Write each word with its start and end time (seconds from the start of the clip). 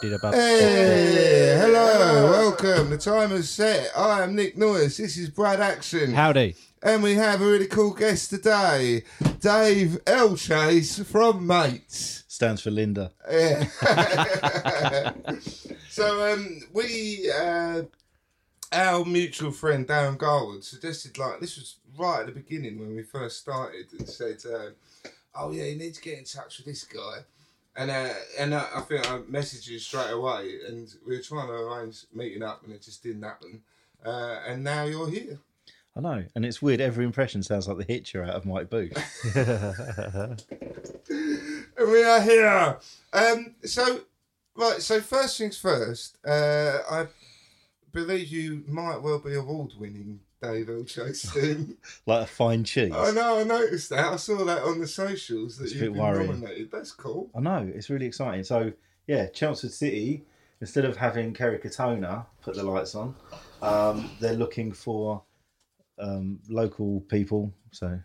Hey, 0.00 1.56
hello, 1.60 2.30
welcome. 2.30 2.90
The 2.90 2.98
time 2.98 3.32
is 3.32 3.50
set. 3.50 3.90
I 3.96 4.22
am 4.22 4.34
Nick 4.34 4.56
Noyes. 4.56 4.96
This 4.96 5.16
is 5.16 5.30
Brad 5.30 5.60
Action. 5.60 6.12
Howdy. 6.14 6.54
And 6.82 7.02
we 7.02 7.14
have 7.14 7.40
a 7.40 7.44
really 7.44 7.66
cool 7.66 7.92
guest 7.92 8.30
today, 8.30 9.02
Dave 9.40 9.98
L. 10.06 10.36
Chase 10.36 11.00
from 11.00 11.46
Mates. 11.46 12.24
Stands 12.28 12.62
for 12.62 12.70
Linda. 12.70 13.10
Yeah. 13.28 13.64
so 15.88 16.32
um, 16.32 16.60
we, 16.72 17.30
uh, 17.30 17.82
our 18.72 19.04
mutual 19.04 19.50
friend 19.50 19.86
Darren 19.86 20.16
Garwood 20.16 20.62
suggested 20.62 21.18
like 21.18 21.40
this 21.40 21.56
was 21.56 21.76
right 21.98 22.20
at 22.20 22.26
the 22.26 22.32
beginning 22.32 22.78
when 22.78 22.94
we 22.94 23.02
first 23.02 23.40
started 23.40 23.86
and 23.98 24.08
said, 24.08 24.38
uh, 24.46 24.70
"Oh 25.34 25.50
yeah, 25.50 25.64
you 25.64 25.76
need 25.76 25.94
to 25.94 26.02
get 26.02 26.18
in 26.18 26.24
touch 26.24 26.58
with 26.58 26.66
this 26.66 26.84
guy." 26.84 27.24
And 27.78 27.90
uh, 27.92 28.08
and 28.38 28.54
uh, 28.54 28.66
I 28.74 28.80
think 28.80 29.08
I 29.08 29.18
messaged 29.20 29.68
you 29.68 29.78
straight 29.78 30.10
away, 30.10 30.56
and 30.66 30.92
we 31.06 31.16
were 31.16 31.22
trying 31.22 31.46
to 31.46 31.54
arrange 31.54 32.06
meeting 32.12 32.42
up, 32.42 32.64
and 32.64 32.72
it 32.72 32.82
just 32.82 33.04
didn't 33.04 33.22
happen. 33.22 33.62
Uh, 34.04 34.40
and 34.48 34.64
now 34.64 34.82
you're 34.82 35.08
here. 35.08 35.38
I 35.96 36.00
know, 36.00 36.24
and 36.34 36.44
it's 36.44 36.60
weird. 36.60 36.80
Every 36.80 37.04
impression 37.04 37.42
sounds 37.44 37.68
like 37.68 37.78
the 37.78 37.84
hitcher 37.84 38.24
out 38.24 38.34
of 38.34 38.44
Mighty 38.44 38.66
Boosh. 38.66 38.96
And 41.78 41.92
we 41.92 42.02
are 42.02 42.20
here. 42.20 42.76
Um, 43.12 43.54
so, 43.64 44.00
right. 44.56 44.82
So 44.82 45.00
first 45.00 45.38
things 45.38 45.56
first. 45.56 46.18
Uh, 46.26 46.78
I 46.90 47.06
believe 47.92 48.26
you 48.28 48.64
might 48.66 49.00
well 49.00 49.20
be 49.20 49.34
award-winning 49.34 50.18
Dave 50.42 50.68
soon. 51.14 51.76
like 52.06 52.24
a 52.24 52.26
fine 52.26 52.64
cheese. 52.64 52.92
I 52.94 53.10
know. 53.10 53.40
I 53.40 53.44
noticed 53.44 53.90
that. 53.90 54.12
I 54.12 54.16
saw 54.16 54.44
that 54.44 54.62
on 54.62 54.78
the 54.80 54.86
socials 54.86 55.56
that 55.58 55.64
It's 55.64 55.74
you've 55.74 55.92
been 55.92 56.00
worrying. 56.02 56.30
nominated. 56.30 56.70
That's 56.70 56.92
cool. 56.92 57.30
I 57.36 57.40
know, 57.40 57.70
it's 57.74 57.90
really 57.90 58.06
exciting. 58.06 58.44
So, 58.44 58.72
yeah, 59.06 59.26
Chelmsford 59.26 59.72
City, 59.72 60.24
instead 60.60 60.84
of 60.84 60.96
having 60.96 61.34
Kerry 61.34 61.58
Katona 61.58 62.26
put 62.42 62.54
the 62.54 62.62
lights 62.62 62.94
on, 62.94 63.14
um, 63.62 64.10
they're 64.20 64.34
looking 64.34 64.72
for 64.72 65.22
um, 65.98 66.40
local 66.48 67.00
people, 67.02 67.52
so 67.72 67.98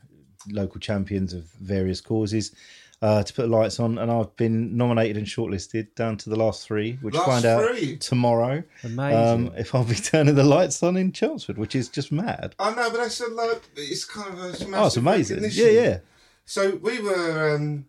local 0.50 0.80
champions 0.80 1.34
of 1.34 1.44
various 1.62 2.02
causes, 2.02 2.56
uh, 3.04 3.22
to 3.22 3.34
put 3.34 3.42
the 3.44 3.56
lights 3.56 3.80
on. 3.80 3.98
And 3.98 4.10
I've 4.10 4.34
been 4.38 4.78
nominated 4.78 5.18
and 5.18 5.28
shortlisted 5.28 5.94
down 5.96 6.18
to 6.18 6.30
the 6.30 6.36
last 6.38 6.66
three, 6.66 6.98
which 7.02 7.14
Last 7.16 7.26
find 7.26 7.46
out 7.46 7.68
three? 7.70 7.98
tomorrow 7.98 8.64
Amazing. 8.84 9.48
um, 9.48 9.54
if 9.58 9.76
I'll 9.76 9.84
be 9.84 9.96
turning 10.12 10.36
the 10.36 10.44
lights 10.44 10.82
on 10.82 10.96
in 10.98 11.12
Chelmsford, 11.12 11.58
which 11.58 11.76
is 11.76 11.90
just 11.90 12.12
mad. 12.12 12.56
I 12.58 12.70
know, 12.74 12.90
but 12.90 12.98
that's 12.98 13.20
a 13.20 13.28
like. 13.28 13.62
It's 13.76 14.06
kind 14.06 14.30
of 14.34 14.40
a 14.40 14.48
massive 14.48 14.74
Oh, 14.74 14.86
it's 14.88 14.98
amazing. 14.98 15.44
Yeah, 15.52 15.68
yeah. 15.82 15.98
So 16.46 16.76
we 16.82 17.00
were, 17.02 17.56
um, 17.56 17.86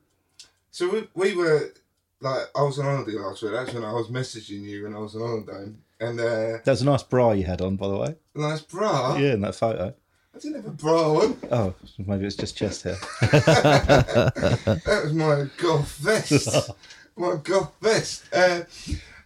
so 0.71 0.89
we, 0.91 1.09
we 1.15 1.35
were 1.37 1.73
like, 2.21 2.43
I 2.57 2.63
was 2.63 2.79
on 2.79 2.85
holiday 2.85 3.13
last 3.19 3.43
week. 3.43 3.53
That's 3.53 3.73
when 3.73 3.85
I 3.85 3.93
was 3.93 4.09
messaging 4.09 4.63
you 4.63 4.85
when 4.85 4.95
I 4.95 4.99
was 4.99 5.15
on 5.17 5.21
holiday, 5.23 5.73
and 6.01 6.21
uh, 6.21 6.59
That 6.65 6.67
was 6.67 6.83
a 6.83 6.87
nice 6.87 7.03
bra 7.03 7.33
you 7.33 7.45
had 7.45 7.61
on, 7.61 7.77
by 7.77 7.89
the 7.89 7.97
way. 7.97 8.15
nice 8.35 8.61
bra. 8.63 9.17
Yeah, 9.17 9.35
in 9.35 9.41
that 9.43 9.55
photo. 9.55 9.95
I 10.35 10.39
didn't 10.39 10.57
have 10.57 10.67
a 10.67 10.71
bra 10.71 11.21
on. 11.21 11.39
Oh, 11.51 11.75
maybe 11.99 12.27
it's 12.27 12.35
just 12.35 12.57
chest 12.57 12.83
hair. 12.83 12.97
That 13.21 15.01
was 15.05 15.13
my 15.13 15.47
golf 15.59 15.97
vest. 15.97 16.71
my 17.17 17.37
golf 17.37 17.73
vest. 17.81 18.25
Uh, 18.33 18.63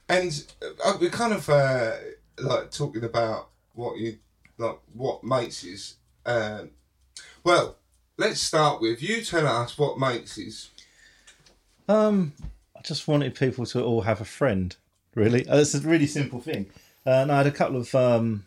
and 0.08 0.44
uh, 0.84 0.98
we're 1.00 1.08
kind 1.08 1.32
of 1.32 1.48
uh, 1.48 1.92
like 2.38 2.70
talking 2.70 3.04
about 3.04 3.48
what 3.74 3.96
you 3.98 4.19
like, 4.58 4.78
what 4.92 5.24
mates 5.24 5.64
is. 5.64 5.94
Um, 6.26 6.70
well, 7.42 7.76
let's 8.19 8.40
start 8.40 8.82
with 8.82 9.02
you. 9.02 9.22
Tell 9.22 9.46
us 9.46 9.78
what 9.78 9.98
mates 9.98 10.36
is. 10.36 10.70
Um, 11.88 12.34
I 12.76 12.82
just 12.82 13.08
wanted 13.08 13.34
people 13.34 13.64
to 13.66 13.82
all 13.82 14.02
have 14.02 14.20
a 14.20 14.26
friend. 14.26 14.76
Really, 15.14 15.48
uh, 15.48 15.58
it's 15.58 15.75
a 15.75 15.80
really 15.80 16.06
simple 16.06 16.40
thing. 16.40 16.66
Uh, 17.06 17.22
and 17.22 17.32
I 17.32 17.38
had 17.38 17.46
a 17.46 17.50
couple 17.50 17.78
of 17.78 17.94
um, 17.94 18.44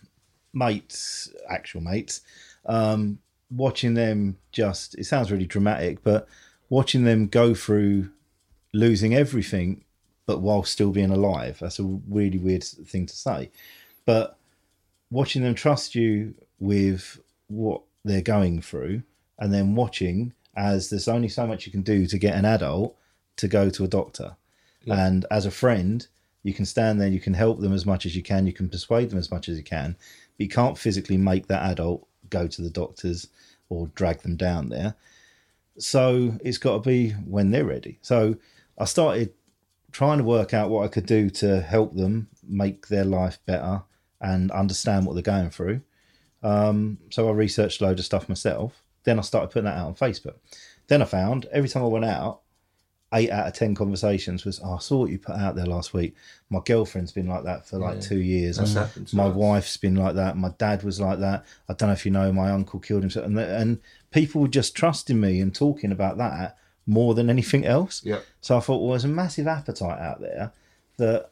mates, 0.54 1.34
actual 1.50 1.82
mates, 1.82 2.22
um, 2.66 3.20
watching 3.50 3.94
them. 3.94 4.38
Just 4.52 4.98
it 4.98 5.06
sounds 5.06 5.32
really 5.32 5.46
dramatic, 5.46 6.04
but 6.04 6.28
watching 6.70 7.04
them 7.04 7.28
go 7.28 7.54
through 7.54 8.10
losing 8.74 9.14
everything, 9.14 9.84
but 10.26 10.42
while 10.42 10.64
still 10.64 10.92
being 10.92 11.12
alive. 11.12 11.60
That's 11.60 11.80
a 11.80 12.00
really 12.10 12.38
weird 12.38 12.64
thing 12.64 13.06
to 13.06 13.16
say, 13.16 13.52
but 14.06 14.38
watching 15.10 15.44
them 15.44 15.56
trust 15.56 15.96
you 15.96 16.34
with 16.60 17.20
what 17.48 17.82
they're 18.04 18.22
going 18.22 18.62
through, 18.62 19.04
and 19.40 19.54
then 19.54 19.76
watching 19.76 20.34
as 20.56 20.90
there's 20.90 21.08
only 21.08 21.30
so 21.30 21.48
much 21.48 21.66
you 21.66 21.72
can 21.72 21.82
do 21.82 22.06
to 22.06 22.18
get 22.18 22.36
an 22.36 22.46
adult 22.46 22.96
to 23.38 23.48
go 23.48 23.70
to 23.70 23.84
a 23.84 23.88
doctor. 23.88 24.36
And 24.88 25.26
as 25.32 25.46
a 25.46 25.52
friend, 25.52 26.06
you 26.44 26.54
can 26.54 26.66
stand 26.66 27.00
there, 27.00 27.08
you 27.08 27.20
can 27.20 27.34
help 27.34 27.60
them 27.60 27.74
as 27.74 27.86
much 27.86 28.06
as 28.06 28.16
you 28.16 28.24
can, 28.24 28.48
you 28.48 28.54
can 28.54 28.70
persuade 28.70 29.10
them 29.10 29.20
as 29.20 29.32
much 29.32 29.48
as 29.48 29.58
you 29.58 29.64
can, 29.64 29.96
but 30.38 30.44
you 30.44 30.50
can't 30.50 30.78
physically 30.78 31.18
make 31.18 31.48
that 31.48 31.70
adult 31.70 32.08
go 32.32 32.48
to 32.48 32.62
the 32.62 32.70
doctors 32.70 33.28
or 33.70 33.88
drag 33.94 34.22
them 34.22 34.36
down 34.36 34.70
there. 34.70 34.96
So 35.78 36.38
it's 36.44 36.58
got 36.58 36.84
to 36.84 36.90
be 36.90 37.12
when 37.12 37.52
they're 37.52 37.66
ready. 37.66 38.00
So 38.02 38.36
I 38.78 38.86
started 38.86 39.34
trying 39.92 40.18
to 40.18 40.24
work 40.24 40.54
out 40.54 40.70
what 40.70 40.84
I 40.84 40.88
could 40.88 41.06
do 41.06 41.30
to 41.30 41.62
help 41.62 41.96
them 41.96 42.28
make 42.48 42.88
their 42.88 43.06
life 43.06 43.40
better 43.46 43.84
and 44.20 44.52
understand 44.52 45.06
what 45.06 45.14
they're 45.14 45.24
going 45.24 45.50
through. 45.50 45.82
Um, 46.44 46.98
so 47.10 47.30
I 47.30 47.32
researched 47.34 47.82
a 47.82 47.86
load 47.86 48.00
of 48.00 48.06
stuff 48.06 48.30
myself. 48.30 48.84
Then 49.04 49.20
I 49.20 49.22
started 49.22 49.52
putting 49.52 49.66
that 49.66 49.78
out 49.78 49.88
on 49.88 49.96
Facebook. 49.96 50.36
Then 50.88 51.02
I 51.02 51.06
found 51.06 51.46
every 51.52 51.70
time 51.70 51.84
I 51.84 51.88
went 51.88 52.06
out, 52.06 52.41
eight 53.14 53.30
out 53.30 53.48
of 53.48 53.54
ten 53.54 53.76
conversations 53.76 54.46
was, 54.46 54.62
oh, 54.64 54.76
I 54.76 54.80
saw 54.80 55.00
what 55.00 55.10
you 55.10 55.20
put 55.20 55.36
out 55.36 55.56
there 55.56 55.66
last 55.66 55.94
week. 55.94 56.16
My 56.50 56.60
girlfriend's 56.64 57.12
been 57.12 57.28
like 57.28 57.44
that 57.44 57.68
for 57.68 57.78
like 57.78 58.02
two 58.02 58.20
years. 58.22 58.58
That's 58.58 58.76
and 58.76 58.86
happened 58.86 59.08
to 59.10 59.16
my 59.16 59.26
us. 59.26 59.36
wife's 59.36 59.78
been 59.78 59.96
like 59.96 60.16
that. 60.16 60.38
My 60.38 60.50
dad 60.58 60.84
was 60.84 61.00
like 61.00 61.20
that. 61.20 61.46
I 61.68 61.74
don't 61.74 61.90
know 61.90 61.94
if 61.94 62.06
you 62.06 62.12
know, 62.12 62.32
my 62.32 62.52
uncle 62.52 62.80
killed 62.80 63.04
himself. 63.04 63.26
And, 63.26 63.38
and 63.38 63.80
people 64.12 64.42
were 64.42 64.48
just 64.48 64.76
trusting 64.76 65.20
me 65.20 65.42
and 65.42 65.54
talking 65.54 65.92
about 65.92 66.18
that 66.18 66.58
more 66.88 67.14
than 67.14 67.30
anything 67.30 67.66
else. 67.66 68.02
Yeah. 68.04 68.20
So 68.40 68.58
I 68.58 68.60
thought, 68.60 68.82
well, 68.82 68.92
there's 68.92 69.06
a 69.06 69.10
massive 69.10 69.48
appetite 69.48 70.00
out 70.00 70.22
there 70.22 70.52
that 70.98 71.32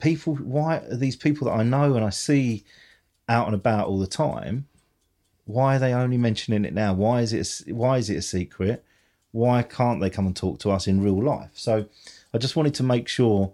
people, 0.00 0.34
why 0.36 0.78
are 0.78 0.96
these 0.96 1.16
people 1.16 1.46
that 1.46 1.54
I 1.54 1.62
know 1.62 1.94
and 1.94 2.04
I 2.04 2.10
see 2.10 2.64
out 3.28 3.46
and 3.46 3.54
about 3.54 3.86
all 3.86 3.98
the 3.98 4.06
time, 4.06 4.66
why 5.46 5.76
are 5.76 5.78
they 5.78 5.92
only 5.92 6.16
mentioning 6.16 6.64
it 6.64 6.74
now? 6.74 6.94
Why 6.94 7.20
is 7.20 7.32
it? 7.32 7.72
Why 7.72 7.98
is 7.98 8.08
it 8.08 8.16
a 8.16 8.22
secret? 8.22 8.84
Why 9.34 9.64
can't 9.64 10.00
they 10.00 10.10
come 10.10 10.26
and 10.28 10.36
talk 10.36 10.60
to 10.60 10.70
us 10.70 10.86
in 10.86 11.02
real 11.02 11.20
life? 11.20 11.50
So 11.54 11.86
I 12.32 12.38
just 12.38 12.54
wanted 12.54 12.74
to 12.74 12.84
make 12.84 13.08
sure. 13.08 13.52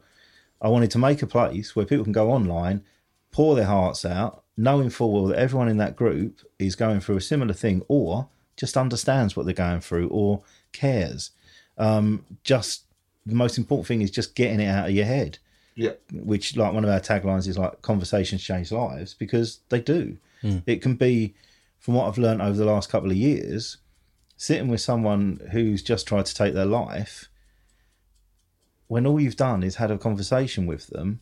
I 0.60 0.68
wanted 0.68 0.90
to 0.90 0.98
make 0.98 1.22
a 1.22 1.26
place 1.26 1.74
where 1.74 1.86
people 1.86 2.04
can 2.04 2.12
go 2.12 2.30
online, 2.30 2.84
pour 3.32 3.54
their 3.56 3.64
hearts 3.64 4.04
out, 4.04 4.42
knowing 4.58 4.90
full 4.90 5.10
well 5.12 5.26
that 5.28 5.38
everyone 5.38 5.68
in 5.68 5.78
that 5.78 5.96
group 5.96 6.40
is 6.58 6.76
going 6.76 7.00
through 7.00 7.16
a 7.16 7.20
similar 7.22 7.54
thing, 7.54 7.80
or 7.88 8.28
just 8.58 8.76
understands 8.76 9.34
what 9.34 9.46
they're 9.46 9.54
going 9.54 9.80
through, 9.80 10.08
or 10.08 10.42
cares. 10.72 11.30
Um, 11.78 12.26
just 12.44 12.84
the 13.24 13.34
most 13.34 13.56
important 13.56 13.86
thing 13.86 14.02
is 14.02 14.10
just 14.10 14.34
getting 14.34 14.60
it 14.60 14.66
out 14.68 14.90
of 14.90 14.94
your 14.94 15.06
head 15.06 15.38
Yeah. 15.76 15.92
which 16.12 16.56
like 16.58 16.74
one 16.74 16.84
of 16.84 16.90
our 16.90 17.00
taglines 17.00 17.48
is 17.48 17.56
like 17.56 17.80
conversations 17.80 18.42
change 18.42 18.70
lives 18.70 19.14
because 19.14 19.60
they 19.70 19.80
do. 19.80 20.18
It 20.66 20.82
can 20.82 20.94
be, 20.96 21.32
from 21.78 21.94
what 21.94 22.06
I've 22.06 22.18
learned 22.18 22.42
over 22.42 22.58
the 22.58 22.66
last 22.66 22.90
couple 22.90 23.10
of 23.10 23.16
years, 23.16 23.78
sitting 24.40 24.68
with 24.68 24.80
someone 24.80 25.38
who's 25.52 25.82
just 25.82 26.08
tried 26.08 26.24
to 26.24 26.34
take 26.34 26.54
their 26.54 26.64
life, 26.64 27.28
when 28.88 29.06
all 29.06 29.20
you've 29.20 29.36
done 29.36 29.62
is 29.62 29.76
had 29.76 29.90
a 29.90 29.98
conversation 29.98 30.64
with 30.64 30.86
them, 30.86 31.20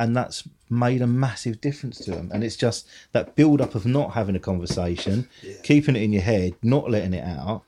and 0.00 0.16
that's 0.16 0.42
made 0.68 1.00
a 1.00 1.06
massive 1.06 1.60
difference 1.60 1.98
to 1.98 2.10
them. 2.10 2.28
And 2.34 2.42
it's 2.42 2.56
just 2.56 2.88
that 3.12 3.36
build 3.36 3.60
up 3.60 3.76
of 3.76 3.86
not 3.86 4.14
having 4.14 4.34
a 4.34 4.40
conversation, 4.40 5.28
keeping 5.62 5.94
it 5.94 6.02
in 6.02 6.12
your 6.12 6.22
head, 6.22 6.54
not 6.60 6.90
letting 6.90 7.14
it 7.14 7.22
out. 7.22 7.62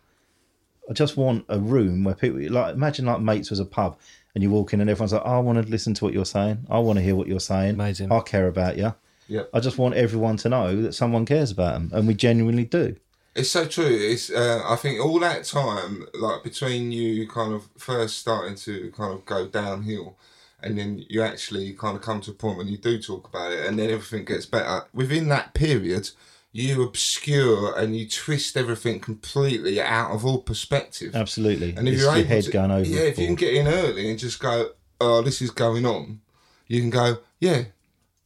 I 0.91 0.95
just 0.95 1.17
want 1.17 1.45
a 1.49 1.61
room 1.61 2.03
where 2.03 2.17
people 2.17 2.41
like 2.51 2.75
imagine 2.75 3.07
like 3.07 3.21
mates 3.21 3.51
was 3.51 3.61
a 3.61 3.65
pub 3.65 4.01
and 4.35 4.43
you 4.43 4.51
walk 4.51 4.73
in 4.73 4.81
and 4.81 4.91
everyone's 4.91 5.13
like, 5.13 5.23
oh, 5.25 5.37
I 5.37 5.39
want 5.39 5.65
to 5.65 5.71
listen 5.71 5.95
to 5.95 6.05
what 6.05 6.13
you're 6.13 6.25
saying. 6.25 6.67
I 6.69 6.81
want 6.81 6.99
to 6.99 7.05
hear 7.05 7.15
what 7.15 7.29
you're 7.29 7.39
saying. 7.39 7.75
Amazing. 7.75 8.11
I 8.11 8.19
care 8.19 8.49
about 8.49 8.77
you. 8.77 8.97
Yeah. 9.29 9.43
I 9.55 9.61
just 9.61 9.79
want 9.79 9.95
everyone 9.95 10.39
to 10.39 10.49
know 10.49 10.83
that 10.83 10.95
someone 10.95 11.25
cares 11.25 11.53
about 11.53 11.75
them, 11.75 11.91
and 11.95 12.09
we 12.09 12.15
genuinely 12.15 12.65
do. 12.65 12.97
It's 13.35 13.51
so 13.51 13.67
true. 13.67 13.87
It's 13.87 14.31
uh, 14.31 14.63
I 14.67 14.77
think 14.77 15.01
all 15.01 15.19
that 15.21 15.45
time, 15.45 16.07
like 16.15 16.43
between 16.43 16.91
you 16.91 17.29
kind 17.29 17.53
of 17.53 17.69
first 17.79 18.19
starting 18.19 18.57
to 18.57 18.91
kind 18.97 19.13
of 19.13 19.25
go 19.25 19.47
downhill, 19.47 20.17
and 20.61 20.77
then 20.77 21.05
you 21.09 21.23
actually 21.23 21.73
kind 21.75 21.97
of 21.97 22.03
come 22.03 22.21
to 22.23 22.33
a 22.33 22.35
point 22.35 22.59
when 22.59 22.69
you 22.69 22.77
do 22.77 23.01
talk 23.01 23.29
about 23.29 23.53
it, 23.53 23.67
and 23.67 23.79
then 23.79 23.91
everything 23.91 24.25
gets 24.25 24.47
better. 24.47 24.83
Within 24.93 25.29
that 25.29 25.55
period, 25.55 26.11
you 26.53 26.83
obscure 26.83 27.79
and 27.79 27.97
you 27.97 28.09
twist 28.09 28.57
everything 28.57 28.99
completely 28.99 29.81
out 29.81 30.11
of 30.11 30.25
all 30.25 30.43
perspective. 30.43 31.15
Absolutely. 31.15 31.75
And 31.77 31.87
if 31.87 31.95
it's 31.95 32.03
you're 32.03 32.13
your 32.13 32.21
able 32.21 32.29
head 32.29 32.45
to, 32.45 32.51
going 32.51 32.71
over. 32.73 32.89
yeah, 32.89 33.03
if 33.03 33.19
you 33.19 33.27
can 33.27 33.37
get 33.37 33.55
in 33.55 33.69
early 33.69 34.11
and 34.11 34.19
just 34.19 34.41
go, 34.41 34.71
oh, 35.01 35.23
this 35.23 35.41
is 35.41 35.51
going 35.51 35.87
on, 35.87 36.21
you 36.67 36.81
can 36.81 36.91
go, 36.91 37.19
yeah, 37.39 37.65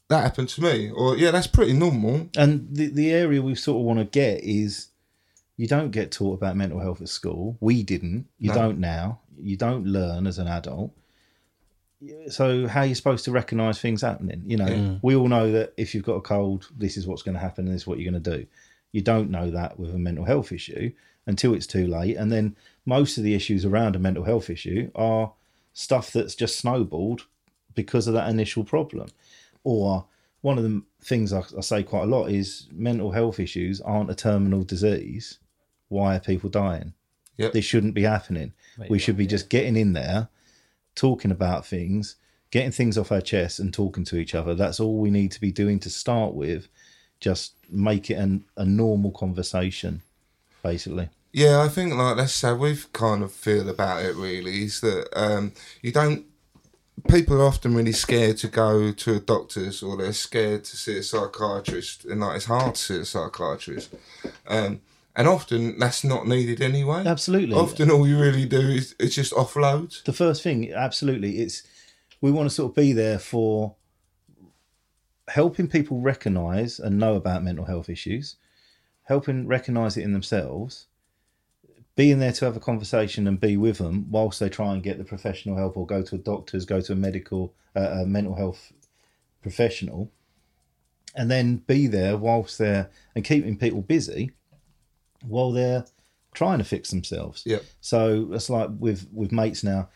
that 0.08 0.22
happened 0.22 0.48
to 0.50 0.62
me, 0.62 0.90
or 0.90 1.16
yeah, 1.16 1.30
that's 1.30 1.46
pretty 1.46 1.74
normal. 1.74 2.28
And 2.36 2.68
the, 2.70 2.86
the 2.86 3.12
area 3.12 3.42
we 3.42 3.54
sort 3.54 3.80
of 3.80 3.84
want 3.84 3.98
to 3.98 4.04
get 4.04 4.42
is 4.42 4.88
you 5.56 5.66
don't 5.66 5.90
get 5.90 6.10
taught 6.10 6.34
about 6.34 6.56
mental 6.56 6.80
health 6.80 7.00
at 7.00 7.08
school. 7.08 7.56
We 7.60 7.82
didn't. 7.82 8.26
You 8.38 8.48
No. 8.48 8.54
don't 8.54 8.78
now. 8.78 9.20
You 9.40 9.56
don't 9.56 9.86
learn 9.86 10.26
as 10.26 10.38
an 10.38 10.48
adult. 10.48 10.92
So 12.28 12.66
how 12.66 12.80
are 12.80 12.86
you 12.86 12.94
supposed 12.94 13.24
to 13.24 13.30
recognise 13.30 13.80
things 13.80 14.02
happening? 14.02 14.42
You 14.46 14.56
know, 14.58 14.66
mm. 14.66 15.00
we 15.02 15.14
all 15.14 15.28
know 15.28 15.50
that 15.52 15.72
if 15.76 15.94
you've 15.94 16.04
got 16.04 16.16
a 16.16 16.20
cold, 16.20 16.68
this 16.76 16.96
is 16.96 17.06
what's 17.06 17.22
going 17.22 17.34
to 17.34 17.40
happen 17.40 17.66
and 17.66 17.74
this 17.74 17.82
is 17.82 17.86
what 17.86 17.98
you're 17.98 18.10
going 18.10 18.22
to 18.22 18.38
do. 18.38 18.46
You 18.92 19.00
don't 19.00 19.30
know 19.30 19.50
that 19.50 19.78
with 19.78 19.94
a 19.94 19.98
mental 19.98 20.24
health 20.24 20.52
issue 20.52 20.92
until 21.26 21.54
it's 21.54 21.66
too 21.66 21.86
late. 21.86 22.16
And 22.16 22.30
then 22.30 22.56
most 22.84 23.16
of 23.16 23.24
the 23.24 23.34
issues 23.34 23.64
around 23.64 23.96
a 23.96 23.98
mental 23.98 24.24
health 24.24 24.50
issue 24.50 24.90
are 24.94 25.32
stuff 25.72 26.12
that's 26.12 26.34
just 26.34 26.58
snowballed 26.58 27.26
because 27.74 28.06
of 28.06 28.14
that 28.14 28.28
initial 28.28 28.64
problem. 28.64 29.08
Or 29.62 30.04
one 30.42 30.58
of 30.58 30.64
the 30.64 30.82
things 31.02 31.32
I, 31.32 31.42
I 31.56 31.60
say 31.62 31.82
quite 31.82 32.02
a 32.02 32.06
lot 32.06 32.26
is 32.26 32.68
mental 32.70 33.12
health 33.12 33.40
issues 33.40 33.80
aren't 33.80 34.10
a 34.10 34.14
terminal 34.14 34.62
disease. 34.62 35.38
Why 35.88 36.16
are 36.16 36.20
people 36.20 36.50
dying? 36.50 36.94
Yep. 37.36 37.52
This 37.52 37.64
shouldn't 37.64 37.94
be 37.94 38.02
happening. 38.02 38.52
we 38.88 38.98
should 38.98 39.16
be 39.16 39.26
just 39.26 39.48
getting 39.48 39.76
in 39.76 39.92
there, 39.92 40.28
talking 40.94 41.30
about 41.30 41.66
things, 41.66 42.16
getting 42.50 42.70
things 42.70 42.96
off 42.96 43.12
our 43.12 43.20
chest, 43.20 43.58
and 43.58 43.72
talking 43.72 44.04
to 44.04 44.16
each 44.16 44.34
other. 44.34 44.54
That's 44.54 44.80
all 44.80 44.98
we 44.98 45.10
need 45.10 45.32
to 45.32 45.40
be 45.40 45.50
doing 45.50 45.78
to 45.80 45.90
start 45.90 46.34
with. 46.34 46.68
Just 47.20 47.54
make 47.70 48.10
it 48.10 48.14
an, 48.14 48.44
a 48.56 48.64
normal 48.64 49.10
conversation, 49.10 50.02
basically. 50.62 51.08
Yeah, 51.32 51.62
I 51.62 51.68
think 51.68 51.94
like 51.94 52.16
that's 52.16 52.40
how 52.42 52.54
we've 52.54 52.92
kind 52.92 53.24
of 53.24 53.32
feel 53.32 53.68
about 53.68 54.04
it. 54.04 54.14
Really, 54.14 54.62
is 54.64 54.80
that 54.82 55.08
um, 55.16 55.52
you 55.82 55.90
don't. 55.90 56.26
People 57.08 57.42
are 57.42 57.46
often 57.46 57.74
really 57.74 57.92
scared 57.92 58.38
to 58.38 58.48
go 58.48 58.92
to 58.92 59.16
a 59.16 59.20
doctor's, 59.20 59.82
or 59.82 59.96
they're 59.96 60.12
scared 60.12 60.62
to 60.64 60.76
see 60.76 60.98
a 60.98 61.02
psychiatrist, 61.02 62.04
and 62.04 62.20
like 62.20 62.36
it's 62.36 62.44
hard 62.44 62.76
to 62.76 62.80
see 62.80 62.98
a 62.98 63.04
psychiatrist. 63.04 63.92
Um, 64.46 64.80
and 65.16 65.28
often 65.28 65.78
that's 65.78 66.04
not 66.04 66.26
needed 66.26 66.60
anyway. 66.60 67.04
Absolutely. 67.06 67.54
Often 67.54 67.90
all 67.90 68.06
you 68.06 68.18
really 68.18 68.46
do 68.46 68.60
is, 68.60 68.94
it's 68.98 69.14
just 69.14 69.32
offload. 69.32 70.02
the 70.04 70.12
first 70.12 70.42
thing 70.42 70.72
absolutely 70.72 71.38
it's 71.38 71.62
we 72.20 72.30
want 72.30 72.48
to 72.48 72.54
sort 72.54 72.70
of 72.70 72.76
be 72.76 72.92
there 72.92 73.18
for 73.18 73.76
helping 75.28 75.68
people 75.68 76.00
recognize 76.00 76.78
and 76.78 76.98
know 76.98 77.14
about 77.14 77.42
mental 77.42 77.64
health 77.64 77.88
issues 77.88 78.36
helping 79.04 79.46
recognize 79.46 79.96
it 79.96 80.02
in 80.02 80.12
themselves 80.12 80.86
being 81.96 82.18
there 82.18 82.32
to 82.32 82.44
have 82.44 82.56
a 82.56 82.60
conversation 82.60 83.28
and 83.28 83.40
be 83.40 83.56
with 83.56 83.78
them 83.78 84.10
whilst 84.10 84.40
they 84.40 84.48
try 84.48 84.72
and 84.72 84.82
get 84.82 84.98
the 84.98 85.04
professional 85.04 85.56
help 85.56 85.76
or 85.76 85.86
go 85.86 86.02
to 86.02 86.16
a 86.16 86.18
doctor's 86.18 86.64
go 86.64 86.80
to 86.80 86.92
a 86.92 86.96
medical 86.96 87.54
uh, 87.76 88.00
a 88.02 88.06
mental 88.06 88.34
health 88.34 88.72
professional 89.42 90.10
and 91.14 91.30
then 91.30 91.56
be 91.56 91.86
there 91.86 92.16
whilst 92.16 92.58
they're 92.58 92.90
and 93.14 93.24
keeping 93.24 93.56
people 93.56 93.80
busy 93.80 94.32
while 95.26 95.52
they're 95.52 95.84
trying 96.34 96.58
to 96.58 96.64
fix 96.64 96.90
themselves 96.90 97.42
Yeah. 97.46 97.58
so 97.80 98.28
it's 98.32 98.50
like 98.50 98.70
with 98.78 99.06
with 99.12 99.30
mates 99.32 99.62
now 99.62 99.88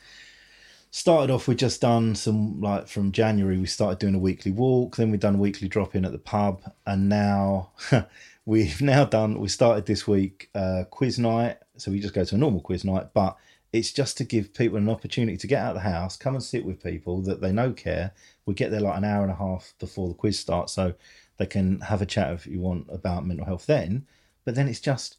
started 0.91 1.33
off 1.33 1.47
with 1.49 1.59
just 1.59 1.81
done 1.81 2.15
some 2.15 2.61
like 2.61 2.89
from 2.89 3.13
January 3.13 3.59
we 3.59 3.67
started 3.67 3.99
doing 3.99 4.15
a 4.15 4.19
weekly 4.19 4.51
walk, 4.53 4.97
then 4.97 5.11
we've 5.11 5.21
done 5.21 5.35
a 5.35 5.39
weekly 5.39 5.69
drop 5.69 5.95
in 5.95 6.05
at 6.05 6.13
the 6.13 6.19
pub, 6.19 6.63
and 6.87 7.09
now 7.11 7.71
we've 8.47 8.81
now 8.81 9.05
done 9.05 9.39
we 9.39 9.49
started 9.49 9.85
this 9.85 10.07
week 10.09 10.49
uh, 10.55 10.85
quiz 10.91 11.19
night. 11.19 11.59
So 11.77 11.91
we 11.91 12.01
just 12.01 12.15
go 12.15 12.25
to 12.25 12.35
a 12.35 12.39
normal 12.39 12.61
quiz 12.61 12.85
night, 12.85 13.09
but 13.13 13.37
it's 13.73 13.93
just 13.93 14.17
to 14.17 14.25
give 14.25 14.55
people 14.55 14.79
an 14.79 14.89
opportunity 14.89 15.37
to 15.37 15.47
get 15.47 15.61
out 15.63 15.77
of 15.77 15.83
the 15.83 15.91
house, 15.91 16.17
come 16.17 16.35
and 16.35 16.43
sit 16.43 16.65
with 16.65 16.83
people 16.83 17.21
that 17.23 17.43
they 17.43 17.53
know 17.53 17.73
care. 17.73 18.13
We 18.47 18.55
get 18.55 18.71
there 18.71 18.81
like 18.81 18.97
an 18.97 19.05
hour 19.05 19.23
and 19.23 19.31
a 19.31 19.37
half 19.37 19.75
before 19.79 20.09
the 20.09 20.15
quiz 20.15 20.39
starts, 20.39 20.73
so 20.73 20.95
they 21.37 21.47
can 21.47 21.81
have 21.81 22.01
a 22.01 22.07
chat 22.07 22.33
if 22.33 22.47
you 22.47 22.61
want 22.61 22.87
about 22.91 23.27
mental 23.27 23.45
health 23.45 23.67
then. 23.67 24.07
But 24.47 24.55
then 24.55 24.67
it's 24.69 24.81
just 24.81 25.19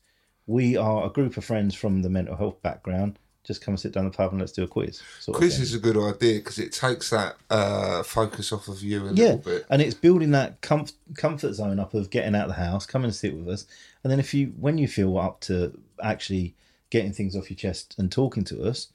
we 0.50 0.76
are 0.76 1.06
a 1.06 1.10
group 1.10 1.38
of 1.38 1.46
friends 1.46 1.76
from 1.76 2.02
the 2.02 2.10
mental 2.10 2.36
health 2.36 2.60
background. 2.64 3.20
Just 3.44 3.62
come 3.62 3.74
and 3.74 3.80
sit 3.80 3.92
down 3.94 4.06
the 4.06 4.12
pub 4.12 4.32
and 4.32 4.40
let's 4.40 4.52
do 4.52 4.64
a 4.64 4.68
quiz. 4.68 5.00
Quiz 5.32 5.60
is 5.60 5.76
a 5.76 5.80
good 5.80 5.96
idea 5.96 6.40
because 6.40 6.58
it 6.58 6.72
takes 6.72 7.12
that 7.12 7.38
uh, 7.52 8.02
focus 8.02 8.52
off 8.52 8.68
of 8.68 8.82
you 8.82 9.08
a 9.08 9.14
yeah, 9.14 9.26
little 9.26 9.38
bit. 9.38 9.66
and 9.70 9.80
it's 9.80 9.94
building 9.94 10.32
that 10.32 10.60
comf- 10.62 10.94
comfort 11.16 11.54
zone 11.54 11.80
up 11.80 11.94
of 11.94 12.10
getting 12.10 12.34
out 12.34 12.50
of 12.50 12.56
the 12.56 12.62
house, 12.62 12.88
come 12.88 13.04
and 13.04 13.14
sit 13.14 13.36
with 13.36 13.48
us, 13.48 13.68
and 14.04 14.12
then 14.12 14.20
if 14.20 14.34
you 14.34 14.48
when 14.60 14.80
you 14.80 14.88
feel 14.88 15.20
up 15.20 15.40
to 15.42 15.80
actually 16.02 16.56
getting 16.90 17.14
things 17.14 17.36
off 17.36 17.52
your 17.52 17.58
chest 17.58 17.96
and 18.00 18.12
talking 18.12 18.44
to 18.46 18.64
us, 18.64 18.88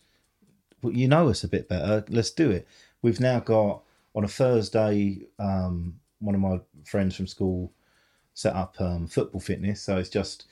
well, 0.82 0.92
you 0.92 1.06
know 1.06 1.28
us 1.28 1.44
a 1.44 1.48
bit 1.48 1.68
better. 1.68 2.04
Let's 2.08 2.30
do 2.32 2.50
it. 2.50 2.66
We've 3.00 3.20
now 3.20 3.38
got 3.38 3.82
on 4.14 4.24
a 4.24 4.28
Thursday. 4.28 5.20
Um, 5.38 6.00
one 6.18 6.34
of 6.34 6.40
my 6.40 6.60
friends 6.84 7.14
from 7.14 7.28
school 7.28 7.72
set 8.34 8.54
up 8.56 8.74
um, 8.80 9.06
football 9.06 9.40
fitness, 9.40 9.80
so 9.80 9.98
it's 9.98 10.08
just 10.10 10.46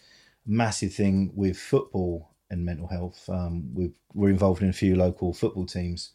massive 0.47 0.95
thing 0.95 1.33
with 1.35 1.59
football 1.59 2.31
and 2.51 2.65
mental 2.65 2.87
health. 2.87 3.29
Um, 3.29 3.75
we've, 3.75 3.99
we're 4.15 4.31
involved 4.31 4.63
in 4.63 4.69
a 4.69 4.75
few 4.75 4.97
local 4.97 5.33
football 5.33 5.67
teams, 5.67 6.11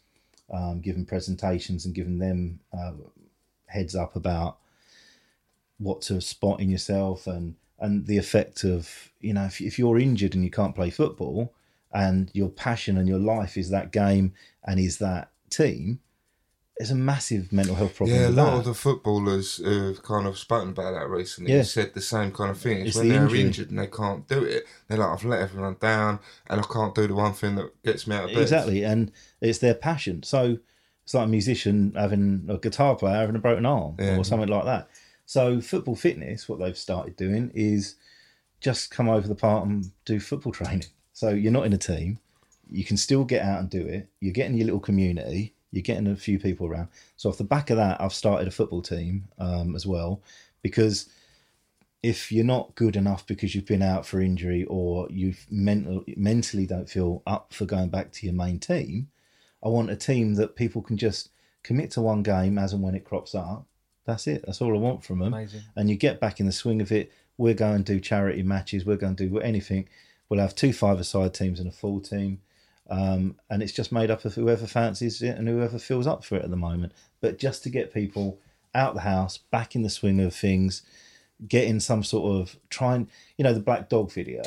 um, 0.52 0.80
giving 0.80 1.04
presentations 1.04 1.84
and 1.84 1.94
giving 1.94 2.18
them 2.18 2.60
uh, 2.76 2.92
heads 3.66 3.94
up 3.94 4.16
about 4.16 4.58
what 5.78 6.02
to 6.02 6.20
spot 6.20 6.60
in 6.60 6.68
yourself 6.68 7.26
and 7.26 7.54
and 7.78 8.06
the 8.06 8.18
effect 8.18 8.64
of 8.64 9.12
you 9.20 9.32
know 9.32 9.44
if, 9.44 9.60
if 9.60 9.78
you're 9.78 9.98
injured 9.98 10.34
and 10.34 10.44
you 10.44 10.50
can't 10.50 10.74
play 10.74 10.90
football 10.90 11.52
and 11.92 12.30
your 12.34 12.48
passion 12.48 12.98
and 12.98 13.08
your 13.08 13.18
life 13.18 13.56
is 13.56 13.70
that 13.70 13.92
game 13.92 14.32
and 14.64 14.80
is 14.80 14.98
that 14.98 15.30
team 15.50 16.00
there's 16.78 16.90
a 16.92 16.94
massive 16.94 17.52
mental 17.52 17.74
health 17.74 17.96
problem 17.96 18.16
Yeah, 18.16 18.28
a 18.28 18.30
lot 18.30 18.50
that. 18.52 18.56
of 18.58 18.64
the 18.66 18.74
footballers 18.74 19.56
have 19.64 20.02
kind 20.02 20.26
of 20.26 20.38
spoken 20.38 20.70
about 20.70 20.92
that 20.94 21.08
recently. 21.08 21.52
Yeah. 21.52 21.62
Said 21.62 21.92
the 21.94 22.00
same 22.00 22.30
kind 22.32 22.50
of 22.50 22.58
thing. 22.58 22.78
It's, 22.78 22.88
It's 22.90 22.96
when 22.96 23.08
the 23.08 23.14
they're 23.14 23.22
injury. 23.24 23.40
injured 23.40 23.70
and 23.70 23.78
they 23.80 23.86
can't 23.88 24.28
do 24.28 24.44
it. 24.44 24.64
They're 24.86 24.98
like, 24.98 25.08
I've 25.08 25.24
let 25.24 25.40
everyone 25.40 25.76
down, 25.80 26.20
and 26.48 26.60
I 26.60 26.64
can't 26.72 26.94
do 26.94 27.06
the 27.08 27.14
one 27.14 27.32
thing 27.32 27.56
that 27.56 27.82
gets 27.82 28.06
me 28.06 28.14
out 28.16 28.24
of 28.24 28.30
bed. 28.30 28.42
exactly 28.42 28.84
and 28.84 29.10
it's 29.40 29.58
their 29.58 29.74
passion 29.74 30.22
so 30.22 30.58
it's 31.04 31.14
like 31.14 31.24
a 31.24 31.28
musician 31.28 31.92
having 31.96 32.46
a 32.48 32.58
guitar 32.58 32.94
player 32.94 33.16
having 33.20 33.34
a 33.36 33.40
broken 33.40 33.64
arm 33.66 33.96
Yeah. 33.98 34.16
or 34.18 34.24
something 34.24 34.48
like 34.48 34.64
that 34.66 34.88
so 35.26 35.60
football 35.60 35.96
fitness 35.96 36.48
what 36.48 36.58
they've 36.58 36.76
started 36.78 37.16
doing 37.16 37.50
is 37.54 37.96
just 38.60 38.90
come 38.90 39.08
over 39.08 39.26
the 39.26 39.34
park 39.34 39.64
and 39.64 39.90
do 40.04 40.20
football 40.20 40.52
training 40.60 40.84
So 41.12 41.30
you're 41.30 41.52
not 41.52 41.66
in 41.66 41.72
a 41.72 41.78
team. 41.78 42.18
You 42.70 42.84
can 42.84 42.96
still 42.96 43.24
get 43.24 43.42
out 43.42 43.60
and 43.60 43.70
do 43.70 43.80
it. 43.86 44.08
You're 44.20 44.32
getting 44.34 44.56
your 44.56 44.66
little 44.66 44.80
community. 44.80 45.54
You're 45.70 45.82
getting 45.82 46.06
a 46.06 46.16
few 46.16 46.38
people 46.38 46.66
around. 46.66 46.88
So 47.16 47.28
off 47.28 47.38
the 47.38 47.44
back 47.44 47.70
of 47.70 47.76
that, 47.76 48.00
I've 48.00 48.14
started 48.14 48.48
a 48.48 48.52
football 48.52 48.82
team 48.82 49.28
um, 49.38 49.76
as 49.76 49.86
well, 49.86 50.22
because 50.62 51.08
if 52.02 52.30
you're 52.30 52.44
not 52.44 52.74
good 52.74 52.96
enough 52.96 53.26
because 53.26 53.54
you've 53.54 53.66
been 53.66 53.82
out 53.82 54.06
for 54.06 54.20
injury 54.20 54.64
or 54.68 55.08
you've 55.10 55.44
mental, 55.50 56.04
mentally 56.16 56.64
don't 56.64 56.88
feel 56.88 57.22
up 57.26 57.52
for 57.52 57.66
going 57.66 57.88
back 57.88 58.12
to 58.12 58.26
your 58.26 58.34
main 58.34 58.58
team, 58.58 59.08
I 59.64 59.68
want 59.68 59.90
a 59.90 59.96
team 59.96 60.34
that 60.36 60.54
people 60.54 60.80
can 60.80 60.96
just 60.96 61.30
commit 61.64 61.90
to 61.92 62.00
one 62.00 62.22
game 62.22 62.56
as 62.56 62.72
and 62.72 62.82
when 62.82 62.94
it 62.94 63.04
crops 63.04 63.34
up. 63.34 63.66
That's 64.06 64.26
it. 64.26 64.44
That's 64.46 64.62
all 64.62 64.74
I 64.74 64.78
want 64.78 65.04
from 65.04 65.18
them. 65.18 65.34
Amazing. 65.34 65.62
And 65.76 65.90
you 65.90 65.96
get 65.96 66.20
back 66.20 66.40
in 66.40 66.46
the 66.46 66.52
swing 66.52 66.80
of 66.80 66.92
it. 66.92 67.12
We're 67.36 67.52
going 67.54 67.84
to 67.84 67.92
do 67.94 68.00
charity 68.00 68.42
matches. 68.42 68.86
We're 68.86 68.96
going 68.96 69.16
to 69.16 69.28
do 69.28 69.38
anything. 69.40 69.88
We'll 70.28 70.40
have 70.40 70.54
two 70.54 70.72
five-a-side 70.72 71.34
teams 71.34 71.58
and 71.60 71.68
a 71.68 71.72
full 71.72 72.00
team. 72.00 72.40
Um, 72.88 73.36
and 73.50 73.62
it's 73.62 73.72
just 73.72 73.92
made 73.92 74.10
up 74.10 74.24
of 74.24 74.34
whoever 74.34 74.66
fancies 74.66 75.20
it 75.20 75.36
and 75.36 75.46
whoever 75.46 75.78
feels 75.78 76.06
up 76.06 76.24
for 76.24 76.36
it 76.36 76.42
at 76.42 76.50
the 76.50 76.56
moment. 76.56 76.92
But 77.20 77.38
just 77.38 77.62
to 77.64 77.70
get 77.70 77.92
people 77.92 78.38
out 78.74 78.94
the 78.94 79.00
house, 79.02 79.36
back 79.38 79.74
in 79.74 79.82
the 79.82 79.90
swing 79.90 80.20
of 80.20 80.34
things, 80.34 80.82
getting 81.46 81.80
some 81.80 82.02
sort 82.02 82.40
of 82.40 82.56
trying, 82.70 83.08
you 83.36 83.44
know, 83.44 83.52
the 83.52 83.60
Black 83.60 83.88
Dog 83.88 84.10
video, 84.10 84.42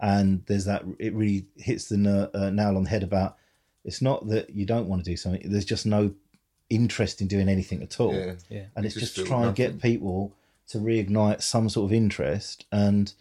and 0.00 0.42
there's 0.46 0.64
that. 0.66 0.84
It 0.98 1.14
really 1.14 1.46
hits 1.56 1.88
the 1.88 1.96
ner- 1.96 2.30
uh, 2.32 2.50
nail 2.50 2.76
on 2.76 2.84
the 2.84 2.90
head 2.90 3.02
about. 3.02 3.36
It's 3.84 4.00
not 4.00 4.28
that 4.28 4.50
you 4.50 4.64
don't 4.64 4.88
want 4.88 5.04
to 5.04 5.10
do 5.10 5.16
something. 5.16 5.42
There's 5.44 5.66
just 5.66 5.84
no 5.84 6.14
interest 6.70 7.20
in 7.20 7.28
doing 7.28 7.48
anything 7.48 7.82
at 7.82 8.00
all. 8.00 8.14
Yeah. 8.14 8.34
Yeah. 8.48 8.64
And 8.74 8.84
You 8.84 8.86
it's 8.86 8.94
just 8.94 9.06
just 9.06 9.14
to 9.16 9.20
feel 9.22 9.28
try 9.28 9.46
and 9.46 9.54
get 9.54 9.82
people 9.82 10.32
to 10.68 10.78
reignite 10.78 11.42
some 11.42 11.68
sort 11.68 11.90
of 11.90 11.92
interest 11.92 12.64
and 12.72 13.12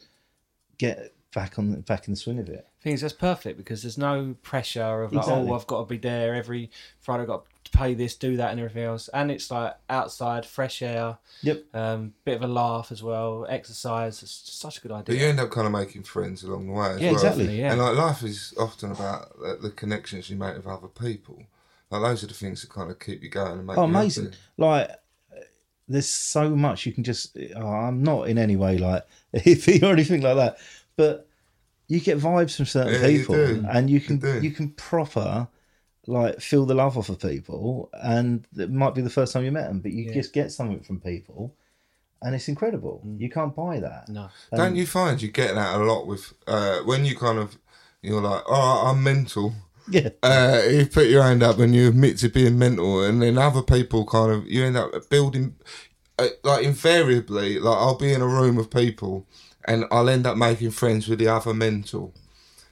get 0.77 1.13
back 1.33 1.59
on 1.59 1.81
back 1.81 2.07
in 2.07 2.13
the 2.13 2.17
swing 2.17 2.39
of 2.39 2.47
it. 2.49 2.67
Thing 2.83 2.93
is 2.93 3.01
that's 3.01 3.13
perfect 3.13 3.57
because 3.57 3.81
there's 3.81 3.97
no 3.97 4.35
pressure 4.43 5.03
of 5.03 5.13
like 5.13 5.23
Exactly. 5.25 5.49
oh 5.49 5.55
I've 5.55 5.67
got 5.67 5.79
to 5.79 5.85
be 5.85 5.97
there 5.97 6.35
every 6.35 6.69
Friday 6.99 7.21
I've 7.23 7.27
got 7.27 7.45
to 7.63 7.71
pay 7.71 7.93
this 7.93 8.13
do 8.15 8.35
that 8.37 8.51
and 8.51 8.59
everything 8.59 8.83
else 8.83 9.07
and 9.13 9.31
it's 9.31 9.49
like 9.49 9.73
outside 9.89 10.45
fresh 10.45 10.81
air 10.81 11.17
Yep. 11.41 11.63
um 11.73 12.13
bit 12.25 12.35
of 12.35 12.41
a 12.43 12.47
laugh 12.47 12.91
as 12.91 13.01
well 13.01 13.45
exercise 13.49 14.21
it's 14.21 14.31
such 14.53 14.77
a 14.77 14.81
good 14.81 14.91
idea. 14.91 15.03
But 15.05 15.11
idea 15.13 15.23
you 15.23 15.29
end 15.29 15.39
up 15.39 15.49
kind 15.51 15.65
of 15.65 15.71
making 15.71 16.03
friends 16.03 16.43
along 16.43 16.67
the 16.67 16.73
way 16.73 16.89
as 16.91 16.99
yeah 17.01 17.07
well. 17.07 17.13
exactly. 17.15 17.59
yeah 17.59 17.71
And 17.71 17.81
like 17.81 17.95
life 17.95 18.21
is 18.23 18.53
often 18.59 18.91
about 18.91 19.39
the, 19.39 19.57
the 19.61 19.69
connections 19.71 20.29
you 20.29 20.35
make 20.35 20.55
with 20.57 20.67
other 20.67 20.87
people. 20.89 21.41
Like 21.89 22.01
those 22.01 22.23
are 22.23 22.27
the 22.27 22.33
things 22.33 22.61
that 22.61 22.69
kind 22.71 22.91
of 22.91 22.99
keep 22.99 23.23
you 23.23 23.29
going 23.29 23.59
and 23.59 23.65
make 23.67 23.77
Oh, 23.77 23.85
you 23.85 23.95
amazing! 23.95 24.25
happy. 24.25 24.37
Like, 24.57 24.91
there's 25.87 26.09
so 26.09 26.49
much 26.55 26.85
you 26.85 26.91
can 26.91 27.03
just. 27.03 27.37
Oh, 27.55 27.67
I'm 27.67 28.01
not 28.03 28.29
in 28.29 28.37
any 28.37 28.55
way 28.55 28.77
like 28.77 29.05
hippie 29.35 29.83
or 29.83 29.93
anything 29.93 30.21
like 30.21 30.35
that, 30.37 30.57
but 30.95 31.27
you 31.93 31.99
get 32.01 32.17
vibes 32.17 32.55
from 32.57 32.65
certain 32.65 32.93
Yeah, 32.93 33.07
you 33.07 33.19
people, 33.19 33.35
do. 33.35 33.65
and 33.71 33.89
you 33.89 34.01
can 34.01 34.17
do. 34.17 34.39
you 34.41 34.51
can 34.51 34.69
proper 34.71 35.47
like 36.05 36.41
feel 36.41 36.65
the 36.65 36.73
love 36.75 36.97
off 36.97 37.09
of 37.09 37.19
people, 37.19 37.89
and 37.93 38.45
it 38.57 38.71
might 38.71 38.95
be 38.95 39.01
the 39.01 39.09
first 39.17 39.31
time 39.33 39.45
you 39.45 39.51
met 39.51 39.67
them, 39.69 39.79
but 39.79 39.91
you 39.91 40.05
Yeah. 40.05 40.13
just 40.13 40.33
get 40.33 40.51
something 40.51 40.81
from 40.81 40.99
people, 40.99 41.55
and 42.21 42.35
it's 42.35 42.47
incredible. 42.49 43.01
You 43.17 43.29
can't 43.29 43.55
buy 43.55 43.79
that. 43.79 44.09
no 44.09 44.29
Don't 44.55 44.75
you 44.75 44.85
find 44.85 45.21
you 45.21 45.29
get 45.31 45.55
that 45.55 45.75
a 45.79 45.83
lot 45.83 46.05
with 46.07 46.33
uh, 46.47 46.79
when 46.79 47.05
you 47.05 47.15
kind 47.15 47.39
of 47.39 47.57
you're 48.01 48.21
like, 48.21 48.43
oh, 48.47 48.87
I'm 48.87 49.01
mental. 49.03 49.53
Yeah, 49.89 50.09
Uh, 50.23 50.61
you 50.69 50.85
put 50.85 51.07
your 51.07 51.23
hand 51.23 51.43
up 51.43 51.59
and 51.59 51.75
you 51.75 51.89
admit 51.89 52.17
to 52.19 52.29
being 52.29 52.57
mental, 52.57 53.03
and 53.03 53.21
then 53.21 53.37
other 53.37 53.61
people 53.61 54.05
kind 54.05 54.31
of 54.31 54.47
you 54.47 54.63
end 54.63 54.77
up 54.77 54.91
building 55.09 55.55
uh, 56.17 56.27
like 56.43 56.63
invariably. 56.65 57.59
Like 57.59 57.77
I'll 57.77 57.97
be 57.97 58.13
in 58.13 58.21
a 58.21 58.27
room 58.27 58.57
of 58.57 58.69
people, 58.69 59.27
and 59.65 59.85
I'll 59.91 60.09
end 60.09 60.25
up 60.27 60.37
making 60.37 60.71
friends 60.71 61.07
with 61.07 61.19
the 61.19 61.27
other 61.27 61.53
mental, 61.53 62.13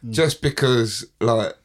Mm. 0.05 0.11
just 0.13 0.41
because 0.41 1.05
like 1.19 1.55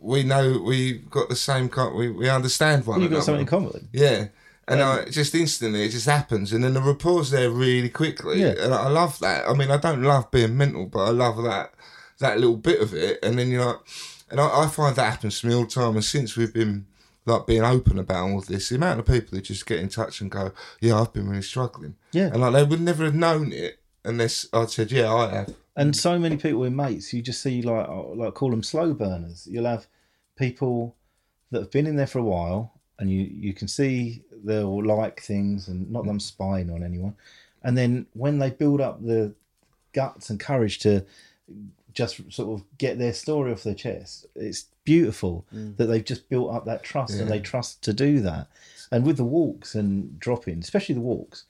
we 0.00 0.22
know 0.24 0.60
we've 0.64 1.08
got 1.10 1.28
the 1.28 1.36
same 1.36 1.68
kind. 1.68 1.94
We 1.94 2.10
we 2.10 2.28
understand 2.28 2.84
one 2.86 3.00
you've 3.00 3.10
got 3.12 3.24
something 3.24 3.42
in 3.42 3.46
common. 3.46 3.88
Yeah. 3.92 4.26
And 4.66 4.80
I, 4.82 5.04
just 5.10 5.34
instantly, 5.34 5.82
it 5.84 5.90
just 5.90 6.06
happens, 6.06 6.52
and 6.54 6.64
then 6.64 6.72
the 6.72 6.80
rapport's 6.80 7.30
there 7.30 7.50
really 7.50 7.90
quickly, 7.90 8.40
Yeah. 8.40 8.54
and 8.58 8.72
I 8.72 8.88
love 8.88 9.18
that. 9.18 9.46
I 9.46 9.52
mean, 9.52 9.70
I 9.70 9.76
don't 9.76 10.02
love 10.02 10.30
being 10.30 10.56
mental, 10.56 10.86
but 10.86 11.04
I 11.04 11.10
love 11.10 11.42
that 11.44 11.74
that 12.18 12.38
little 12.40 12.56
bit 12.56 12.80
of 12.80 12.94
it. 12.94 13.18
And 13.22 13.38
then 13.38 13.48
you're 13.50 13.64
like, 13.66 13.80
and 14.30 14.40
I, 14.40 14.62
I 14.64 14.66
find 14.68 14.96
that 14.96 15.10
happens 15.10 15.40
to 15.40 15.46
me 15.48 15.54
all 15.54 15.64
the 15.64 15.70
time. 15.70 15.96
And 15.96 16.04
since 16.04 16.34
we've 16.36 16.54
been 16.54 16.86
like 17.26 17.46
being 17.46 17.62
open 17.62 17.98
about 17.98 18.30
all 18.30 18.40
this, 18.40 18.70
the 18.70 18.76
amount 18.76 19.00
of 19.00 19.06
people 19.06 19.36
who 19.36 19.42
just 19.42 19.66
get 19.66 19.80
in 19.80 19.88
touch 19.90 20.20
and 20.22 20.30
go, 20.30 20.52
"Yeah, 20.80 20.98
I've 21.00 21.12
been 21.12 21.28
really 21.28 21.42
struggling," 21.42 21.94
Yeah. 22.12 22.28
and 22.32 22.40
like 22.40 22.54
they 22.54 22.64
would 22.64 22.80
never 22.80 23.04
have 23.04 23.14
known 23.14 23.52
it 23.52 23.78
unless 24.04 24.46
I'd 24.52 24.70
said, 24.70 24.92
"Yeah, 24.92 25.12
I 25.12 25.30
have." 25.30 25.54
and 25.76 25.92
mm. 25.92 25.96
so 25.96 26.18
many 26.18 26.36
people 26.36 26.60
with 26.60 26.72
mates 26.72 27.12
you 27.12 27.22
just 27.22 27.42
see 27.42 27.62
like 27.62 27.88
uh, 27.88 28.02
like 28.14 28.34
call 28.34 28.50
them 28.50 28.62
slow 28.62 28.92
burners. 28.94 29.46
You'll 29.50 29.66
have 29.66 29.86
people 30.36 30.96
that 31.50 31.60
have 31.60 31.70
been 31.70 31.86
in 31.86 31.96
there 31.96 32.06
for 32.06 32.18
a 32.18 32.24
while 32.24 32.72
and 32.98 33.10
you 33.10 33.20
you 33.20 33.52
can 33.52 33.68
see 33.68 34.22
they'll 34.44 34.84
like 34.84 35.20
things 35.20 35.68
and 35.68 35.90
not 35.90 36.04
them 36.04 36.18
mm. 36.18 36.22
spying 36.22 36.70
on 36.70 36.82
anyone. 36.82 37.16
And 37.62 37.76
then 37.76 38.06
when 38.12 38.38
they 38.38 38.50
build 38.50 38.80
up 38.80 39.02
the 39.02 39.34
guts 39.92 40.30
and 40.30 40.38
courage 40.38 40.78
to 40.80 41.04
just 41.92 42.20
sort 42.32 42.60
of 42.60 42.66
get 42.78 42.98
their 42.98 43.12
story 43.12 43.52
off 43.52 43.62
their 43.62 43.72
chest 43.74 44.26
it's 44.34 44.66
beautiful 44.82 45.46
mm. 45.54 45.76
that 45.76 45.86
they've 45.86 46.04
just 46.04 46.28
built 46.28 46.52
up 46.52 46.64
that 46.64 46.82
trust 46.82 47.14
and 47.14 47.30
they 47.30 47.38
trust 47.38 47.82
to 47.82 47.92
do 47.92 48.20
that. 48.20 48.48
And 48.90 49.06
with 49.06 49.16
the 49.16 49.24
walks 49.24 49.74
and 49.74 50.18
drop-in 50.20 50.58
especially 50.58 50.96
the 50.96 51.00
walks 51.00 51.44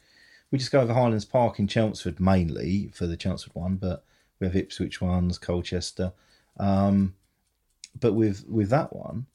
we 0.54 0.58
just 0.58 0.70
go 0.70 0.82
over 0.82 0.94
Hylands 0.94 1.24
Park 1.24 1.58
in 1.58 1.66
Chelmsford 1.66 2.20
mainly 2.20 2.88
for 2.94 3.08
the 3.08 3.16
Chelmsford 3.16 3.56
one, 3.56 3.74
but 3.74 4.04
we 4.38 4.46
have 4.46 4.54
Ipswich 4.54 5.00
ones, 5.00 5.36
Colchester. 5.36 6.12
Um, 6.60 7.16
but 7.98 8.12
with 8.12 8.44
with 8.46 8.68
that 8.68 8.94
one, 8.94 9.26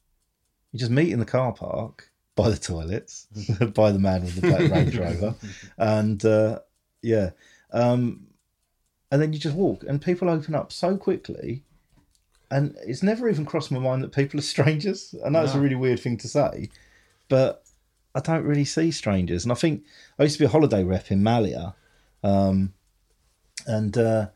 you 0.71 0.79
just 0.79 0.91
meet 0.91 1.11
in 1.11 1.19
the 1.19 1.25
car 1.25 1.51
park 1.51 2.09
by 2.37 2.49
the 2.49 2.55
toilets, 2.55 3.27
by 3.73 3.91
the 3.91 3.99
man 3.99 4.21
with 4.21 4.35
the 4.35 4.47
black 4.47 4.71
Range 4.71 4.97
Rover, 4.97 5.35
and 5.77 6.23
uh, 6.23 6.59
yeah, 7.01 7.31
um, 7.73 8.27
and 9.11 9.21
then 9.21 9.33
you 9.33 9.39
just 9.39 9.57
walk, 9.57 9.83
and 9.83 10.01
people 10.01 10.29
open 10.29 10.55
up 10.55 10.71
so 10.71 10.95
quickly. 10.95 11.63
And 12.49 12.77
it's 12.87 13.03
never 13.03 13.27
even 13.27 13.45
crossed 13.45 13.71
my 13.71 13.79
mind 13.79 14.03
that 14.03 14.13
people 14.13 14.39
are 14.39 14.43
strangers. 14.43 15.13
I 15.25 15.27
know 15.27 15.43
it's 15.43 15.53
a 15.53 15.59
really 15.59 15.75
weird 15.75 15.99
thing 15.99 16.15
to 16.17 16.29
say, 16.29 16.69
but 17.27 17.65
I 18.15 18.19
don't 18.19 18.43
really 18.43 18.65
see 18.65 18.91
strangers. 18.91 19.43
And 19.45 19.51
I 19.51 19.55
think 19.55 19.83
I 20.17 20.23
used 20.23 20.35
to 20.35 20.39
be 20.39 20.45
a 20.45 20.49
holiday 20.49 20.83
rep 20.83 21.11
in 21.11 21.23
Malia, 21.23 21.75
um, 22.23 22.73
and 23.67 23.97
uh, 23.97 24.29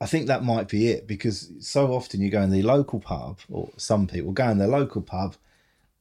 I 0.00 0.06
think 0.06 0.26
that 0.26 0.44
might 0.44 0.68
be 0.68 0.88
it 0.88 1.06
because 1.06 1.52
so 1.60 1.92
often 1.92 2.20
you 2.20 2.30
go 2.30 2.42
in 2.42 2.50
the 2.50 2.62
local 2.62 3.00
pub, 3.00 3.38
or 3.48 3.70
some 3.76 4.06
people 4.06 4.32
go 4.32 4.48
in 4.48 4.58
their 4.58 4.68
local 4.68 5.02
pub, 5.02 5.36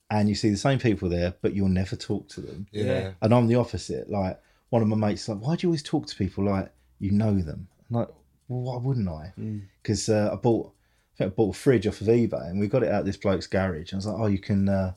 and 0.09 0.29
you 0.29 0.35
see 0.35 0.49
the 0.49 0.57
same 0.57 0.79
people 0.79 1.09
there, 1.09 1.33
but 1.41 1.53
you'll 1.53 1.67
never 1.69 1.95
talk 1.95 2.27
to 2.29 2.41
them. 2.41 2.67
Yeah. 2.71 3.11
And 3.21 3.33
I'm 3.33 3.47
the 3.47 3.55
opposite. 3.55 4.09
Like 4.09 4.39
one 4.69 4.81
of 4.81 4.87
my 4.87 4.95
mates, 4.95 5.29
like, 5.29 5.39
why 5.39 5.55
do 5.55 5.65
you 5.65 5.69
always 5.69 5.83
talk 5.83 6.07
to 6.07 6.15
people 6.15 6.43
like 6.45 6.71
you 6.99 7.11
know 7.11 7.39
them? 7.39 7.67
I'm 7.89 7.97
like, 7.97 8.09
well, 8.47 8.61
why 8.61 8.77
wouldn't 8.77 9.09
I? 9.09 9.33
Because 9.81 10.09
uh, 10.09 10.29
I 10.33 10.35
bought, 10.35 10.71
I 11.15 11.17
think 11.17 11.31
I 11.31 11.35
bought 11.35 11.55
a 11.55 11.59
fridge 11.59 11.87
off 11.87 12.01
of 12.01 12.07
eBay, 12.07 12.49
and 12.49 12.59
we 12.59 12.67
got 12.67 12.83
it 12.83 12.91
out 12.91 13.01
of 13.01 13.05
this 13.05 13.17
bloke's 13.17 13.47
garage. 13.47 13.91
And 13.91 13.95
I 13.95 13.97
was 13.97 14.05
like, 14.07 14.19
oh, 14.19 14.27
you 14.27 14.39
can, 14.39 14.67
uh, 14.67 14.93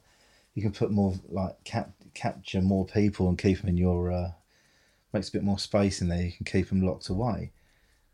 you 0.54 0.62
can 0.62 0.72
put 0.72 0.90
more 0.90 1.14
like 1.28 1.62
cap- 1.64 1.94
capture 2.18 2.60
more 2.60 2.84
people 2.86 3.28
and 3.28 3.38
keep 3.38 3.60
them 3.60 3.68
in 3.68 3.76
your, 3.76 4.10
uh, 4.12 4.30
makes 5.12 5.28
a 5.28 5.32
bit 5.32 5.44
more 5.44 5.58
space 5.58 6.00
in 6.02 6.08
there. 6.08 6.22
You 6.22 6.32
can 6.32 6.44
keep 6.46 6.68
them 6.68 6.82
locked 6.82 7.08
away. 7.08 7.52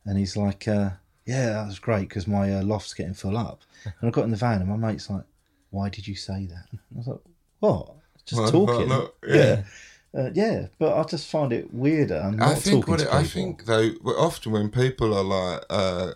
And 0.05 0.19
he's 0.19 0.37
like, 0.37 0.69
uh, 0.69 0.91
yeah, 1.25 1.51
that 1.55 1.67
was 1.67 1.79
great 1.79 2.09
because 2.09 2.27
my 2.27 2.53
uh, 2.55 2.63
loft's 2.63 2.95
getting 2.95 3.15
full 3.15 3.37
up. 3.37 3.63
And 3.85 4.09
I 4.09 4.11
got 4.11 4.25
in 4.25 4.31
the 4.31 4.37
van, 4.37 4.61
and 4.63 4.71
my 4.71 4.77
mate's 4.77 5.11
like, 5.11 5.25
why 5.71 5.89
did 5.91 6.07
you 6.07 6.15
say 6.15 6.47
that? 6.47 6.67
I 6.73 6.79
was 6.97 7.07
like, 7.07 7.21
what? 7.61 7.95
Just 8.25 8.41
Well, 8.41 8.51
talking. 8.51 8.89
well, 8.89 8.99
look, 9.01 9.17
yeah. 9.27 9.35
yeah. 9.35 9.63
Uh, 10.17 10.31
yeah, 10.33 10.67
but 10.79 10.97
I 10.97 11.03
just 11.03 11.29
find 11.29 11.53
it 11.53 11.75
weirder. 11.75 12.17
I'm 12.19 12.37
not 12.39 12.49
I 12.51 12.55
think 12.55 12.87
talking 12.87 13.05
it. 13.05 13.13
I 13.13 13.25
think 13.25 13.65
though, 13.65 13.91
often 14.17 14.53
when 14.53 14.71
people 14.71 15.13
are 15.13 15.25
like, 15.25 15.65
uh, 15.69 16.13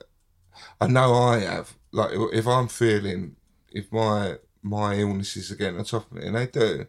I 0.80 0.87
know 0.87 1.14
I 1.14 1.40
have, 1.40 1.76
like 1.90 2.11
if 2.33 2.47
I'm 2.47 2.68
feeling, 2.68 3.35
if 3.73 3.90
my 3.90 4.37
my 4.62 4.95
illnesses 4.95 5.50
are 5.50 5.57
getting 5.57 5.78
on 5.78 5.85
top 5.85 6.11
of 6.11 6.16
me, 6.16 6.26
and 6.26 6.37
they 6.37 6.47
do, 6.47 6.87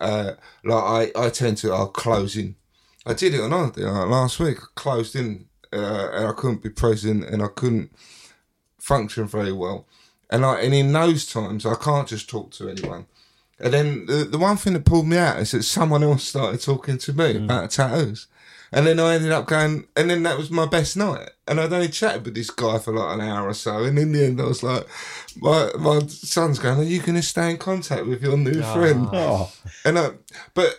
uh, 0.00 0.32
like 0.64 1.12
I, 1.16 1.26
I 1.26 1.30
tend 1.30 1.58
to, 1.58 1.72
I'll 1.72 1.88
close 1.88 2.36
in. 2.36 2.56
I 3.04 3.14
did 3.14 3.34
it 3.34 3.40
on 3.40 3.50
holiday 3.50 3.82
like 3.82 4.08
last 4.08 4.38
week. 4.38 4.58
I 4.58 4.66
closed 4.74 5.16
in, 5.16 5.46
uh, 5.72 6.10
and 6.12 6.26
I 6.28 6.32
couldn't 6.32 6.62
be 6.62 6.70
present, 6.70 7.24
and 7.24 7.42
I 7.42 7.48
couldn't 7.48 7.92
function 8.78 9.26
very 9.26 9.52
well. 9.52 9.86
And 10.30 10.44
I, 10.44 10.60
and 10.60 10.74
in 10.74 10.92
those 10.92 11.26
times, 11.26 11.66
I 11.66 11.74
can't 11.74 12.08
just 12.08 12.30
talk 12.30 12.52
to 12.52 12.68
anyone. 12.68 13.06
And 13.58 13.72
then 13.72 14.06
the, 14.06 14.24
the 14.24 14.38
one 14.38 14.56
thing 14.56 14.72
that 14.72 14.84
pulled 14.84 15.06
me 15.06 15.18
out 15.18 15.38
is 15.38 15.52
that 15.52 15.62
someone 15.62 16.02
else 16.02 16.24
started 16.24 16.60
talking 16.60 16.98
to 16.98 17.12
me 17.12 17.36
about 17.36 17.70
tattoos. 17.70 18.26
And 18.72 18.86
then 18.86 18.98
I 18.98 19.14
ended 19.14 19.32
up 19.32 19.46
going, 19.46 19.86
and 19.96 20.08
then 20.08 20.22
that 20.22 20.38
was 20.38 20.50
my 20.50 20.66
best 20.66 20.96
night. 20.96 21.28
And 21.46 21.60
I'd 21.60 21.72
only 21.72 21.88
chatted 21.88 22.24
with 22.24 22.34
this 22.34 22.50
guy 22.50 22.78
for 22.78 22.94
like 22.94 23.14
an 23.14 23.20
hour 23.20 23.48
or 23.48 23.54
so. 23.54 23.84
And 23.84 23.98
in 23.98 24.12
the 24.12 24.24
end, 24.24 24.40
I 24.40 24.44
was 24.44 24.62
like, 24.62 24.86
my, 25.36 25.70
my 25.78 26.00
son's 26.06 26.58
going, 26.58 26.78
Are 26.78 26.82
you 26.82 27.00
going 27.00 27.16
to 27.16 27.22
stay 27.22 27.50
in 27.50 27.58
contact 27.58 28.06
with 28.06 28.22
your 28.22 28.38
new 28.38 28.62
friend? 28.62 29.08
Oh, 29.12 29.52
And 29.84 29.98
I, 29.98 30.10
but 30.54 30.78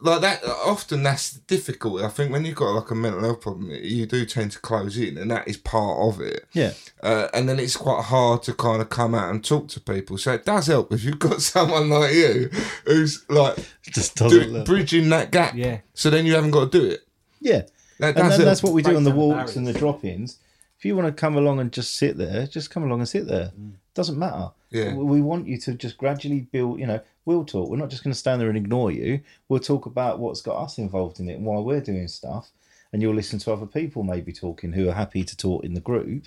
like 0.00 0.20
that 0.20 0.44
often 0.44 1.02
that's 1.02 1.30
the 1.32 1.40
difficulty. 1.46 2.04
I 2.04 2.08
think 2.08 2.30
when 2.30 2.44
you've 2.44 2.56
got 2.56 2.72
like 2.74 2.90
a 2.90 2.94
mental 2.94 3.22
health 3.22 3.40
problem, 3.40 3.70
you 3.70 4.04
do 4.06 4.26
tend 4.26 4.52
to 4.52 4.58
close 4.58 4.98
in, 4.98 5.16
and 5.16 5.30
that 5.30 5.48
is 5.48 5.56
part 5.56 5.98
of 6.14 6.20
it. 6.20 6.44
Yeah. 6.52 6.72
Uh, 7.02 7.28
and 7.32 7.48
then 7.48 7.58
it's 7.58 7.76
quite 7.76 8.02
hard 8.04 8.42
to 8.44 8.52
kind 8.54 8.82
of 8.82 8.90
come 8.90 9.14
out 9.14 9.30
and 9.30 9.42
talk 9.42 9.68
to 9.68 9.80
people. 9.80 10.18
So 10.18 10.32
it 10.34 10.44
does 10.44 10.66
help 10.66 10.92
if 10.92 11.04
you've 11.04 11.18
got 11.18 11.40
someone 11.54 11.88
like 11.88 12.12
you 12.12 12.50
who's 12.84 13.24
like 13.30 13.56
Just 13.82 14.16
doesn't 14.16 14.38
do, 14.38 14.46
look. 14.50 14.66
bridging 14.66 15.08
that 15.08 15.30
gap. 15.30 15.54
Yeah. 15.54 15.78
So 15.94 16.10
then 16.10 16.26
you 16.26 16.34
haven't 16.34 16.50
got 16.50 16.70
to 16.70 16.78
do 16.78 16.86
it. 16.86 17.00
Yeah. 17.44 17.62
That 18.00 18.16
And 18.16 18.32
then 18.32 18.40
that's 18.40 18.62
what 18.62 18.72
we 18.72 18.82
do 18.82 18.96
on 18.96 19.04
the 19.04 19.12
walks 19.12 19.54
and 19.54 19.66
the 19.66 19.72
drop 19.72 20.04
ins. 20.04 20.38
If 20.78 20.84
you 20.84 20.96
want 20.96 21.06
to 21.06 21.12
come 21.12 21.36
along 21.36 21.60
and 21.60 21.70
just 21.70 21.94
sit 21.94 22.16
there, 22.18 22.46
just 22.46 22.70
come 22.70 22.82
along 22.82 23.00
and 23.00 23.08
sit 23.08 23.28
there. 23.28 23.52
Doesn't 23.94 24.18
matter. 24.18 24.50
Yeah. 24.70 24.94
We 24.94 25.20
want 25.20 25.46
you 25.46 25.58
to 25.58 25.74
just 25.74 25.96
gradually 25.96 26.40
build, 26.40 26.80
you 26.80 26.86
know, 26.86 27.00
we'll 27.24 27.44
talk. 27.44 27.70
We're 27.70 27.76
not 27.76 27.90
just 27.90 28.02
going 28.02 28.12
to 28.12 28.18
stand 28.18 28.40
there 28.40 28.48
and 28.48 28.58
ignore 28.58 28.90
you. 28.90 29.20
We'll 29.48 29.60
talk 29.60 29.86
about 29.86 30.18
what's 30.18 30.42
got 30.42 30.56
us 30.56 30.78
involved 30.78 31.20
in 31.20 31.28
it 31.28 31.34
and 31.34 31.44
why 31.44 31.60
we're 31.60 31.80
doing 31.80 32.08
stuff. 32.08 32.50
And 32.92 33.00
you'll 33.00 33.14
listen 33.14 33.38
to 33.40 33.52
other 33.52 33.66
people 33.66 34.02
maybe 34.02 34.32
talking 34.32 34.72
who 34.72 34.88
are 34.88 34.94
happy 34.94 35.22
to 35.22 35.36
talk 35.36 35.64
in 35.64 35.74
the 35.74 35.80
group. 35.80 36.24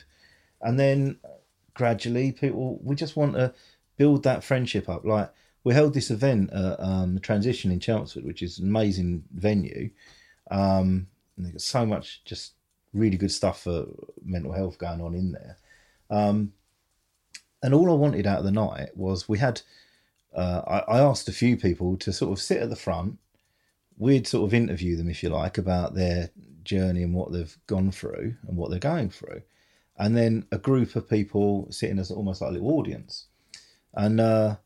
And 0.61 0.79
then 0.79 1.17
gradually, 1.73 2.31
people, 2.31 2.79
we 2.81 2.95
just 2.95 3.17
want 3.17 3.33
to 3.33 3.53
build 3.97 4.23
that 4.23 4.43
friendship 4.43 4.87
up. 4.87 5.03
Like, 5.03 5.31
we 5.63 5.73
held 5.73 5.93
this 5.93 6.09
event 6.09 6.51
at 6.53 6.79
um, 6.79 7.15
the 7.15 7.19
Transition 7.19 7.71
in 7.71 7.79
Chelmsford, 7.79 8.23
which 8.23 8.41
is 8.41 8.59
an 8.59 8.67
amazing 8.67 9.25
venue. 9.33 9.89
Um, 10.49 11.07
got 11.41 11.61
so 11.61 11.85
much 11.85 12.23
just 12.25 12.53
really 12.93 13.17
good 13.17 13.31
stuff 13.31 13.63
for 13.63 13.85
mental 14.23 14.51
health 14.51 14.77
going 14.77 15.01
on 15.01 15.13
in 15.13 15.31
there. 15.31 15.57
Um, 16.09 16.53
and 17.61 17.73
all 17.73 17.91
I 17.91 17.95
wanted 17.95 18.27
out 18.27 18.39
of 18.39 18.45
the 18.45 18.51
night 18.51 18.95
was 18.95 19.27
we 19.27 19.39
had, 19.39 19.61
uh, 20.35 20.61
I, 20.67 20.97
I 20.97 20.99
asked 20.99 21.27
a 21.27 21.33
few 21.33 21.57
people 21.57 21.97
to 21.97 22.13
sort 22.13 22.31
of 22.31 22.41
sit 22.41 22.61
at 22.61 22.69
the 22.69 22.75
front. 22.75 23.17
We'd 23.97 24.27
sort 24.27 24.47
of 24.47 24.53
interview 24.53 24.95
them, 24.95 25.09
if 25.09 25.23
you 25.23 25.29
like, 25.29 25.57
about 25.57 25.95
their 25.95 26.29
journey 26.63 27.03
and 27.03 27.13
what 27.13 27.31
they've 27.31 27.57
gone 27.65 27.91
through 27.91 28.35
and 28.47 28.57
what 28.57 28.69
they're 28.69 28.79
going 28.79 29.09
through. 29.09 29.41
And 29.97 30.15
then 30.15 30.45
a 30.51 30.59
group 30.59 30.95
of 30.95 31.09
people 31.09 31.67
sitting 31.71 31.97
as 31.97 32.11
almost 32.11 32.41
like 32.41 32.51
a 32.51 32.53
little 32.53 32.71
audience. 32.71 33.25
And 33.95 34.21
uh, 34.21 34.57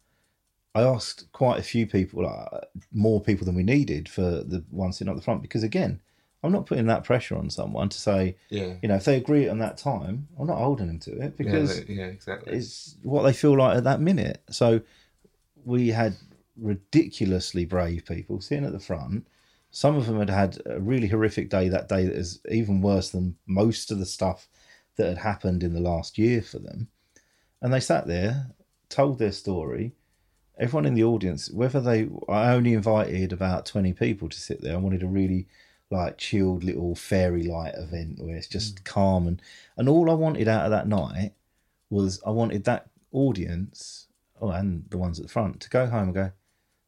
I 0.74 0.84
asked 0.84 1.32
quite 1.34 1.60
a 1.60 1.64
few 1.64 1.86
people, 1.86 2.26
uh, 2.26 2.62
more 2.92 3.22
people 3.22 3.46
than 3.46 3.56
we 3.56 3.64
needed 3.64 4.08
for 4.08 4.22
the 4.22 4.64
one 4.70 4.94
sitting 4.94 5.12
at 5.12 5.18
the 5.18 5.22
front, 5.22 5.42
because 5.42 5.64
again, 5.64 6.00
I'm 6.44 6.52
not 6.52 6.66
putting 6.66 6.88
that 6.88 7.04
pressure 7.04 7.38
on 7.38 7.50
someone 7.50 7.90
to 7.90 8.00
say, 8.00 8.36
yeah. 8.50 8.76
you 8.82 8.88
know, 8.88 8.96
if 8.96 9.06
they 9.06 9.18
agree 9.18 9.48
on 9.48 9.60
that 9.60 9.78
time, 9.78 10.28
I'm 10.40 10.48
not 10.48 10.58
holding 10.58 10.88
them 10.88 11.00
to 11.00 11.22
it 11.22 11.38
because 11.38 11.80
yeah, 11.80 11.86
yeah, 11.88 12.06
exactly. 12.06 12.54
it's 12.54 12.96
what 13.04 13.24
they 13.24 13.34
feel 13.34 13.58
like 13.58 13.78
at 13.78 13.84
that 13.84 14.02
minute. 14.02 14.42
So 14.50 14.82
we 15.64 15.90
had 15.90 16.16
ridiculously 16.58 17.66
brave 17.66 18.06
people 18.06 18.42
sitting 18.42 18.66
at 18.66 18.72
the 18.72 18.80
front. 18.80 19.28
Some 19.70 19.96
of 19.96 20.08
them 20.08 20.20
had 20.20 20.30
had 20.30 20.62
a 20.66 20.80
really 20.80 21.08
horrific 21.08 21.50
day 21.50 21.70
that 21.70 21.88
day 21.88 22.06
that 22.06 22.16
is 22.16 22.40
even 22.50 22.82
worse 22.82 23.10
than 23.10 23.36
most 23.46 23.92
of 23.92 24.00
the 24.00 24.06
stuff 24.06 24.48
that 24.96 25.08
had 25.08 25.20
happened 25.20 25.64
in 25.64 25.74
the 25.74 25.80
last 25.80 26.18
year 26.18 26.42
for 26.42 26.60
them. 26.60 26.88
And 27.62 27.72
they 27.72 27.80
sat 27.80 28.08
there, 28.08 28.48
told 28.90 29.20
their 29.20 29.32
story. 29.32 29.94
Everyone 30.58 30.86
in 30.86 30.94
the 30.94 31.04
audience, 31.04 31.50
whether 31.50 31.80
they, 31.80 32.10
I 32.30 32.54
only 32.54 32.74
invited 32.74 33.34
about 33.34 33.66
20 33.66 33.94
people 33.94 34.30
to 34.30 34.40
sit 34.40 34.62
there. 34.62 34.74
I 34.74 34.80
wanted 34.80 35.04
a 35.04 35.08
really 35.08 35.48
like 35.90 36.18
chilled 36.18 36.64
little 36.64 36.96
fairy 36.96 37.44
light 37.44 37.74
event 37.76 38.20
where 38.20 38.36
it's 38.36 38.48
just 38.48 38.78
mm. 38.78 38.84
calm 38.86 39.28
and, 39.28 39.42
and 39.76 39.90
all 39.90 40.10
I 40.10 40.14
wanted 40.14 40.48
out 40.48 40.66
of 40.66 40.72
that 40.72 40.88
night 40.88 41.34
was 41.90 42.22
I 42.26 42.30
wanted 42.30 42.64
that 42.64 42.90
audience, 43.12 44.08
oh, 44.40 44.50
and 44.50 44.86
the 44.90 44.98
ones 44.98 45.20
at 45.20 45.26
the 45.26 45.32
front, 45.32 45.60
to 45.62 45.70
go 45.70 45.88
home 45.88 46.04
and 46.04 46.14
go, 46.14 46.32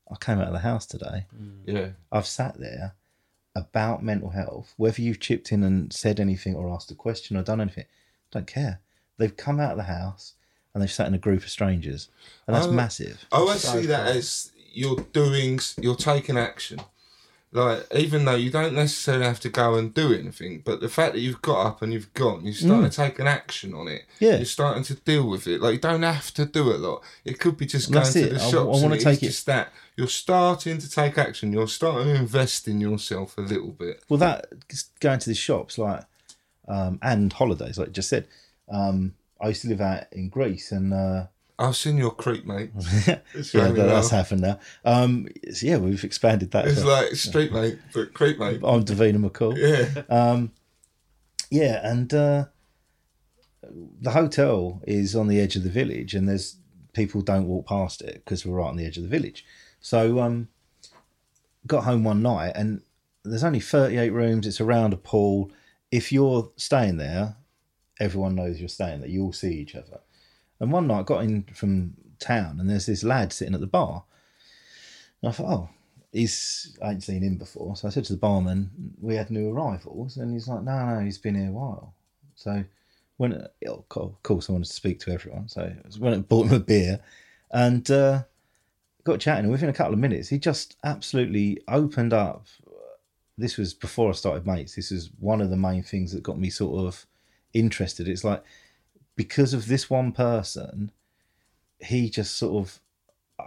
I 0.09 0.15
came 0.15 0.39
out 0.39 0.47
of 0.47 0.53
the 0.53 0.59
house 0.59 0.85
today. 0.85 1.25
Mm. 1.35 1.57
yeah. 1.65 1.89
I've 2.11 2.27
sat 2.27 2.59
there 2.59 2.95
about 3.55 4.03
mental 4.03 4.29
health, 4.29 4.73
whether 4.77 5.01
you've 5.01 5.19
chipped 5.19 5.51
in 5.51 5.63
and 5.63 5.91
said 5.93 6.19
anything 6.19 6.55
or 6.55 6.69
asked 6.69 6.91
a 6.91 6.95
question 6.95 7.37
or 7.37 7.43
done 7.43 7.61
anything, 7.61 7.85
don't 8.31 8.47
care. 8.47 8.79
They've 9.17 9.35
come 9.35 9.59
out 9.59 9.71
of 9.71 9.77
the 9.77 9.83
house 9.83 10.33
and 10.73 10.81
they've 10.81 10.91
sat 10.91 11.07
in 11.07 11.13
a 11.13 11.17
group 11.19 11.43
of 11.43 11.49
strangers, 11.49 12.09
and 12.47 12.55
that's 12.55 12.67
Oh. 12.67 12.71
massive. 12.71 13.25
I 13.31 13.37
always 13.37 13.61
see 13.61 13.85
that 13.87 14.07
as 14.15 14.51
you're 14.73 15.05
doing, 15.13 15.59
you're 15.81 15.95
taking 15.95 16.37
action. 16.37 16.79
Like, 17.55 17.85
even 17.93 18.25
though 18.25 18.33
you 18.33 18.49
don't 18.49 18.73
necessarily 18.73 19.25
have 19.25 19.39
to 19.41 19.49
go 19.49 19.75
and 19.75 19.93
do 19.93 20.11
anything, 20.11 20.63
but 20.65 20.81
the 20.81 20.89
fact 20.89 21.13
that 21.13 21.19
you've 21.19 21.43
got 21.43 21.67
up 21.67 21.81
and 21.83 21.93
you've 21.93 22.11
gone, 22.15 22.43
you're 22.43 22.55
starting 22.55 22.89
to 22.89 22.95
take 22.95 23.19
an 23.19 23.27
action 23.27 23.75
on 23.75 23.87
it. 23.87 24.01
Mm. 24.01 24.21
Yeah. 24.21 24.35
You're 24.37 24.45
starting 24.45 24.81
to 24.85 24.95
deal 24.95 25.29
with 25.29 25.45
it. 25.45 25.61
Like, 25.61 25.73
you 25.73 25.79
don't 25.79 26.01
have 26.01 26.33
to 26.33 26.45
do 26.47 26.71
a 26.73 26.77
lot. 26.77 27.03
It 27.23 27.39
could 27.39 27.55
be 27.57 27.67
just 27.67 27.91
going 27.91 28.11
to 28.11 28.19
it. 28.19 28.29
the 28.39 28.41
I- 28.43 28.49
I 28.59 28.63
wanna 28.63 28.97
take 28.97 29.05
it's 29.17 29.23
it- 29.23 29.25
just 29.27 29.45
that 29.45 29.71
you're 29.95 30.07
starting 30.07 30.79
to 30.79 30.89
take 30.89 31.19
action. 31.19 31.53
You're 31.53 31.67
starting 31.67 32.07
to 32.07 32.15
invest 32.15 32.67
in 32.67 32.81
yourself 32.81 33.37
a 33.37 33.41
little 33.41 33.69
bit. 33.69 34.01
Well, 34.09 34.17
that 34.17 34.47
going 34.99 35.19
to 35.19 35.29
the 35.29 35.35
shops 35.35 35.77
like 35.77 36.05
um, 36.67 36.97
and 37.03 37.31
holidays, 37.31 37.77
like 37.77 37.89
you 37.89 37.93
just 37.93 38.09
said. 38.09 38.27
Um, 38.67 39.13
I 39.43 39.49
used 39.49 39.61
to 39.63 39.67
live 39.67 39.81
out 39.81 40.05
in 40.13 40.29
Greece, 40.29 40.71
and 40.71 40.93
uh, 40.93 41.25
I've 41.59 41.75
seen 41.75 41.97
your 41.97 42.11
creep, 42.11 42.45
mate. 42.45 42.71
yeah, 43.07 43.19
that, 43.35 43.73
that's 43.75 44.09
happened 44.09 44.41
now. 44.41 44.59
Um, 44.85 45.27
so 45.51 45.67
yeah, 45.67 45.77
we've 45.77 46.03
expanded 46.03 46.51
that. 46.51 46.65
It's 46.65 46.77
as 46.77 46.85
like 46.85 47.15
street 47.15 47.51
mate, 47.51 47.77
but 47.93 48.13
creep 48.13 48.39
mate. 48.39 48.61
I'm 48.63 48.85
Davina 48.85 49.17
McCall. 49.17 49.57
Yeah. 49.57 50.47
Yeah, 51.53 51.87
and 51.87 52.11
uh, 52.11 52.45
the 54.01 54.09
hotel 54.09 54.81
is 54.87 55.15
on 55.15 55.27
the 55.27 55.39
edge 55.39 55.55
of 55.55 55.63
the 55.63 55.69
village, 55.69 56.15
and 56.15 56.27
there's 56.27 56.57
people 56.93 57.21
don't 57.21 57.45
walk 57.45 57.67
past 57.67 58.01
it 58.01 58.23
because 58.25 58.43
we're 58.43 58.57
right 58.57 58.69
on 58.69 58.75
the 58.75 58.85
edge 58.87 58.97
of 58.97 59.03
the 59.03 59.09
village. 59.09 59.45
So, 59.79 60.19
um, 60.19 60.47
got 61.67 61.83
home 61.83 62.03
one 62.03 62.23
night, 62.23 62.53
and 62.55 62.81
there's 63.23 63.43
only 63.43 63.59
38 63.59 64.09
rooms. 64.09 64.47
It's 64.47 64.59
around 64.59 64.93
a 64.93 64.97
pool. 64.97 65.51
If 65.91 66.11
you're 66.11 66.51
staying 66.55 66.97
there, 66.97 67.35
everyone 67.99 68.35
knows 68.35 68.59
you're 68.59 68.69
staying 68.69 69.01
there. 69.01 69.09
You 69.09 69.23
all 69.23 69.33
see 69.33 69.53
each 69.53 69.75
other. 69.75 69.99
And 70.59 70.71
one 70.71 70.87
night, 70.87 70.99
I 70.99 71.03
got 71.03 71.23
in 71.23 71.43
from 71.53 71.93
town, 72.19 72.59
and 72.59 72.69
there's 72.69 72.85
this 72.85 73.03
lad 73.03 73.33
sitting 73.33 73.53
at 73.53 73.59
the 73.59 73.67
bar. 73.67 74.03
And 75.21 75.29
I 75.29 75.31
thought, 75.33 75.51
oh, 75.51 75.69
he's 76.11 76.77
I 76.81 76.91
ain't 76.91 77.03
seen 77.03 77.21
him 77.21 77.37
before. 77.37 77.75
So 77.75 77.87
I 77.87 77.91
said 77.91 78.05
to 78.05 78.13
the 78.13 78.19
barman, 78.19 78.71
we 79.01 79.15
had 79.15 79.29
new 79.29 79.49
arrivals, 79.49 80.17
and 80.17 80.31
he's 80.31 80.47
like, 80.47 80.63
no, 80.63 80.85
no, 80.85 80.99
he's 81.01 81.17
been 81.17 81.35
here 81.35 81.49
a 81.49 81.51
while. 81.51 81.93
So 82.35 82.63
when 83.17 83.33
of 83.33 84.23
course 84.23 84.49
I 84.49 84.53
wanted 84.53 84.67
to 84.67 84.73
speak 84.73 84.99
to 85.01 85.11
everyone, 85.11 85.47
so 85.47 85.61
I 85.61 85.99
went 85.99 86.15
and 86.15 86.27
bought 86.27 86.47
him 86.47 86.53
a 86.53 86.59
beer, 86.59 86.99
and 87.51 87.89
uh, 87.91 88.23
got 89.03 89.19
chatting. 89.19 89.45
And 89.45 89.51
within 89.51 89.69
a 89.69 89.73
couple 89.73 89.93
of 89.93 89.99
minutes, 89.99 90.29
he 90.29 90.39
just 90.39 90.77
absolutely 90.83 91.61
opened 91.67 92.13
up. 92.13 92.47
This 93.37 93.57
was 93.57 93.73
before 93.73 94.09
I 94.09 94.13
started 94.13 94.45
mates. 94.45 94.75
This 94.75 94.91
is 94.91 95.09
one 95.19 95.41
of 95.41 95.49
the 95.49 95.57
main 95.57 95.83
things 95.83 96.11
that 96.11 96.23
got 96.23 96.39
me 96.39 96.49
sort 96.49 96.85
of 96.85 97.05
interested. 97.53 98.07
It's 98.07 98.23
like 98.23 98.43
because 99.15 99.53
of 99.53 99.67
this 99.67 99.89
one 99.89 100.11
person, 100.11 100.91
he 101.79 102.09
just 102.09 102.35
sort 102.35 102.63
of 102.63 102.79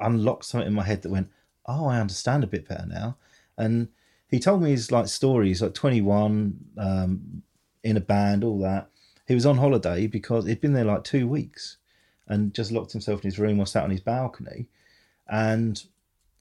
unlocked 0.00 0.44
something 0.44 0.68
in 0.68 0.74
my 0.74 0.84
head 0.84 1.02
that 1.02 1.10
went, 1.10 1.30
"Oh, 1.66 1.86
I 1.86 2.00
understand 2.00 2.44
a 2.44 2.48
bit 2.48 2.68
better 2.68 2.86
now." 2.86 3.16
And 3.56 3.88
he 4.28 4.38
told 4.38 4.62
me 4.62 4.70
his 4.70 4.92
like 4.92 5.08
stories, 5.08 5.62
like 5.62 5.74
twenty 5.74 6.00
one, 6.00 6.58
um, 6.76 7.42
in 7.82 7.96
a 7.96 8.00
band, 8.00 8.44
all 8.44 8.58
that. 8.60 8.90
He 9.26 9.34
was 9.34 9.46
on 9.46 9.58
holiday 9.58 10.06
because 10.06 10.46
he'd 10.46 10.60
been 10.60 10.72
there 10.72 10.84
like 10.84 11.04
two 11.04 11.26
weeks, 11.26 11.78
and 12.28 12.54
just 12.54 12.72
locked 12.72 12.92
himself 12.92 13.20
in 13.20 13.30
his 13.30 13.38
room 13.38 13.58
or 13.58 13.66
sat 13.66 13.84
on 13.84 13.90
his 13.90 14.00
balcony, 14.00 14.68
and 15.28 15.82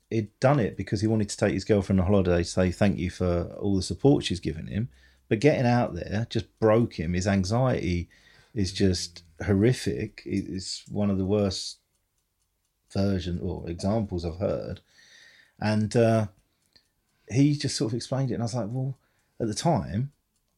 he'd 0.09 0.39
done 0.39 0.59
it 0.59 0.77
because 0.77 1.01
he 1.01 1.07
wanted 1.07 1.29
to 1.29 1.37
take 1.37 1.53
his 1.53 1.65
girlfriend 1.65 1.99
on 1.99 2.07
holiday 2.07 2.37
to 2.37 2.43
say 2.43 2.71
thank 2.71 2.97
you 2.99 3.09
for 3.09 3.55
all 3.59 3.75
the 3.75 3.81
support 3.81 4.23
she's 4.23 4.39
given 4.39 4.67
him. 4.67 4.89
But 5.27 5.39
getting 5.39 5.65
out 5.65 5.95
there 5.95 6.27
just 6.29 6.59
broke 6.59 6.99
him. 6.99 7.13
His 7.13 7.27
anxiety 7.27 8.09
is 8.53 8.71
just 8.71 9.23
horrific. 9.45 10.21
It's 10.25 10.83
one 10.87 11.09
of 11.09 11.17
the 11.17 11.25
worst 11.25 11.79
version 12.91 13.39
or 13.41 13.69
examples 13.69 14.23
I've 14.23 14.37
heard. 14.37 14.81
And 15.59 15.95
uh, 15.95 16.27
he 17.29 17.55
just 17.55 17.75
sort 17.75 17.91
of 17.91 17.95
explained 17.95 18.31
it, 18.31 18.35
and 18.35 18.43
I 18.43 18.45
was 18.45 18.55
like, 18.55 18.67
well, 18.69 18.97
at 19.39 19.47
the 19.47 19.53
time, 19.53 20.11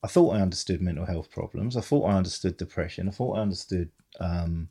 I 0.03 0.07
thought 0.07 0.35
I 0.35 0.41
understood 0.41 0.81
mental 0.81 1.05
health 1.05 1.31
problems. 1.31 1.75
I 1.75 1.81
thought 1.81 2.07
I 2.07 2.17
understood 2.17 2.57
depression. 2.57 3.07
I 3.07 3.11
thought 3.11 3.37
I 3.37 3.41
understood 3.41 3.89
um, 4.19 4.69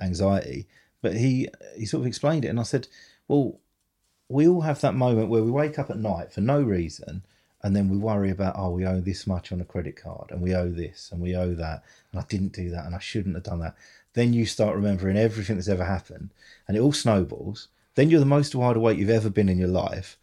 anxiety. 0.00 0.66
But 1.00 1.16
he 1.16 1.48
he 1.76 1.86
sort 1.86 2.02
of 2.02 2.06
explained 2.06 2.44
it, 2.44 2.48
and 2.48 2.60
I 2.60 2.64
said, 2.64 2.88
well, 3.28 3.60
we 4.28 4.48
all 4.48 4.62
have 4.62 4.80
that 4.80 4.94
moment 4.94 5.28
where 5.28 5.42
we 5.42 5.50
wake 5.50 5.78
up 5.78 5.90
at 5.90 5.98
night 5.98 6.32
for 6.32 6.40
no 6.40 6.60
reason, 6.62 7.24
and 7.62 7.76
then 7.76 7.88
we 7.88 7.96
worry 7.96 8.30
about, 8.30 8.54
oh, 8.56 8.70
we 8.70 8.84
owe 8.84 9.00
this 9.00 9.26
much 9.26 9.52
on 9.52 9.60
a 9.60 9.64
credit 9.64 9.96
card, 9.96 10.30
and 10.30 10.40
we 10.40 10.54
owe 10.54 10.70
this, 10.70 11.10
and 11.12 11.20
we 11.20 11.36
owe 11.36 11.54
that, 11.54 11.84
and 12.10 12.20
I 12.20 12.24
didn't 12.28 12.52
do 12.52 12.70
that, 12.70 12.86
and 12.86 12.94
I 12.94 12.98
shouldn't 12.98 13.36
have 13.36 13.44
done 13.44 13.60
that. 13.60 13.76
Then 14.14 14.32
you 14.32 14.46
start 14.46 14.74
remembering 14.74 15.16
everything 15.16 15.56
that's 15.56 15.68
ever 15.68 15.84
happened, 15.84 16.30
and 16.66 16.76
it 16.76 16.80
all 16.80 16.92
snowballs. 16.92 17.68
Then 17.94 18.10
you're 18.10 18.20
the 18.20 18.26
most 18.26 18.54
wide 18.54 18.76
awake 18.76 18.98
you've 18.98 19.10
ever 19.10 19.30
been 19.30 19.48
in 19.48 19.58
your 19.58 19.68
life. 19.68 20.18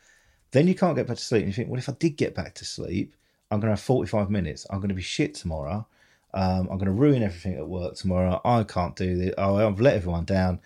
Then 0.51 0.67
you 0.67 0.75
can't 0.75 0.95
get 0.95 1.07
back 1.07 1.17
to 1.17 1.23
sleep, 1.23 1.43
and 1.43 1.49
you 1.49 1.53
think, 1.53 1.69
well, 1.69 1.79
if 1.79 1.89
I 1.89 1.93
did 1.93 2.17
get 2.17 2.35
back 2.35 2.55
to 2.55 2.65
sleep, 2.65 3.15
I'm 3.51 3.59
going 3.59 3.69
to 3.69 3.77
have 3.77 3.81
45 3.81 4.29
minutes. 4.29 4.67
I'm 4.69 4.79
going 4.79 4.89
to 4.89 4.95
be 4.95 5.01
shit 5.01 5.33
tomorrow. 5.33 5.87
Um, 6.33 6.67
I'm 6.69 6.77
going 6.77 6.85
to 6.85 6.91
ruin 6.91 7.23
everything 7.23 7.55
at 7.55 7.67
work 7.67 7.95
tomorrow. 7.95 8.39
I 8.45 8.63
can't 8.63 8.95
do 8.95 9.15
this. 9.15 9.33
Oh, 9.37 9.55
I've 9.55 9.79
let 9.79 9.95
everyone 9.95 10.25
down. 10.25 10.59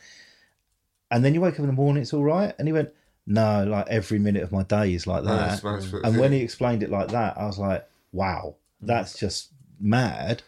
And 1.09 1.23
then 1.23 1.33
you 1.33 1.41
wake 1.41 1.53
up 1.53 1.59
in 1.59 1.67
the 1.67 1.73
morning, 1.73 2.01
it's 2.01 2.13
all 2.13 2.23
right. 2.23 2.53
And 2.57 2.67
he 2.67 2.73
went, 2.73 2.89
no, 3.25 3.63
like 3.63 3.87
every 3.87 4.19
minute 4.19 4.43
of 4.43 4.51
my 4.51 4.63
day 4.63 4.93
is 4.93 5.07
like 5.07 5.23
that. 5.23 5.29
that's- 5.37 5.61
that's 5.61 5.91
and 6.05 6.17
when 6.19 6.31
he 6.31 6.39
explained 6.41 6.83
it 6.83 6.89
like 6.89 7.09
that, 7.09 7.37
I 7.37 7.45
was 7.45 7.57
like, 7.57 7.87
wow, 8.11 8.55
that's 8.81 9.17
just 9.17 9.49
mad. 9.79 10.43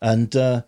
And 0.00 0.34
uh, 0.36 0.62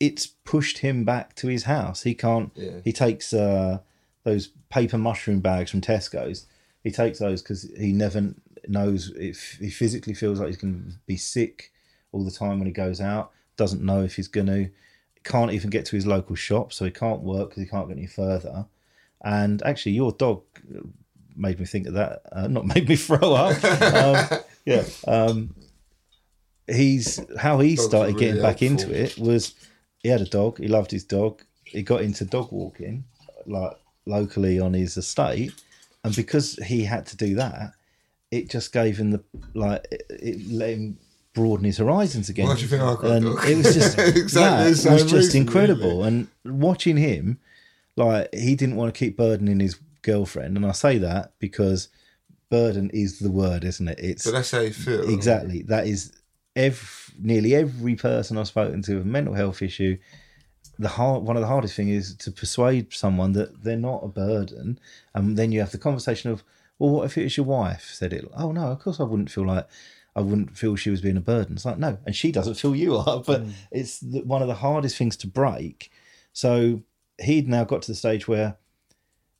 it's 0.00 0.26
pushed 0.26 0.78
him 0.78 1.04
back 1.04 1.34
to 1.36 1.48
his 1.48 1.64
house. 1.64 2.02
He 2.02 2.14
can't, 2.14 2.50
Yeah. 2.54 2.80
he 2.84 2.92
takes 2.92 3.32
uh, 3.32 3.78
those 4.24 4.48
paper 4.68 4.98
mushroom 4.98 5.40
bags 5.40 5.70
from 5.70 5.80
Tesco's. 5.80 6.46
He 6.82 6.90
takes 6.90 7.18
those 7.18 7.42
because 7.42 7.70
he 7.78 7.92
never 7.92 8.34
knows 8.68 9.10
if 9.16 9.52
he 9.60 9.70
physically 9.70 10.14
feels 10.14 10.38
like 10.38 10.48
he's 10.48 10.56
going 10.56 10.82
to 10.90 10.96
be 11.06 11.16
sick 11.16 11.72
all 12.10 12.24
the 12.24 12.30
time 12.30 12.58
when 12.58 12.66
he 12.66 12.72
goes 12.72 13.00
out. 13.00 13.30
Doesn't 13.56 13.82
know 13.82 14.02
if 14.02 14.16
he's 14.16 14.28
going 14.28 14.46
to. 14.48 14.70
Can't 15.24 15.52
even 15.52 15.70
get 15.70 15.84
to 15.86 15.94
his 15.96 16.04
local 16.06 16.34
shop, 16.34 16.72
so 16.72 16.84
he 16.84 16.90
can't 16.90 17.20
work 17.20 17.50
because 17.50 17.62
he 17.62 17.68
can't 17.68 17.86
get 17.86 17.96
any 17.96 18.08
further. 18.08 18.66
And 19.22 19.62
actually, 19.62 19.92
your 19.92 20.12
dog 20.12 20.42
made 21.36 21.58
me 21.58 21.64
think 21.66 21.86
of 21.86 21.94
that. 21.94 22.22
Uh, 22.32 22.48
not 22.48 22.66
made 22.74 22.88
me 22.88 22.96
throw 22.96 23.34
up. 23.34 23.62
um, 23.94 24.40
yeah. 24.64 24.84
Um, 25.06 25.54
he's 26.66 27.20
how 27.38 27.58
he 27.60 27.74
Dogs 27.76 27.84
started 27.86 28.18
getting 28.18 28.42
back 28.42 28.60
helpful. 28.60 28.68
into 28.90 29.02
it 29.04 29.18
was 29.18 29.54
he 30.02 30.08
had 30.08 30.20
a 30.20 30.26
dog. 30.26 30.58
He 30.58 30.68
loved 30.68 30.90
his 30.90 31.04
dog. 31.04 31.42
He 31.64 31.82
got 31.82 32.02
into 32.02 32.24
dog 32.24 32.50
walking, 32.52 33.04
like 33.46 33.72
locally 34.06 34.60
on 34.60 34.74
his 34.74 34.96
estate, 34.96 35.52
and 36.04 36.14
because 36.14 36.56
he 36.56 36.84
had 36.84 37.06
to 37.06 37.16
do 37.16 37.34
that, 37.36 37.72
it 38.30 38.50
just 38.50 38.72
gave 38.72 38.96
him 38.98 39.10
the 39.12 39.22
like 39.54 39.86
it, 39.90 40.02
it 40.10 40.50
let 40.50 40.70
him 40.70 40.98
broaden 41.34 41.64
his 41.64 41.78
horizons 41.78 42.28
again. 42.28 42.46
Why 42.46 42.56
do 42.56 42.62
you 42.62 42.68
think 42.68 42.82
I 42.82 42.94
got 42.94 43.04
and 43.04 43.24
dog? 43.24 43.44
it 43.46 43.56
was 43.56 43.74
just 43.74 43.98
Exactly 43.98 44.72
that 44.72 44.82
the 44.82 44.92
was 44.92 45.02
just 45.04 45.12
reason, 45.12 45.40
incredible. 45.42 46.04
And 46.04 46.26
watching 46.44 46.96
him, 46.98 47.38
like 47.96 48.28
he 48.34 48.54
didn't 48.54 48.76
want 48.76 48.94
to 48.94 48.98
keep 48.98 49.16
burdening 49.16 49.60
his 49.60 49.78
girlfriend, 50.02 50.56
and 50.56 50.66
I 50.66 50.72
say 50.72 50.98
that 50.98 51.34
because 51.38 51.88
burden 52.50 52.90
is 52.90 53.18
the 53.18 53.30
word, 53.30 53.64
isn't 53.64 53.88
it? 53.88 53.98
It's 53.98 54.24
But 54.24 54.32
that's 54.32 54.50
how 54.50 54.60
you 54.60 54.72
feel. 54.72 55.08
exactly 55.08 55.62
that 55.62 55.86
is 55.86 56.12
every, 56.54 57.14
nearly 57.18 57.54
every 57.54 57.94
person 57.94 58.36
I've 58.36 58.48
spoken 58.48 58.82
to 58.82 58.96
with 58.96 59.04
a 59.04 59.08
mental 59.08 59.34
health 59.34 59.62
issue. 59.62 59.98
The 60.78 60.88
hard 60.88 61.22
one 61.22 61.36
of 61.36 61.42
the 61.42 61.48
hardest 61.48 61.74
thing 61.74 61.88
is 61.88 62.14
to 62.16 62.30
persuade 62.30 62.92
someone 62.92 63.32
that 63.32 63.62
they're 63.62 63.76
not 63.76 64.04
a 64.04 64.08
burden, 64.08 64.78
and 65.14 65.36
then 65.36 65.52
you 65.52 65.60
have 65.60 65.72
the 65.72 65.78
conversation 65.78 66.30
of, 66.30 66.42
well, 66.78 66.90
what 66.90 67.04
if 67.04 67.16
it 67.16 67.24
was 67.24 67.36
your 67.36 67.46
wife 67.46 67.90
said 67.92 68.12
it? 68.12 68.26
Oh 68.36 68.52
no, 68.52 68.66
of 68.68 68.80
course 68.80 69.00
I 69.00 69.04
wouldn't 69.04 69.30
feel 69.30 69.46
like 69.46 69.66
I 70.14 70.20
wouldn't 70.20 70.56
feel 70.56 70.76
she 70.76 70.90
was 70.90 71.00
being 71.00 71.16
a 71.16 71.22
burden. 71.22 71.54
It's 71.54 71.64
like 71.64 71.78
no, 71.78 71.98
and 72.04 72.14
she 72.14 72.32
doesn't 72.32 72.54
feel 72.54 72.74
you 72.74 72.96
are, 72.96 73.20
but 73.26 73.44
mm. 73.44 73.52
it's 73.70 74.00
the, 74.00 74.20
one 74.22 74.42
of 74.42 74.48
the 74.48 74.54
hardest 74.54 74.96
things 74.96 75.16
to 75.18 75.26
break. 75.26 75.90
So 76.32 76.82
he'd 77.22 77.48
now 77.48 77.64
got 77.64 77.82
to 77.82 77.90
the 77.90 77.96
stage 77.96 78.28
where 78.28 78.56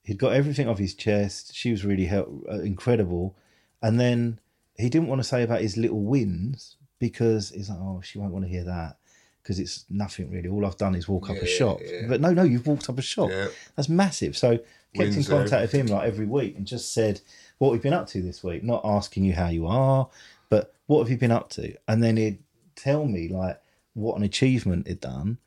he'd 0.03 0.19
got 0.19 0.33
everything 0.33 0.69
off 0.69 0.79
his 0.79 0.95
chest. 0.95 1.55
She 1.55 1.71
was 1.71 1.85
really 1.85 2.07
help, 2.07 2.45
uh, 2.51 2.61
incredible, 2.61 3.37
and 3.83 3.99
then 4.01 4.41
he 4.77 4.89
didn't 4.89 5.09
want 5.09 5.21
to 5.21 5.29
say 5.29 5.43
about 5.43 5.61
his 5.61 5.77
little 5.77 6.03
wins 6.03 6.77
because 6.99 7.51
he's 7.51 7.69
like, 7.69 7.79
oh, 7.81 8.01
she 8.03 8.19
won't 8.19 8.33
want 8.33 8.45
to 8.45 8.51
hear 8.51 8.65
that 8.65 8.97
because 9.43 9.59
it's 9.59 9.85
nothing 9.91 10.31
really. 10.31 10.49
All 10.49 10.65
I've 10.65 10.77
done 10.77 10.95
is 10.95 11.09
walk 11.09 11.29
up 11.31 11.37
a 11.37 11.47
shop. 11.47 11.79
yeah. 11.85 12.07
But 12.09 12.21
no, 12.21 12.33
no, 12.33 12.45
you've 12.45 12.67
walked 12.67 12.89
up 12.89 12.99
a 12.99 13.03
shop. 13.03 13.31
Yeah. 13.31 13.49
That's 13.77 13.89
massive. 13.89 14.37
So 14.37 14.59
kept 14.95 15.17
in 15.17 15.25
contact 15.25 15.63
with 15.63 15.73
him 15.73 15.87
like 15.87 16.07
every 16.07 16.27
week 16.27 16.57
and 16.57 16.67
just 16.67 16.93
said 16.93 17.21
what 17.59 17.73
we've 17.73 17.83
been 17.83 17.93
up 17.93 18.07
to 18.09 18.23
this 18.23 18.45
week. 18.45 18.63
Not 18.63 18.83
asking 18.85 19.25
you 19.25 19.33
how 19.33 19.49
you 19.49 19.67
are, 19.67 20.09
but 20.49 20.75
what 20.87 21.01
have 21.01 21.11
you 21.11 21.17
been 21.17 21.31
up 21.33 21.51
to? 21.51 21.75
And 21.89 22.03
then 22.03 22.17
he'd 22.17 22.39
tell 22.77 23.07
me 23.07 23.29
like 23.29 23.61
what 23.95 24.17
an 24.17 24.23
achievement 24.23 24.87
he'd 24.87 25.01
done, 25.01 25.39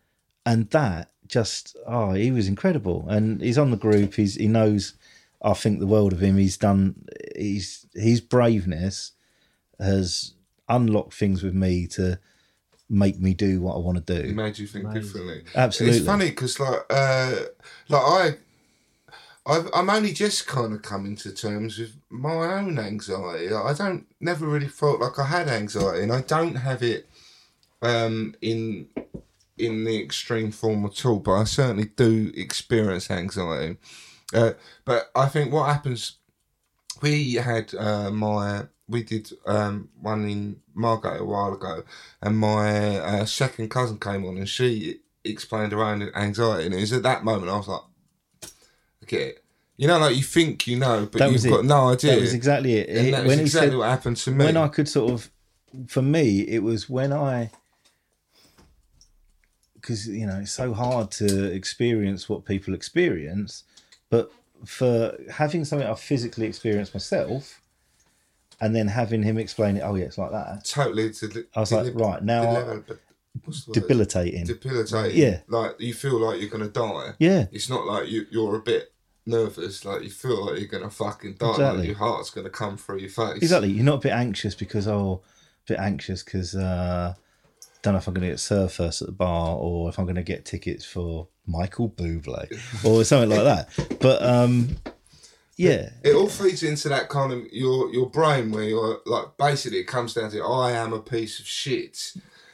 and 0.45 0.69
that 0.71 1.12
just 1.27 1.75
oh, 1.88 2.13
he 2.13 2.31
was 2.31 2.47
incredible. 2.47 3.05
And 3.09 3.41
he's 3.41 3.57
on 3.57 3.71
the 3.71 3.77
group. 3.77 4.15
He's 4.15 4.35
he 4.35 4.47
knows. 4.47 4.93
I 5.41 5.53
think 5.53 5.79
the 5.79 5.88
world 5.88 6.13
of 6.13 6.21
him. 6.21 6.38
He's 6.38 6.57
done. 6.57 7.05
He's 7.35 7.85
his 7.93 8.21
braveness 8.21 9.11
has 9.79 10.33
unlocked 10.69 11.13
things 11.13 11.43
with 11.43 11.53
me 11.53 11.85
to 11.85 12.17
make 12.89 13.19
me 13.19 13.33
do 13.33 13.61
what 13.61 13.75
I 13.75 13.79
want 13.79 14.05
to 14.07 14.13
It 14.13 14.23
do. 14.27 14.33
made 14.33 14.57
you 14.57 14.67
think 14.67 14.91
differently. 14.93 15.43
Absolutely. 15.53 15.97
It's 15.97 16.05
funny 16.05 16.29
because 16.29 16.59
like 16.59 16.81
uh, 16.89 17.35
like 17.89 18.01
I. 18.03 18.38
I've, 19.47 19.69
I'm 19.75 19.91
only 19.91 20.11
just 20.11 20.47
kind 20.47 20.73
of 20.73 20.81
coming 20.81 21.15
to 21.17 21.31
terms 21.31 21.77
with 21.77 21.95
my 22.09 22.31
own 22.57 22.79
anxiety. 22.79 23.53
I 23.53 23.73
don't 23.73 24.07
never 24.19 24.47
really 24.47 24.67
felt 24.67 24.99
like 24.99 25.19
I 25.19 25.25
had 25.25 25.47
anxiety, 25.47 26.01
and 26.01 26.11
I 26.11 26.21
don't 26.21 26.55
have 26.55 26.81
it 26.81 27.07
um, 27.83 28.33
in 28.41 28.88
in 29.58 29.84
the 29.86 30.02
extreme 30.02 30.52
form 30.52 30.86
at 30.86 31.06
all. 31.06 31.20
But 31.20 31.34
I 31.34 31.44
certainly 31.46 31.86
do 31.96 32.32
experience 32.36 33.10
anxiety. 33.12 33.78
Uh, 34.34 34.52
but 34.84 35.10
I 35.15 35.28
think 35.28 35.54
what 35.54 35.68
happens, 35.68 36.18
we 37.02 37.36
had 37.36 37.74
uh, 37.76 38.10
my 38.12 38.63
we 38.88 39.04
did 39.04 39.32
um, 39.48 39.89
one 40.00 40.28
in 40.30 40.58
Margate 40.74 41.22
a 41.22 41.26
while 41.26 41.54
ago, 41.54 41.84
and 42.22 42.38
my 42.38 42.98
uh, 43.00 43.26
second 43.26 43.70
cousin 43.70 44.00
came 44.00 44.26
on, 44.26 44.38
and 44.38 44.48
she 44.50 45.00
explained 45.24 45.72
her 45.72 45.84
own 45.84 46.04
anxiety, 46.15 46.65
and 46.65 46.76
it 46.76 46.80
was 46.82 46.94
at 46.94 47.04
that 47.04 47.24
moment 47.24 47.52
I 47.52 47.58
was 47.58 47.68
like, 47.68 47.82
get 49.08 49.22
it. 49.22 49.44
You 49.78 49.88
know, 49.88 49.98
like 50.00 50.15
you 50.15 50.24
think 50.24 50.68
you 50.68 50.78
know, 50.80 51.08
but 51.12 51.32
you've 51.32 51.44
got 51.50 51.65
no 51.65 51.89
idea. 51.89 52.15
That 52.15 52.22
was 52.22 52.34
exactly 52.34 52.76
it. 52.76 52.89
And 52.89 53.06
He- 53.06 53.12
that 53.12 53.24
was 53.24 53.30
when 53.30 53.38
he 53.39 53.44
exactly 53.46 53.70
said- 53.72 53.78
what 53.78 53.89
happened 53.89 54.18
to 54.18 54.32
me. 54.32 54.46
when 54.46 54.58
I 54.58 54.68
could 54.70 54.88
sort 54.88 55.12
of, 55.12 55.32
for 55.88 56.02
me, 56.02 56.41
it 56.41 56.63
was 56.63 56.89
when 56.89 57.12
I, 57.12 57.52
because 59.86 60.08
you 60.08 60.26
know 60.26 60.39
it's 60.39 60.52
so 60.52 60.74
hard 60.74 61.12
to 61.12 61.52
experience 61.52 62.28
what 62.28 62.43
people 62.43 62.74
experience, 62.74 63.63
but 64.10 64.32
for 64.65 65.15
having 65.32 65.63
something 65.63 65.88
I 65.88 65.93
physically 65.93 66.48
experienced 66.48 66.93
myself, 66.95 67.62
and 68.60 68.76
then 68.76 68.88
having 68.88 69.21
him 69.21 69.38
explain 69.38 69.78
it, 69.78 69.82
oh 69.82 69.95
yeah, 69.95 70.06
it's 70.06 70.17
like 70.17 70.32
that, 70.32 70.65
totally. 70.65 71.12
To, 71.12 71.45
I 71.56 71.60
was 71.60 71.71
like, 71.71 71.93
right, 71.93 72.24
now 72.24 72.43
I- 72.43 72.82
what's 73.43 73.65
the 73.65 73.71
word? 73.71 73.82
debilitating. 73.82 74.45
debilitating. 74.45 75.21
Yeah. 75.21 75.41
Like 75.48 75.80
you 75.80 75.93
feel 75.93 76.19
like 76.19 76.39
you're 76.41 76.50
gonna 76.50 76.67
die. 76.67 77.13
Yeah. 77.19 77.45
It's 77.52 77.69
not 77.69 77.86
like 77.86 78.10
you 78.10 78.26
you're 78.32 78.56
a 78.56 78.62
bit 78.62 78.91
nervous. 79.26 79.86
Like 79.86 80.04
you 80.04 80.10
feel 80.10 80.48
like 80.48 80.60
you're 80.60 80.67
gonna 80.67 80.89
fucking 80.89 81.36
die. 81.36 81.52
Exactly. 81.52 81.80
Like 81.80 81.88
your 81.88 81.98
heart's 81.98 82.30
gonna 82.32 82.50
come 82.50 82.78
through 82.78 83.00
your 83.00 83.10
face. 83.10 83.38
Exactly. 83.38 83.69
You're 83.69 83.86
not 83.86 83.95
a 83.95 84.08
bit 84.08 84.13
anxious 84.13 84.56
because 84.56 84.88
oh, 84.88 85.21
a 85.67 85.74
bit 85.74 85.80
anxious 85.80 86.24
because 86.24 86.56
uh, 86.56 87.13
don't 87.86 87.93
know 87.93 88.00
if 88.00 88.08
I'm 88.08 88.13
going 88.13 88.28
to 88.28 88.34
get 88.34 88.39
served 88.39 88.74
first 88.74 89.02
at 89.02 89.08
the 89.08 89.13
bar 89.13 89.56
or 89.56 89.89
if 89.89 90.00
I'm 90.00 90.06
going 90.06 90.15
to 90.15 90.24
get 90.24 90.43
tickets 90.43 90.84
for 90.84 91.28
Michael 91.45 91.89
Bublé 91.89 92.48
or 92.86 93.04
something 93.04 93.30
like 93.30 93.43
that. 93.43 94.00
But 94.00 94.24
um, 94.24 94.78
yeah, 95.56 95.91
It 96.04 96.15
all 96.15 96.28
feeds 96.28 96.63
into 96.63 96.89
that 96.89 97.10
kind 97.10 97.32
of 97.32 97.45
your 97.52 97.93
your 97.93 98.10
brain 98.10 98.52
where 98.52 98.63
you're 98.63 99.00
like 99.06 99.38
basically 99.38 99.78
it 99.80 99.88
comes 99.88 100.13
down 100.13 100.32
to 100.32 100.43
I 100.43 100.71
am 100.71 100.91
a 100.93 101.00
piece 101.00 101.39
of 101.39 101.45
shit, 101.45 102.13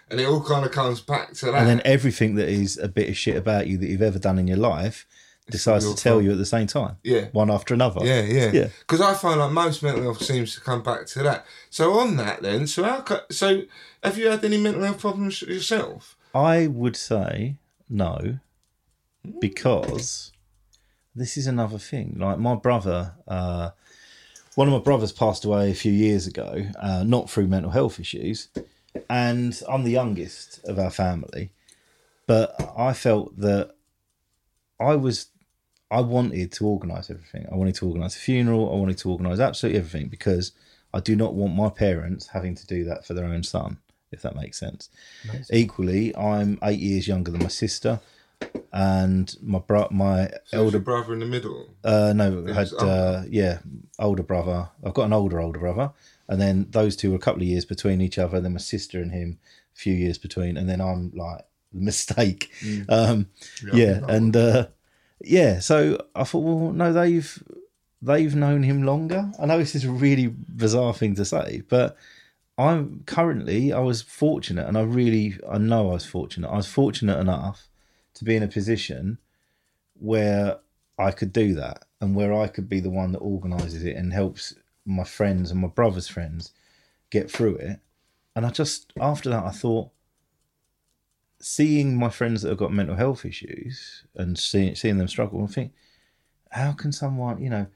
and 0.09 0.19
it 0.19 0.25
all 0.25 0.43
kind 0.43 0.65
of 0.65 0.71
comes 0.71 1.01
back 1.01 1.33
to 1.35 1.45
that. 1.47 1.55
and 1.55 1.67
then 1.67 1.81
everything 1.85 2.35
that 2.35 2.49
is 2.49 2.77
a 2.77 2.87
bit 2.87 3.09
of 3.09 3.17
shit 3.17 3.37
about 3.37 3.67
you 3.67 3.77
that 3.77 3.87
you've 3.87 4.01
ever 4.01 4.19
done 4.19 4.37
in 4.37 4.47
your 4.47 4.57
life 4.57 5.07
decides 5.51 5.87
to 5.87 5.95
tell 5.95 6.21
you 6.21 6.31
at 6.31 6.37
the 6.37 6.45
same 6.45 6.67
time. 6.67 6.97
Yeah. 7.03 7.25
one 7.31 7.51
after 7.51 7.73
another. 7.73 8.03
Yeah, 8.03 8.21
yeah, 8.21 8.51
Yeah. 8.51 8.67
Because 8.79 9.01
I 9.01 9.13
find 9.13 9.39
like 9.39 9.51
most 9.51 9.83
mental 9.83 10.03
health 10.03 10.23
seems 10.23 10.55
to 10.55 10.61
come 10.61 10.81
back 10.81 11.05
to 11.07 11.23
that. 11.23 11.45
So 11.69 11.93
on 11.99 12.17
that, 12.17 12.41
then, 12.41 12.67
so 12.67 12.83
how? 12.83 13.05
So 13.29 13.63
have 14.03 14.17
you 14.17 14.27
had 14.29 14.43
any 14.43 14.57
mental 14.57 14.83
health 14.83 14.99
problems 14.99 15.41
yourself? 15.41 16.17
I 16.33 16.67
would 16.67 16.95
say 16.95 17.57
no, 17.89 18.39
because 19.39 20.31
this 21.15 21.37
is 21.37 21.47
another 21.47 21.77
thing. 21.77 22.15
Like 22.17 22.39
my 22.39 22.55
brother, 22.55 23.13
uh, 23.27 23.71
one 24.55 24.67
of 24.67 24.73
my 24.73 24.79
brothers 24.79 25.11
passed 25.11 25.45
away 25.45 25.71
a 25.71 25.75
few 25.75 25.91
years 25.91 26.27
ago, 26.27 26.65
uh, 26.79 27.03
not 27.03 27.29
through 27.29 27.47
mental 27.47 27.71
health 27.71 27.99
issues, 27.99 28.47
and 29.09 29.61
I'm 29.69 29.83
the 29.83 29.91
youngest 29.91 30.63
of 30.65 30.79
our 30.79 30.91
family. 30.91 31.51
But 32.27 32.55
I 32.77 32.93
felt 32.93 33.37
that 33.37 33.71
I 34.79 34.95
was, 34.95 35.27
I 35.91 35.99
wanted 36.01 36.51
to 36.53 36.65
organise 36.65 37.09
everything. 37.09 37.47
I 37.51 37.55
wanted 37.55 37.75
to 37.75 37.85
organise 37.87 38.15
a 38.15 38.19
funeral. 38.19 38.71
I 38.73 38.77
wanted 38.77 38.97
to 38.99 39.11
organise 39.11 39.39
absolutely 39.39 39.79
everything 39.79 40.07
because 40.07 40.53
I 40.93 40.99
do 41.01 41.15
not 41.15 41.33
want 41.35 41.53
my 41.55 41.69
parents 41.69 42.27
having 42.27 42.55
to 42.55 42.65
do 42.65 42.83
that 42.85 43.05
for 43.05 43.13
their 43.13 43.25
own 43.25 43.43
son, 43.43 43.77
if 44.11 44.21
that 44.21 44.35
makes 44.35 44.57
sense. 44.57 44.89
Equally, 45.51 46.15
I'm 46.15 46.57
eight 46.63 46.79
years 46.79 47.07
younger 47.07 47.31
than 47.31 47.41
my 47.41 47.49
sister, 47.49 47.99
and 48.73 49.35
my 49.41 49.59
bro, 49.59 49.87
my 49.91 50.29
So 50.45 50.57
elder 50.59 50.71
your 50.77 50.79
brother 50.81 51.13
in 51.13 51.19
the 51.19 51.25
middle. 51.25 51.69
uh, 51.83 52.13
no, 52.15 52.45
It 52.47 52.53
had 52.55 52.73
uh, 52.73 53.23
yeah, 53.29 53.59
older 53.99 54.23
brother. 54.23 54.69
I've 54.83 54.93
got 54.93 55.05
an 55.05 55.13
older 55.13 55.39
older 55.39 55.59
brother, 55.59 55.91
and 56.27 56.39
then 56.39 56.67
those 56.71 56.95
two 56.95 57.09
were 57.11 57.17
a 57.17 57.19
couple 57.19 57.41
of 57.41 57.47
years 57.47 57.65
between 57.65 58.01
each 58.01 58.17
other. 58.17 58.39
Then 58.39 58.53
my 58.53 58.59
sister 58.59 59.01
and 59.01 59.11
him, 59.11 59.39
a 59.75 59.79
few 59.79 59.93
years 59.93 60.17
between, 60.17 60.57
and 60.57 60.69
then 60.69 60.81
I'm 60.81 61.11
like 61.13 61.41
the 61.73 61.81
mistake. 61.91 62.51
Um, 62.89 63.27
yeah, 63.73 63.99
and 64.07 64.35
uh, 64.35 64.67
yeah, 65.23 65.59
so 65.59 66.05
I 66.15 66.23
thought, 66.23 66.39
well, 66.39 66.71
no, 66.71 66.93
they've 66.93 67.43
they've 68.01 68.35
known 68.35 68.63
him 68.63 68.83
longer. 68.83 69.31
I 69.39 69.45
know 69.45 69.57
this 69.57 69.75
is 69.75 69.85
a 69.85 69.91
really 69.91 70.27
bizarre 70.27 70.93
thing 70.93 71.15
to 71.15 71.25
say, 71.25 71.61
but 71.69 71.97
I'm 72.57 73.03
currently 73.05 73.73
I 73.73 73.79
was 73.79 74.01
fortunate, 74.01 74.67
and 74.67 74.77
I 74.77 74.81
really 74.81 75.37
I 75.49 75.57
know 75.57 75.89
I 75.89 75.93
was 75.93 76.05
fortunate. 76.05 76.49
I 76.49 76.57
was 76.57 76.67
fortunate 76.67 77.19
enough 77.19 77.67
to 78.15 78.23
be 78.23 78.35
in 78.35 78.43
a 78.43 78.47
position 78.47 79.17
where 79.99 80.57
I 80.97 81.11
could 81.11 81.33
do 81.33 81.53
that, 81.55 81.85
and 81.99 82.15
where 82.15 82.33
I 82.33 82.47
could 82.47 82.69
be 82.69 82.79
the 82.79 82.89
one 82.89 83.11
that 83.13 83.19
organises 83.19 83.83
it 83.83 83.95
and 83.95 84.13
helps 84.13 84.55
my 84.85 85.03
friends 85.03 85.51
and 85.51 85.59
my 85.59 85.67
brother's 85.67 86.07
friends 86.07 86.51
get 87.11 87.29
through 87.29 87.55
it. 87.57 87.79
And 88.35 88.45
I 88.45 88.49
just 88.49 88.93
after 88.99 89.29
that, 89.29 89.43
I 89.43 89.51
thought, 89.51 89.91
seeing 91.41 91.95
my 91.97 92.09
friends 92.09 92.41
that 92.41 92.49
have 92.49 92.57
got 92.57 92.71
mental 92.71 92.95
health 92.95 93.25
issues 93.25 94.03
and 94.15 94.37
seeing 94.37 94.75
seeing 94.75 94.97
them 94.97 95.07
struggle, 95.07 95.43
I 95.43 95.47
think, 95.47 95.73
how 96.51 96.71
can 96.73 96.91
someone, 96.91 97.41
you 97.41 97.49
know, 97.49 97.67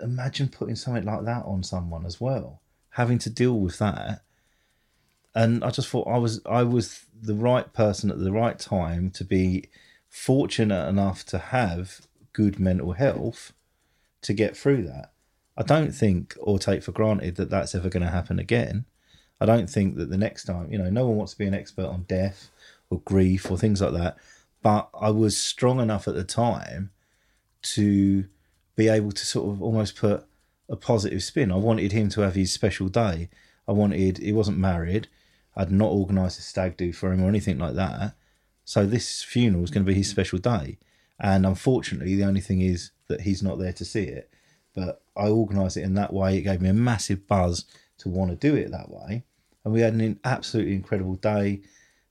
imagine 0.00 0.48
putting 0.48 0.76
something 0.76 1.04
like 1.04 1.24
that 1.24 1.44
on 1.44 1.62
someone 1.62 2.06
as 2.06 2.20
well, 2.20 2.60
having 2.90 3.18
to 3.18 3.30
deal 3.30 3.58
with 3.58 3.78
that. 3.78 4.22
And 5.34 5.64
I 5.64 5.70
just 5.70 5.88
thought 5.88 6.08
I 6.08 6.18
was 6.18 6.40
I 6.46 6.62
was 6.62 7.04
the 7.20 7.34
right 7.34 7.72
person 7.72 8.10
at 8.10 8.18
the 8.18 8.32
right 8.32 8.58
time 8.58 9.10
to 9.12 9.24
be 9.24 9.68
fortunate 10.08 10.88
enough 10.88 11.24
to 11.26 11.38
have 11.38 12.06
good 12.32 12.58
mental 12.58 12.92
health 12.92 13.52
to 14.22 14.32
get 14.32 14.56
through 14.56 14.84
that. 14.84 15.12
I 15.56 15.62
don't 15.62 15.92
think 15.92 16.36
or 16.40 16.58
take 16.58 16.82
for 16.82 16.92
granted 16.92 17.36
that 17.36 17.50
that's 17.50 17.74
ever 17.74 17.88
going 17.88 18.04
to 18.04 18.10
happen 18.10 18.38
again. 18.38 18.84
I 19.40 19.46
don't 19.46 19.68
think 19.68 19.96
that 19.96 20.10
the 20.10 20.18
next 20.18 20.44
time, 20.44 20.72
you 20.72 20.78
know, 20.78 20.90
no 20.90 21.06
one 21.06 21.16
wants 21.16 21.32
to 21.32 21.38
be 21.38 21.46
an 21.46 21.54
expert 21.54 21.86
on 21.86 22.02
death 22.04 22.50
or 22.90 23.00
grief 23.00 23.50
or 23.50 23.58
things 23.58 23.80
like 23.80 23.92
that. 23.92 24.16
But 24.62 24.88
I 24.98 25.10
was 25.10 25.36
strong 25.36 25.80
enough 25.80 26.08
at 26.08 26.14
the 26.14 26.24
time 26.24 26.90
to 27.62 28.26
be 28.76 28.88
able 28.88 29.12
to 29.12 29.26
sort 29.26 29.50
of 29.50 29.62
almost 29.62 29.96
put 29.96 30.24
a 30.68 30.76
positive 30.76 31.22
spin. 31.22 31.52
I 31.52 31.56
wanted 31.56 31.92
him 31.92 32.08
to 32.10 32.20
have 32.22 32.34
his 32.34 32.52
special 32.52 32.88
day. 32.88 33.28
I 33.66 33.72
wanted, 33.72 34.18
he 34.18 34.32
wasn't 34.32 34.58
married. 34.58 35.08
I'd 35.56 35.72
not 35.72 35.90
organised 35.90 36.38
a 36.38 36.42
stag 36.42 36.76
do 36.76 36.92
for 36.92 37.12
him 37.12 37.22
or 37.22 37.28
anything 37.28 37.58
like 37.58 37.74
that. 37.74 38.14
So 38.64 38.86
this 38.86 39.22
funeral 39.22 39.62
was 39.62 39.70
going 39.70 39.84
to 39.84 39.90
be 39.90 39.98
his 39.98 40.10
special 40.10 40.38
day. 40.38 40.78
And 41.18 41.44
unfortunately, 41.44 42.14
the 42.14 42.24
only 42.24 42.40
thing 42.40 42.60
is 42.60 42.92
that 43.08 43.22
he's 43.22 43.42
not 43.42 43.58
there 43.58 43.72
to 43.72 43.84
see 43.84 44.04
it. 44.04 44.30
But 44.74 45.02
I 45.16 45.28
organised 45.28 45.76
it 45.76 45.82
in 45.82 45.94
that 45.94 46.12
way. 46.12 46.36
It 46.36 46.42
gave 46.42 46.60
me 46.60 46.68
a 46.68 46.74
massive 46.74 47.26
buzz 47.26 47.64
to 47.98 48.08
want 48.08 48.30
to 48.30 48.36
do 48.36 48.54
it 48.54 48.70
that 48.70 48.90
way. 48.90 49.24
And 49.64 49.74
we 49.74 49.80
had 49.80 49.94
an 49.94 50.20
absolutely 50.24 50.74
incredible 50.74 51.16
day. 51.16 51.62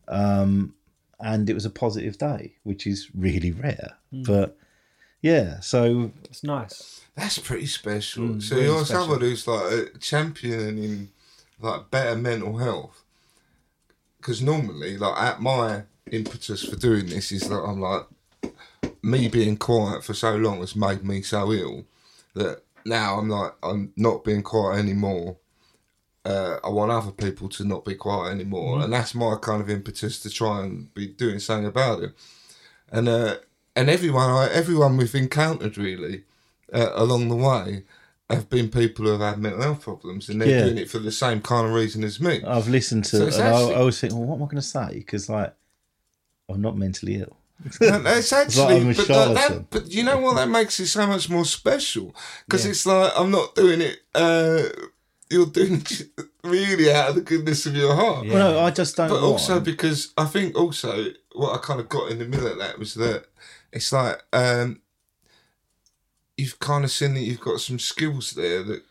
Um, 0.07 0.73
and 1.19 1.49
it 1.49 1.53
was 1.53 1.65
a 1.65 1.69
positive 1.69 2.17
day, 2.17 2.53
which 2.63 2.85
is 2.85 3.09
really 3.15 3.51
rare. 3.51 3.97
But 4.11 4.57
yeah, 5.21 5.59
so 5.59 6.11
It's 6.25 6.43
nice. 6.43 7.01
That's 7.15 7.39
pretty 7.39 7.65
special. 7.65 8.25
Mm, 8.25 8.43
so 8.43 8.55
really 8.55 8.67
you're 8.67 8.85
special. 8.85 9.01
someone 9.01 9.21
who's 9.21 9.47
like 9.47 9.71
a 9.71 9.97
champion 9.99 10.77
in 10.77 11.09
like 11.59 11.89
better 11.89 12.15
mental 12.15 12.57
health. 12.57 13.03
Because 14.17 14.41
normally, 14.41 14.97
like 14.97 15.17
at 15.19 15.41
my 15.41 15.83
impetus 16.11 16.63
for 16.63 16.75
doing 16.75 17.07
this 17.07 17.31
is 17.31 17.49
that 17.49 17.55
I'm 17.55 17.81
like 17.81 18.05
me 19.01 19.27
being 19.27 19.57
quiet 19.57 20.03
for 20.03 20.13
so 20.13 20.35
long 20.35 20.59
has 20.59 20.75
made 20.75 21.03
me 21.03 21.21
so 21.21 21.51
ill 21.51 21.85
that 22.33 22.61
now 22.85 23.17
I'm 23.17 23.29
like 23.29 23.53
I'm 23.63 23.91
not 23.95 24.23
being 24.23 24.43
quiet 24.43 24.79
anymore. 24.79 25.37
Uh, 26.31 26.59
I 26.67 26.69
want 26.69 26.91
other 26.91 27.11
people 27.25 27.47
to 27.49 27.63
not 27.63 27.85
be 27.85 27.95
quiet 27.95 28.31
anymore, 28.31 28.73
Mm-hmm. 28.75 28.83
and 28.83 28.93
that's 28.93 29.13
my 29.15 29.35
kind 29.41 29.61
of 29.61 29.69
impetus 29.69 30.19
to 30.23 30.29
try 30.29 30.55
and 30.63 30.93
be 30.93 31.07
doing 31.23 31.39
something 31.39 31.67
about 31.67 32.03
it. 32.03 32.11
And 32.91 33.07
uh, 33.07 33.35
and 33.75 33.89
everyone 33.89 34.29
I, 34.29 34.49
everyone 34.61 34.97
we've 34.97 35.15
encountered 35.25 35.77
really 35.77 36.23
uh, 36.73 36.91
along 36.95 37.29
the 37.29 37.35
way 37.49 37.83
have 38.29 38.49
been 38.49 38.69
people 38.69 39.05
who 39.05 39.11
have 39.11 39.21
had 39.21 39.39
mental 39.39 39.61
health 39.61 39.81
problems, 39.83 40.27
and 40.29 40.41
they're 40.41 40.49
Yeah. 40.49 40.63
doing 40.65 40.77
it 40.83 40.89
for 40.89 40.99
the 40.99 41.11
same 41.13 41.39
kind 41.41 41.65
of 41.67 41.73
reason 41.73 42.03
as 42.03 42.19
me. 42.19 42.43
I've 42.43 42.67
listened 42.67 43.05
to, 43.05 43.09
So 43.09 43.17
and 43.19 43.27
it's 43.29 43.39
I, 43.39 43.47
actually- 43.49 43.75
I 43.75 43.79
always 43.79 43.99
think, 44.01 44.13
well, 44.13 44.23
what 44.23 44.35
am 44.35 44.43
I 44.43 44.45
going 44.51 44.55
to 44.57 44.61
say? 44.79 44.89
Because 44.95 45.29
like, 45.29 45.53
I'm 46.49 46.61
not 46.61 46.75
mentally 46.77 47.15
ill. 47.21 47.37
No, 47.81 48.01
It's 48.05 48.33
actually, 48.41 48.79
but, 48.83 48.97
like, 48.97 49.07
charlatan. 49.07 49.33
that, 49.35 49.69
but 49.69 49.91
you 49.91 50.03
know 50.03 50.19
what? 50.19 50.35
That 50.35 50.49
makes 50.49 50.79
it 50.79 50.87
so 50.87 51.07
much 51.07 51.29
more 51.29 51.45
special 51.45 52.13
because 52.45 52.65
it's 52.65 52.85
like 52.85 53.11
I'm 53.15 53.31
not 53.31 53.55
doing 53.55 53.81
it. 53.81 53.99
Uh, 54.13 54.63
you're 55.29 55.45
doing 55.45 55.83
really 56.43 56.91
out 56.91 57.09
of 57.09 57.15
the 57.15 57.21
goodness 57.21 57.65
of 57.65 57.75
your 57.75 57.95
heart. 57.95 58.25
Yeah. 58.25 58.33
Well, 58.33 58.51
no, 58.53 58.59
I 58.59 58.71
just 58.71 58.95
don't. 58.95 59.09
But 59.09 59.21
also 59.21 59.59
because 59.59 60.13
I 60.17 60.25
think 60.25 60.55
also 60.55 61.07
what 61.33 61.53
I 61.53 61.57
kind 61.59 61.79
of 61.79 61.89
got 61.89 62.11
in 62.11 62.19
the 62.19 62.25
middle 62.25 62.47
of 62.47 62.57
that 62.59 62.79
was 62.79 62.93
that 62.95 63.25
it's 63.71 63.91
like 63.91 64.23
um, 64.33 64.81
you've 66.37 66.59
kind 66.59 66.83
of 66.83 66.91
seen 66.91 67.13
that 67.15 67.21
you've 67.21 67.41
got 67.41 67.59
some 67.59 67.79
skills 67.79 68.31
there 68.31 68.63
that 68.63 68.83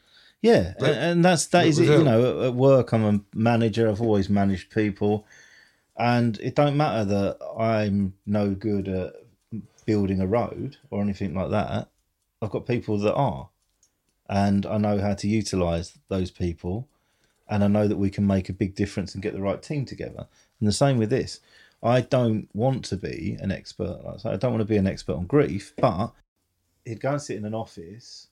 Yeah, 0.42 0.74
Like, 0.78 0.96
and, 0.96 1.24
that's 1.24 1.46
that 1.46 1.60
what 1.60 1.66
is 1.68 1.78
it. 1.78 1.84
You 1.84 2.04
know, 2.04 2.40
at, 2.40 2.46
at 2.46 2.54
work, 2.54 2.92
I'm 2.92 3.04
a 3.04 3.20
manager. 3.34 3.88
I've 3.88 4.02
always 4.02 4.28
managed 4.28 4.70
people, 4.70 5.26
and 5.96 6.38
it 6.40 6.54
don't 6.54 6.76
matter 6.76 7.04
that 7.04 7.38
I'm 7.58 8.14
no 8.26 8.50
good 8.50 8.88
at 8.88 9.14
building 9.86 10.20
a 10.20 10.26
road 10.26 10.76
or 10.90 11.00
anything 11.00 11.34
like 11.34 11.50
that. 11.50 11.88
I've 12.42 12.50
got 12.50 12.66
people 12.66 12.98
that 12.98 13.14
are, 13.14 13.48
and 14.28 14.66
I 14.66 14.78
know 14.78 14.98
how 14.98 15.14
to 15.14 15.28
utilize 15.28 15.98
those 16.08 16.30
people, 16.30 16.88
and 17.48 17.62
I 17.62 17.68
know 17.68 17.88
that 17.88 17.96
we 17.96 18.10
can 18.10 18.26
make 18.26 18.48
a 18.48 18.52
big 18.52 18.74
difference 18.74 19.14
and 19.14 19.22
get 19.22 19.34
the 19.34 19.42
right 19.42 19.62
team 19.62 19.84
together. 19.84 20.26
And 20.60 20.68
the 20.68 20.72
same 20.72 20.98
with 20.98 21.10
this. 21.10 21.40
I 21.82 22.00
don't 22.00 22.48
want 22.54 22.84
to 22.86 22.96
be 22.96 23.36
an 23.40 23.52
expert. 23.52 24.00
Like 24.04 24.26
I 24.26 24.32
I 24.32 24.36
don't 24.36 24.52
want 24.52 24.62
to 24.62 24.72
be 24.72 24.78
an 24.78 24.86
expert 24.86 25.14
on 25.14 25.26
grief, 25.26 25.72
but 25.78 26.12
he'd 26.84 27.00
go 27.00 27.12
and 27.12 27.22
sit 27.22 27.36
in 27.36 27.44
an 27.44 27.54
office 27.54 28.28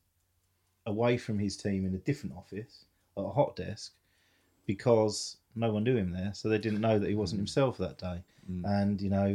away 0.87 1.16
from 1.16 1.38
his 1.38 1.57
team 1.57 1.87
in 1.87 1.94
a 1.94 1.98
different 1.98 2.37
office 2.37 2.85
at 3.16 3.24
a 3.24 3.28
hot 3.28 3.57
desk 3.57 3.92
because 4.66 5.37
no 5.54 5.72
one 5.72 5.85
knew 5.85 5.96
him 5.96 6.12
there, 6.12 6.33
so 6.35 6.48
they 6.48 6.59
didn't 6.59 6.80
know 6.80 6.98
that 6.98 7.09
he 7.09 7.14
wasn't 7.14 7.38
mm. 7.38 7.42
himself 7.42 7.78
that 7.78 7.98
day. 7.98 8.22
Mm. 8.50 8.64
And 8.64 9.00
you 9.00 9.11
know, 9.11 9.35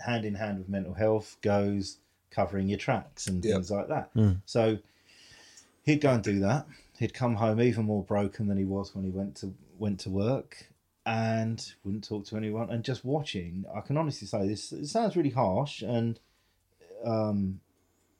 hand 0.00 0.24
in 0.24 0.34
hand 0.34 0.58
with 0.58 0.68
mental 0.68 0.94
health 0.94 1.36
goes 1.42 1.98
covering 2.30 2.68
your 2.68 2.78
tracks 2.78 3.26
and 3.26 3.44
Yep. 3.44 3.54
things 3.54 3.70
like 3.70 3.88
that. 3.88 4.14
Mm. 4.14 4.40
So 4.46 4.78
he'd 5.84 6.00
go 6.00 6.12
and 6.12 6.22
do 6.22 6.40
that. 6.40 6.66
He'd 6.98 7.14
come 7.14 7.36
home 7.36 7.60
even 7.60 7.86
more 7.86 8.04
broken 8.04 8.48
than 8.48 8.58
he 8.58 8.64
was 8.64 8.94
when 8.94 9.04
he 9.04 9.10
went 9.10 9.36
to 9.36 9.54
went 9.78 10.00
to 10.00 10.10
work 10.10 10.66
and 11.06 11.72
wouldn't 11.82 12.06
talk 12.06 12.26
to 12.26 12.36
anyone. 12.36 12.70
And 12.70 12.84
just 12.84 13.04
watching 13.04 13.64
i 13.74 13.80
can 13.80 13.96
honestly 13.96 14.26
say 14.26 14.46
this 14.46 14.72
it 14.72 14.86
sounds 14.86 15.16
really 15.16 15.30
harsh 15.30 15.82
and 15.82 16.20
um 17.04 17.60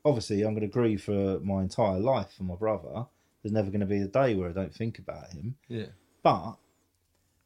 obviously 0.04 0.42
i'm 0.42 0.54
going 0.54 0.62
to 0.62 0.66
grieve 0.66 1.02
for 1.02 1.38
my 1.40 1.60
entire 1.60 1.98
life 1.98 2.32
for 2.36 2.44
my 2.44 2.56
brother. 2.56 3.06
There's 3.42 3.52
never 3.52 3.70
going 3.70 3.80
to 3.80 3.86
be 3.86 4.02
a 4.02 4.06
day 4.06 4.34
where 4.34 4.48
i 4.48 4.52
don't 4.52 4.74
think 4.74 4.98
about 4.98 5.32
him. 5.32 5.56
Yeah. 5.68 5.86
But 6.22 6.54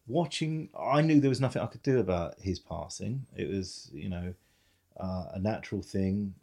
watching 0.06 0.68
i 0.78 1.00
knew 1.00 1.18
there 1.20 1.30
was 1.30 1.40
nothing 1.40 1.62
i 1.62 1.66
could 1.66 1.82
do 1.82 1.98
about 1.98 2.38
his 2.40 2.60
passing. 2.60 3.26
It 3.36 3.48
was 3.48 3.90
you 3.92 4.08
know 4.08 4.34
uh, 5.00 5.24
a 5.34 5.40
natural 5.40 5.82
thing 5.82 6.34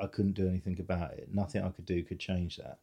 i 0.00 0.06
couldn't 0.06 0.32
do 0.32 0.48
anything 0.48 0.78
about 0.80 1.12
it 1.12 1.28
nothing 1.32 1.62
i 1.62 1.70
could 1.70 1.86
do 1.86 2.02
could 2.02 2.18
change 2.18 2.56
that 2.56 2.78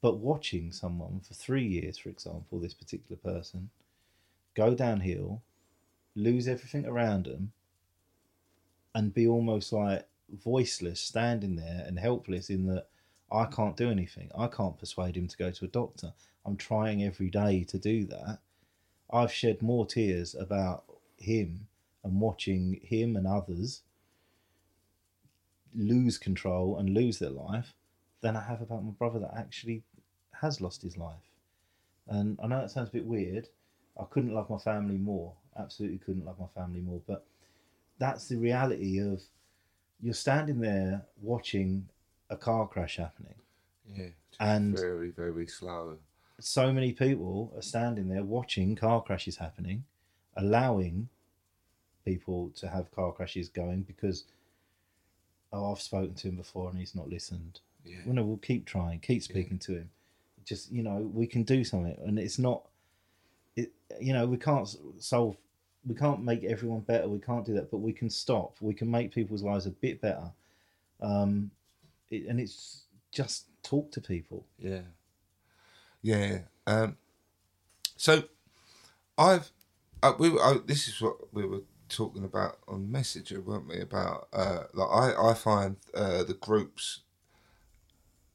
but 0.00 0.18
watching 0.18 0.72
someone 0.72 1.20
for 1.20 1.34
three 1.34 1.66
years 1.66 1.98
for 1.98 2.08
example 2.08 2.58
this 2.58 2.74
particular 2.74 3.16
person 3.16 3.70
go 4.54 4.74
downhill 4.74 5.42
lose 6.14 6.46
everything 6.46 6.86
around 6.86 7.26
them 7.26 7.52
and 8.94 9.14
be 9.14 9.26
almost 9.26 9.72
like 9.72 10.06
voiceless 10.30 11.00
standing 11.00 11.56
there 11.56 11.84
and 11.86 11.98
helpless 11.98 12.48
in 12.48 12.66
that 12.66 12.86
I 13.30 13.46
can't 13.46 13.76
do 13.76 13.90
anything. 13.90 14.30
I 14.36 14.46
can't 14.46 14.78
persuade 14.78 15.16
him 15.16 15.26
to 15.26 15.36
go 15.36 15.50
to 15.50 15.64
a 15.64 15.68
doctor. 15.68 16.12
I'm 16.46 16.56
trying 16.56 17.02
every 17.02 17.30
day 17.30 17.64
to 17.64 17.78
do 17.78 18.04
that. 18.06 18.38
I've 19.10 19.32
shed 19.32 19.62
more 19.62 19.86
tears 19.86 20.34
about 20.34 20.84
him 21.16 21.66
and 22.04 22.20
watching 22.20 22.80
him 22.82 23.16
and 23.16 23.26
others 23.26 23.82
lose 25.74 26.18
control 26.18 26.78
and 26.78 26.90
lose 26.90 27.18
their 27.18 27.30
life 27.30 27.74
than 28.20 28.36
I 28.36 28.42
have 28.44 28.60
about 28.60 28.84
my 28.84 28.92
brother 28.92 29.18
that 29.20 29.34
actually 29.36 29.82
has 30.40 30.60
lost 30.60 30.82
his 30.82 30.96
life. 30.96 31.30
And 32.08 32.38
I 32.42 32.46
know 32.46 32.60
that 32.60 32.70
sounds 32.70 32.88
a 32.90 32.92
bit 32.92 33.06
weird. 33.06 33.48
I 33.98 34.04
couldn't 34.04 34.34
love 34.34 34.50
my 34.50 34.58
family 34.58 34.96
more. 34.98 35.32
Absolutely 35.58 35.98
couldn't 35.98 36.24
love 36.24 36.38
my 36.38 36.46
family 36.54 36.80
more. 36.80 37.00
But 37.06 37.24
that's 37.98 38.28
the 38.28 38.36
reality 38.36 38.98
of 39.00 39.22
you're 40.00 40.14
standing 40.14 40.60
there 40.60 41.02
watching 41.22 41.88
a 42.30 42.36
car 42.36 42.66
crash 42.66 42.96
happening. 42.96 43.34
yeah 43.94 44.08
And- 44.40 44.76
very 44.78 45.10
very 45.10 45.46
slow 45.46 45.98
So 46.40 46.72
many 46.72 46.92
people 46.92 47.52
are 47.56 47.62
standing 47.62 48.08
there 48.08 48.24
watching 48.24 48.74
car 48.74 49.00
crashes 49.02 49.36
happening, 49.36 49.84
allowing 50.36 51.08
people 52.04 52.50
to 52.56 52.68
have 52.68 52.90
car 52.90 53.12
crashes 53.12 53.48
going 53.48 53.82
because, 53.82 54.24
oh, 55.54 55.72
I've 55.72 55.80
spoken 55.80 56.14
to 56.14 56.28
him 56.28 56.36
before 56.36 56.68
and 56.68 56.78
he's 56.78 56.94
not 56.94 57.08
listened. 57.08 57.60
yeah 57.84 57.98
Well, 58.04 58.14
no, 58.14 58.24
we'll 58.24 58.36
keep 58.38 58.66
trying, 58.66 59.00
keep 59.00 59.22
speaking 59.22 59.58
to 59.60 59.72
him. 59.72 59.90
Just 60.44 60.70
you 60.70 60.82
know, 60.82 61.10
we 61.14 61.26
can 61.26 61.42
do 61.42 61.64
something, 61.64 61.96
and 62.04 62.18
it's 62.18 62.38
not. 62.38 62.66
It 63.56 63.72
you 64.00 64.12
know 64.12 64.26
we 64.26 64.36
can't 64.36 64.68
solve, 64.98 65.36
we 65.86 65.94
can't 65.94 66.22
make 66.22 66.44
everyone 66.44 66.80
better. 66.80 67.08
We 67.08 67.18
can't 67.18 67.46
do 67.46 67.54
that, 67.54 67.70
but 67.70 67.78
we 67.78 67.92
can 67.92 68.10
stop. 68.10 68.56
We 68.60 68.74
can 68.74 68.90
make 68.90 69.14
people's 69.14 69.42
lives 69.42 69.66
a 69.66 69.70
bit 69.70 70.00
better. 70.00 70.30
Um, 71.00 71.50
it, 72.10 72.26
and 72.26 72.40
it's 72.40 72.84
just 73.12 73.46
talk 73.62 73.90
to 73.92 74.00
people. 74.00 74.44
Yeah. 74.58 74.82
Yeah. 76.02 76.40
Um, 76.66 76.96
so 77.96 78.24
I've, 79.16 79.50
uh, 80.02 80.12
we, 80.18 80.28
I, 80.38 80.58
this 80.66 80.88
is 80.88 81.00
what 81.00 81.32
we 81.32 81.46
were 81.46 81.62
talking 81.88 82.24
about 82.24 82.58
on 82.68 82.90
Messenger, 82.90 83.40
weren't 83.40 83.68
we? 83.68 83.80
About 83.80 84.28
uh, 84.32 84.64
like 84.72 84.88
I 84.90 85.30
I 85.30 85.34
find 85.34 85.76
uh, 85.94 86.24
the 86.24 86.34
groups. 86.34 87.00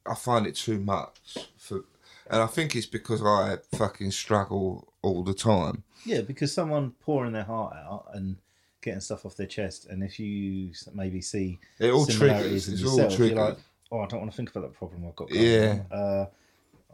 I 0.05 0.15
find 0.15 0.47
it 0.47 0.55
too 0.55 0.79
much 0.79 1.37
for, 1.57 1.83
and 2.29 2.41
I 2.41 2.47
think 2.47 2.75
it's 2.75 2.87
because 2.87 3.21
I 3.23 3.57
fucking 3.75 4.11
struggle 4.11 4.91
all 5.01 5.23
the 5.23 5.33
time. 5.33 5.83
Yeah, 6.05 6.21
because 6.21 6.53
someone 6.53 6.91
pouring 7.01 7.33
their 7.33 7.43
heart 7.43 7.75
out 7.75 8.07
and 8.13 8.37
getting 8.81 9.01
stuff 9.01 9.25
off 9.25 9.35
their 9.35 9.45
chest, 9.45 9.87
and 9.87 10.03
if 10.03 10.19
you 10.19 10.71
maybe 10.93 11.21
see 11.21 11.59
It 11.79 11.91
all 11.91 12.05
similarities 12.05 12.65
triggers. 12.65 12.67
in 12.67 12.73
It's 12.73 12.83
all 12.83 12.99
yourself, 13.03 13.19
you're 13.19 13.35
like, 13.35 13.57
oh, 13.91 13.99
I 13.99 14.07
don't 14.07 14.21
want 14.21 14.31
to 14.31 14.37
think 14.37 14.49
about 14.49 14.61
that 14.61 14.73
problem 14.73 15.05
I've 15.07 15.15
got. 15.15 15.29
Going 15.29 15.41
Yeah. 15.41 15.81
Uh, 15.91 16.25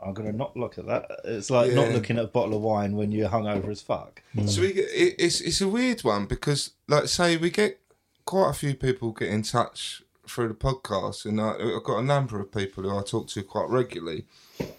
I'm 0.02 0.14
gonna 0.14 0.34
not 0.34 0.58
look 0.58 0.78
at 0.78 0.86
that. 0.88 1.10
It's 1.24 1.50
like 1.50 1.72
not 1.74 1.92
looking 1.92 2.18
at 2.18 2.26
a 2.26 2.28
bottle 2.28 2.56
of 2.56 2.62
wine 2.62 2.96
when 2.96 3.12
you're 3.12 3.30
hungover 3.30 3.70
as 3.70 3.82
fuck. 3.82 4.22
So 4.46 4.62
we 4.62 4.74
get, 4.74 4.90
it, 4.92 5.16
it's 5.18 5.42
it's 5.42 5.62
a 5.62 5.68
weird 5.68 6.02
one 6.04 6.26
because, 6.26 6.72
like, 6.88 7.08
say 7.08 7.38
we 7.38 7.50
get 7.50 7.80
quite 8.26 8.50
a 8.50 8.54
few 8.54 8.76
people 8.76 9.12
get 9.12 9.30
in 9.30 9.44
touch 9.44 10.02
through 10.28 10.48
the 10.48 10.54
podcast, 10.56 11.26
and 11.26 11.40
I, 11.40 11.52
I've 11.52 11.84
got 11.84 12.00
a 12.00 12.04
number 12.04 12.40
of 12.40 12.52
people 12.52 12.84
who 12.84 12.98
I 12.98 13.04
talk 13.04 13.28
to 13.28 13.44
quite 13.44 13.70
regularly, 13.70 14.26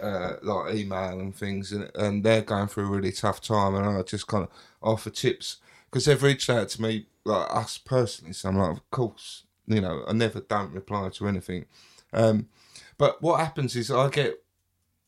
uh, 0.01 0.35
like 0.43 0.75
email 0.75 1.21
and 1.21 1.35
things, 1.35 1.73
and, 1.73 1.91
and 1.95 2.25
they're 2.25 2.43
going 2.43 2.67
through 2.67 2.87
a 2.87 2.91
really 2.91 3.13
tough 3.13 3.41
time, 3.41 3.75
and 3.75 3.87
I 3.87 4.03
just 4.03 4.27
kind 4.27 4.45
of 4.45 4.51
offer 4.83 5.11
tips 5.11 5.59
because 5.89 6.05
they've 6.05 6.23
reached 6.23 6.51
out 6.51 6.69
to 6.71 6.83
me, 6.83 7.07
like 7.25 7.47
us 7.55 7.79
personally. 7.79 8.33
So 8.33 8.49
I'm 8.49 8.59
like, 8.59 8.73
of 8.73 8.91
course, 8.91 9.45
you 9.67 9.81
know, 9.81 10.05
I 10.07 10.13
never 10.13 10.41
don't 10.41 10.73
reply 10.73 11.09
to 11.11 11.29
anything. 11.29 11.67
Um, 12.13 12.49
but 12.99 13.23
what 13.23 13.41
happens 13.41 13.77
is 13.77 13.91
I 13.91 14.09
get, 14.11 14.43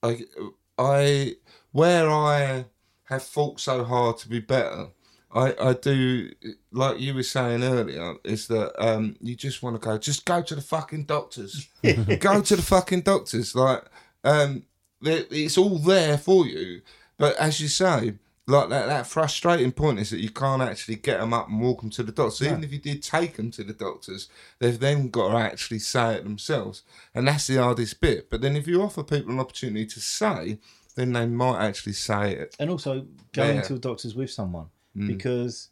I, 0.02 0.24
I, 0.78 1.34
where 1.72 2.11
I 2.11 2.66
have 3.04 3.22
fought 3.22 3.61
so 3.61 3.84
hard 3.84 4.18
to 4.18 4.28
be 4.28 4.40
better. 4.40 4.88
I, 5.30 5.54
I 5.61 5.72
do 5.74 6.30
like 6.72 7.00
you 7.00 7.14
were 7.14 7.22
saying 7.22 7.62
earlier 7.62 8.14
is 8.24 8.46
that 8.48 8.72
um 8.82 9.16
you 9.20 9.37
just 9.37 9.62
want 9.62 9.80
to 9.80 9.87
go 9.87 9.98
just 9.98 10.24
go 10.24 10.40
to 10.40 10.54
the 10.54 10.62
fucking 10.62 11.04
doctors 11.04 11.68
go 11.82 12.40
to 12.40 12.56
the 12.56 12.62
fucking 12.62 13.02
doctors 13.02 13.54
like 13.54 13.84
um 14.24 14.62
it's 15.02 15.58
all 15.58 15.78
there 15.78 16.16
for 16.16 16.46
you 16.46 16.80
but 17.18 17.37
as 17.37 17.61
you 17.61 17.68
say 17.68 18.14
like 18.48 18.70
that, 18.70 18.87
that 18.87 19.06
frustrating 19.06 19.70
point 19.72 19.98
is 19.98 20.08
that 20.11 20.20
you 20.20 20.30
can't 20.30 20.62
actually 20.62 20.96
get 20.96 21.20
them 21.20 21.34
up 21.34 21.48
and 21.48 21.61
walk 21.61 21.82
them 21.82 21.90
to 21.90 22.02
the 22.02 22.12
doctor 22.12 22.44
doctors 22.44 22.46
even 22.48 22.64
if 22.64 22.72
you 22.72 22.78
did 22.78 23.02
take 23.02 23.37
them 23.37 23.50
to 23.50 23.62
the 23.62 23.74
doctors 23.74 24.28
they've 24.58 24.80
then 24.80 25.08
got 25.11 25.28
to 25.32 25.37
actually 25.37 25.78
say 25.78 26.14
it 26.14 26.24
themselves. 26.24 26.82
And 27.14 27.28
that's 27.28 27.46
the 27.46 27.56
hardest 27.56 28.00
bit. 28.00 28.30
But 28.30 28.40
then 28.40 28.56
if 28.56 28.66
you 28.66 28.82
offer 28.82 29.02
people 29.04 29.32
an 29.32 29.38
opportunity 29.40 29.87
to 29.87 30.00
say 30.00 30.58
then 30.94 31.12
they 31.12 31.26
might 31.26 31.64
actually 31.64 31.92
say 31.92 32.34
it. 32.34 32.56
And 32.58 32.70
also 32.70 33.06
going 33.32 33.56
Yeah. 33.56 33.62
to 33.62 33.74
the 33.74 33.78
doctors 33.78 34.14
with 34.14 34.30
someone 34.30 34.70
Mm. 34.96 35.06
because 35.06 35.68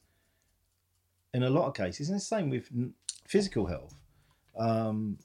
in 1.32 1.42
a 1.42 1.50
lot 1.50 1.66
of 1.66 1.74
cases 1.74 2.10
and 2.10 2.16
the 2.20 2.24
same 2.24 2.50
with 2.50 2.70
physical 3.26 3.66
health 3.66 3.94
um, 4.58 5.18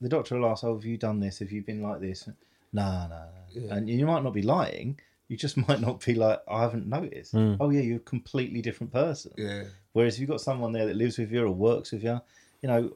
the 0.00 0.08
doctor 0.08 0.38
will 0.38 0.48
ask 0.48 0.62
oh 0.64 0.74
have 0.76 0.84
you 0.84 0.96
done 0.96 1.18
this? 1.20 1.40
Have 1.40 1.50
you 1.50 1.62
been 1.62 1.82
like 1.82 2.00
this? 2.00 2.28
No 2.72 3.06
no 3.10 3.24
no 3.56 3.74
and 3.74 3.90
you 3.90 4.06
might 4.06 4.22
not 4.22 4.32
be 4.32 4.42
lying 4.42 4.98
you 5.28 5.36
just 5.36 5.56
might 5.68 5.80
not 5.80 6.04
be 6.04 6.14
like 6.14 6.40
i 6.48 6.62
haven't 6.62 6.86
noticed 6.86 7.32
hmm. 7.32 7.54
oh 7.60 7.70
yeah 7.70 7.80
you're 7.80 7.98
a 7.98 8.00
completely 8.00 8.60
different 8.60 8.92
person 8.92 9.32
yeah 9.36 9.64
Whereas 9.98 10.14
if 10.14 10.20
you've 10.20 10.30
got 10.30 10.40
someone 10.40 10.70
there 10.70 10.86
that 10.86 10.94
lives 10.94 11.18
with 11.18 11.32
you 11.32 11.44
or 11.44 11.50
works 11.50 11.90
with 11.90 12.04
you, 12.04 12.20
you 12.62 12.68
know, 12.68 12.92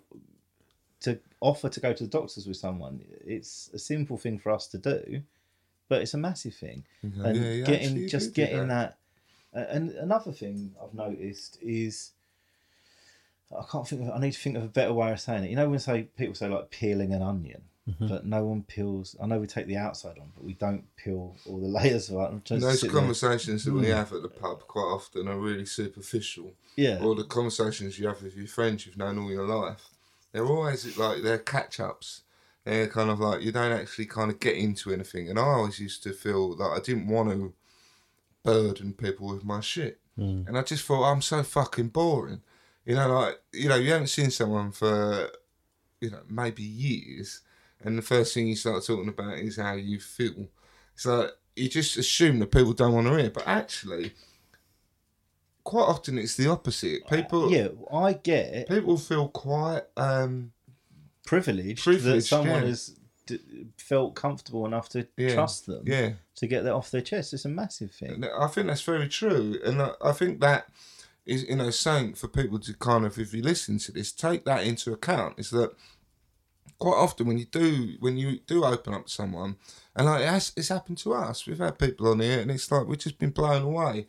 to 1.01 1.18
offer 1.40 1.68
to 1.68 1.81
go 1.81 1.92
to 1.92 2.05
the 2.05 2.09
doctors 2.09 2.47
with 2.47 2.57
someone, 2.57 3.01
it's 3.27 3.71
a 3.75 3.79
simple 3.81 4.16
thing 4.16 4.38
for 4.38 4.53
us 4.53 4.68
to 4.68 4.79
do, 4.79 5.21
but 5.88 6.01
it's 6.01 6.14
a 6.14 6.18
massive 6.18 6.55
thing. 6.55 6.85
And 7.03 7.37
yeah, 7.37 7.51
you 7.51 7.64
getting 7.64 7.88
actually 7.88 8.07
just 8.07 8.35
do 8.35 8.42
do 8.42 8.47
getting 8.47 8.68
that. 8.68 8.99
that. 9.53 9.71
And 9.71 9.90
another 9.90 10.31
thing 10.31 10.77
I've 10.81 10.95
noticed 10.95 11.59
is 11.61 12.12
I 13.51 13.64
can't 13.68 13.88
think 13.88 14.03
of. 14.03 14.11
I 14.11 14.21
need 14.21 14.35
to 14.35 14.38
think 14.38 14.57
of 14.57 14.62
a 14.62 14.68
better 14.68 14.92
way 14.92 15.11
of 15.11 15.18
saying 15.18 15.42
it. 15.42 15.51
You 15.51 15.57
know, 15.57 15.68
when 15.68 15.81
say 15.81 16.05
people 16.16 16.37
say 16.37 16.49
like 16.49 16.71
peeling 16.71 17.12
an 17.12 17.21
onion, 17.23 17.62
Mm-hmm. 17.90 18.07
but 18.07 18.25
no 18.25 18.45
one 18.45 18.62
peels. 18.62 19.16
I 19.21 19.27
know 19.27 19.40
we 19.40 19.49
take 19.49 19.66
the 19.66 19.77
outside 19.77 20.16
on, 20.21 20.31
but 20.37 20.45
we 20.45 20.55
don't 20.55 20.85
peel 20.95 21.35
all 21.47 21.59
the 21.59 21.66
layers 21.81 22.11
of 22.11 22.16
it. 22.16 22.18
I'm 22.21 22.42
Those 22.61 22.81
sitting 22.81 22.92
there- 22.92 23.01
conversations 23.01 23.64
that 23.64 23.73
we 23.75 23.88
have 23.88 24.12
at 24.12 24.23
the 24.23 24.29
pub 24.29 24.61
quite 24.68 24.83
often 24.83 25.27
are 25.27 25.37
really 25.37 25.66
superficial. 25.66 26.53
Yeah. 26.77 27.01
Or 27.03 27.16
the 27.16 27.25
conversations 27.25 27.99
you 27.99 28.07
have 28.07 28.23
with 28.23 28.37
your 28.37 28.47
friends 28.47 28.87
you've 28.87 28.97
known 28.97 29.18
all 29.18 29.31
your 29.33 29.47
life. 29.49 29.88
They're 30.31 30.47
always 30.47 30.97
like 30.97 31.23
they're 31.23 31.38
catch 31.38 31.81
ups. 31.81 32.23
They're 32.64 32.87
kind 32.87 33.11
of 33.11 33.18
like 33.18 33.42
you 33.42 33.51
don't 33.51 33.73
actually 33.73 34.07
kind 34.07 34.31
of 34.31 34.38
get 34.38 34.57
into 34.57 34.92
anything. 34.92 35.29
And 35.29 35.37
I 35.37 35.42
always 35.42 35.81
used 35.81 36.05
to 36.05 36.12
feel 36.12 36.55
that 36.57 36.64
I 36.64 36.79
didn't 36.79 37.09
want 37.09 37.31
to 37.31 37.53
burden 38.45 38.92
people 38.92 39.29
with 39.29 39.45
my 39.45 39.61
shit. 39.61 39.99
And 40.16 40.57
I 40.57 40.62
just 40.62 40.85
thought 40.85 41.11
I'm 41.11 41.23
so 41.23 41.42
fucking 41.42 41.88
boring. 41.88 42.42
You 42.87 42.95
know, 42.95 43.09
like 43.12 43.40
you 43.53 43.68
know, 43.68 43.75
you 43.77 43.90
haven't 43.90 44.07
seen 44.09 44.31
someone 44.31 44.71
for 44.71 45.31
you 46.01 46.11
know, 46.11 46.21
maybe 46.29 46.62
years 46.62 47.40
and 47.85 47.99
the 47.99 48.03
first 48.03 48.35
thing 48.35 48.49
you 48.49 48.57
start 48.57 48.85
talking 48.85 49.09
about 49.09 49.38
is 49.38 49.57
how 49.57 49.75
you 49.75 50.01
feel. 50.01 50.49
It's 50.95 51.07
like 51.07 51.31
you 51.57 51.68
just 51.68 51.97
assume 51.97 52.38
that 52.40 52.51
people 52.51 52.73
don't 52.73 52.95
want 52.95 53.07
to 53.07 53.16
hear, 53.16 53.31
but 53.31 53.47
actually, 53.47 54.12
quite 55.64 55.85
often 55.85 56.18
it's 56.18 56.37
the 56.37 56.49
opposite. 56.49 57.07
People, 57.09 57.51
yeah, 57.51 57.68
I 57.92 58.14
get 58.14 58.55
it. 58.55 58.68
people 58.68 58.97
feel 58.97 59.29
quite. 59.29 59.83
um 59.97 60.53
privileged, 61.25 61.85
that 61.85 62.25
someone 62.25 62.62
yeah. 62.62 62.68
has 62.68 62.97
d- 63.27 63.38
felt 63.77 64.14
comfortable 64.14 64.66
enough 64.66 64.88
to 64.90 65.07
Yeah, 65.16 65.35
trust 65.35 65.66
them 65.66 65.83
Yeah, 65.87 66.12
to 66.37 66.47
get 66.47 66.64
that 66.64 66.73
off 66.73 66.90
their 66.90 67.01
chest. 67.01 67.33
It's 67.33 67.45
a 67.45 67.49
massive 67.49 67.92
thing. 67.92 68.25
I 68.25 68.47
think 68.49 68.66
that's 68.66 68.83
very 68.83 69.09
true, 69.09 69.59
and 69.64 69.81
I, 69.81 69.92
I 70.05 70.12
think 70.12 70.40
that 70.40 70.66
is 71.25 71.45
you 71.45 71.57
know 71.57 71.71
something 71.71 72.14
for 72.14 72.29
people 72.29 72.59
to 72.59 72.75
kind 72.75 73.05
of, 73.07 73.18
if 73.18 73.33
you 73.33 73.42
listen 73.42 73.79
to 73.79 73.92
this, 73.92 74.12
take 74.12 74.45
that 74.45 74.64
into 74.64 74.92
account. 74.92 75.38
Is 75.38 75.51
that 75.51 75.73
quite 76.83 76.97
often 76.99 77.27
when 77.29 77.38
you 77.38 77.45
do 77.45 77.95
when 78.01 78.16
you 78.16 78.40
do 78.40 78.64
open 78.64 78.92
up 78.92 79.07
to 79.07 79.12
someone, 79.12 79.57
and 79.95 80.07
like 80.07 80.23
it's, 80.25 80.53
it's 80.57 80.68
happened 80.68 80.99
to 80.99 81.14
us. 81.14 81.47
We've 81.47 81.59
had 81.59 81.79
people 81.79 82.09
on 82.09 82.18
here, 82.21 82.40
and 82.40 82.51
it's 82.51 82.71
like 82.73 82.87
we've 82.88 82.99
just 82.99 83.18
been 83.21 83.31
blown 83.31 83.62
away 83.62 84.07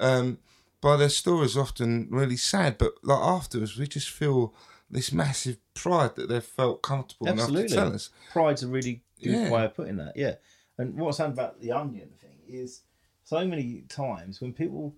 um, 0.00 0.38
by 0.80 0.96
their 0.96 1.08
stories. 1.08 1.56
Often 1.56 2.08
really 2.10 2.36
sad, 2.36 2.78
but 2.78 2.94
like 3.04 3.20
afterwards, 3.20 3.78
we 3.78 3.86
just 3.86 4.10
feel 4.10 4.52
this 4.90 5.12
massive 5.12 5.58
pride 5.74 6.16
that 6.16 6.28
they've 6.28 6.42
felt 6.42 6.82
comfortable 6.82 7.28
enough 7.28 7.50
to 7.52 7.68
tell 7.68 7.92
us. 7.94 8.10
Pride's 8.32 8.64
a 8.64 8.68
really 8.68 9.02
good 9.22 9.30
Yeah. 9.32 9.50
way 9.50 9.64
of 9.64 9.74
putting 9.76 9.96
that. 9.98 10.16
Yeah. 10.16 10.34
And 10.78 10.94
what's 10.98 11.18
saying 11.18 11.32
about 11.32 11.60
the 11.60 11.72
onion 11.72 12.10
thing 12.20 12.38
is 12.48 12.82
so 13.24 13.46
many 13.46 13.84
times 13.88 14.40
when 14.40 14.52
people, 14.52 14.94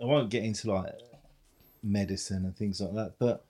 I 0.00 0.04
won't 0.04 0.30
get 0.30 0.44
into 0.44 0.70
like 0.70 0.92
medicine 1.82 2.44
and 2.44 2.54
things 2.56 2.80
like 2.80 2.94
that, 2.94 3.14
but 3.18 3.45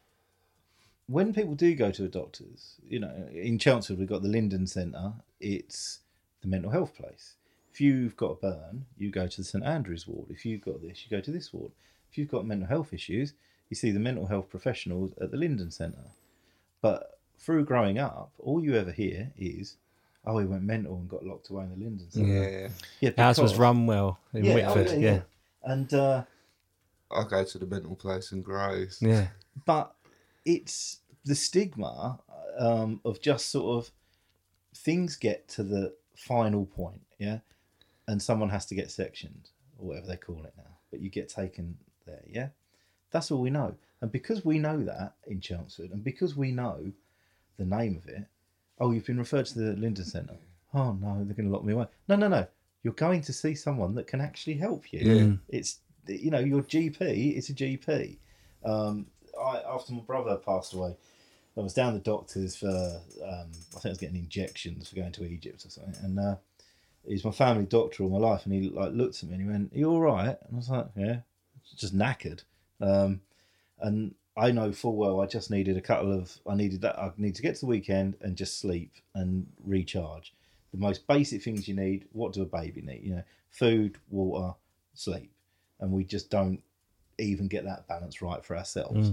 when 1.09 1.33
people 1.33 1.55
do 1.55 1.75
go 1.75 1.91
to 1.93 2.05
a 2.05 2.09
doctor's, 2.09 2.75
you 2.89 2.99
know, 2.99 3.29
in 3.33 3.59
Chelmsford 3.59 3.99
we've 3.99 4.09
got 4.09 4.23
the 4.23 4.29
Linden 4.29 4.67
Centre. 4.67 5.13
It's 5.41 6.01
the 6.43 6.49
mental 6.49 6.71
health 6.71 6.95
place. 6.95 7.35
If 7.73 7.81
you've 7.81 8.17
got 8.17 8.31
a 8.33 8.35
burn, 8.37 8.87
you 8.97 9.11
go 9.11 9.27
to 9.27 9.37
the 9.37 9.45
St 9.45 9.63
Andrews 9.65 10.07
ward. 10.09 10.31
If 10.31 10.45
you've 10.47 10.63
got 10.63 10.81
this, 10.83 11.05
you 11.05 11.17
go 11.17 11.21
to 11.21 11.31
this 11.31 11.53
ward. 11.53 11.73
If 12.11 12.17
you've 12.19 12.31
got 12.31 12.47
mental 12.47 12.67
health 12.69 12.93
issues, 12.93 13.35
you 13.69 13.77
see 13.77 13.91
the 13.91 14.01
mental 14.01 14.27
health 14.27 14.49
professionals 14.49 15.13
at 15.21 15.31
the 15.31 15.37
Linden 15.37 15.71
Centre. 15.71 16.11
But 16.81 17.19
through 17.39 17.65
growing 17.67 17.99
up, 17.99 18.31
all 18.39 18.63
you 18.63 18.75
ever 18.77 18.93
hear 18.93 19.31
is, 19.37 19.77
"Oh, 20.25 20.39
he 20.39 20.47
went 20.47 20.63
mental 20.63 20.97
and 20.97 21.09
got 21.09 21.25
locked 21.27 21.51
away 21.51 21.65
in 21.65 21.71
the 21.71 21.77
Linden 21.77 22.11
Centre." 22.11 22.29
Yeah, 22.33 22.69
yeah 23.01 23.11
Ours 23.27 23.39
was 23.39 23.53
because- 23.53 23.61
Runwell 23.61 24.19
in 24.33 24.45
yeah, 24.45 24.53
oh, 24.71 24.75
Wickford. 24.75 25.01
yeah, 25.01 25.21
And 25.63 25.93
uh, 25.93 26.25
I 27.11 27.25
go 27.25 27.45
to 27.45 27.59
the 27.59 27.67
mental 27.67 27.95
place 27.97 28.33
and 28.33 28.43
Grays. 28.45 28.99
yeah. 29.03 29.29
but 29.67 29.95
it's 30.47 31.01
the 31.27 31.35
stigma 31.35 32.19
um, 32.59 33.01
of 33.05 33.21
just 33.21 33.51
sort 33.51 33.85
of 33.85 33.91
things 34.75 35.17
get 35.17 35.49
to 35.49 35.63
the 35.63 35.93
final 36.15 36.65
point, 36.65 37.03
yeah, 37.19 37.41
and 38.09 38.23
someone 38.23 38.49
has 38.49 38.65
to 38.67 38.75
get 38.75 38.91
sectioned 38.91 39.51
or 39.79 39.89
whatever 39.89 40.07
they 40.07 40.17
call 40.17 40.43
it 40.45 40.55
now, 40.57 40.79
but 40.91 41.01
you 41.01 41.11
get 41.11 41.29
taken 41.29 41.77
there, 42.07 42.23
yeah. 42.27 42.49
That's 43.11 43.31
all 43.31 43.41
we 43.41 43.51
know, 43.51 43.75
and 44.01 44.11
because 44.11 44.45
we 44.45 44.59
know 44.59 44.83
that 44.85 45.15
in 45.27 45.41
Chelmsford, 45.41 45.91
and 45.91 46.03
because 46.03 46.37
we 46.37 46.53
know 46.53 46.93
the 47.59 47.65
name 47.65 48.01
of 48.03 48.09
it, 48.09 48.25
oh, 48.79 48.93
you've 48.93 49.07
been 49.07 49.19
referred 49.19 49.47
to 49.47 49.59
the 49.59 49.73
Linden 49.73 50.05
Centre. 50.05 50.37
Oh 50.75 50.93
no, 50.93 51.25
they're 51.25 51.35
going 51.35 51.49
to 51.49 51.53
lock 51.53 51.65
me 51.65 51.73
away. 51.73 51.87
No, 52.09 52.17
no, 52.17 52.29
no. 52.29 52.47
You're 52.83 52.93
going 52.93 53.23
to 53.23 53.33
see 53.33 53.55
someone 53.55 53.95
that 53.95 54.07
can 54.07 54.21
actually 54.21 54.55
help 54.55 54.93
you. 54.93 55.01
Yeah. 55.01 55.33
It's 55.49 55.81
you 56.07 56.31
know 56.31 56.39
your 56.39 56.63
GP 56.63 57.37
is 57.37 57.51
a 57.51 57.55
GP. 57.55 58.19
Um, 58.65 59.07
I, 59.47 59.63
after 59.75 59.93
my 59.93 60.01
brother 60.01 60.37
passed 60.37 60.73
away, 60.73 60.97
I 61.57 61.61
was 61.61 61.75
down 61.75 61.95
the 61.95 62.01
doctors 62.01 62.57
for 62.57 62.67
um, 62.67 63.51
I 63.75 63.81
think 63.81 63.87
I 63.87 63.89
was 63.91 63.99
getting 63.99 64.17
injections 64.17 64.89
for 64.89 64.97
going 64.97 65.13
to 65.13 65.25
Egypt 65.25 65.65
or 65.65 65.71
something, 65.71 65.95
and 66.03 66.19
uh, 66.19 66.37
he's 67.07 67.25
my 67.25 67.31
family 67.31 67.65
doctor 67.65 68.03
all 68.03 68.11
my 68.11 68.19
life, 68.19 68.45
and 68.45 68.55
he 68.55 68.69
like 68.69 68.93
looked 68.93 69.23
at 69.23 69.29
me 69.29 69.35
and 69.35 69.43
he 69.43 69.49
went, 69.49 69.73
"Are 69.73 69.79
you 69.79 69.91
all 69.91 70.01
right?" 70.01 70.37
And 70.43 70.53
I 70.53 70.57
was 70.57 70.69
like, 70.69 70.89
"Yeah," 70.97 71.21
just 71.77 71.97
knackered. 71.97 72.43
Um, 72.81 73.21
and 73.81 74.15
I 74.37 74.51
know 74.51 74.73
full 74.73 74.97
well 74.97 75.21
I 75.21 75.27
just 75.27 75.51
needed 75.51 75.77
a 75.77 75.81
couple 75.81 76.13
of 76.13 76.39
I 76.49 76.55
needed 76.55 76.83
that 76.83 76.99
I 76.99 77.11
need 77.17 77.35
to 77.37 77.43
get 77.43 77.55
to 77.55 77.61
the 77.61 77.67
weekend 77.67 78.17
and 78.21 78.37
just 78.37 78.61
sleep 78.61 78.93
and 79.15 79.47
recharge. 79.65 80.35
The 80.73 80.79
most 80.79 81.07
basic 81.07 81.43
things 81.43 81.69
you 81.69 81.75
need. 81.75 82.07
What 82.13 82.35
do 82.35 82.43
a 82.43 82.47
baby 82.47 82.83
need? 82.83 83.03
You 83.03 83.17
know, 83.17 83.25
food, 83.51 83.97
water, 84.11 84.55
sleep. 84.95 85.33
and 85.81 85.91
we 85.91 86.05
just 86.05 86.31
don't 86.31 86.63
even 87.19 87.49
get 87.49 87.65
that 87.65 87.87
balance 87.89 88.21
right 88.21 88.45
for 88.45 88.57
ourselves. 88.57 89.13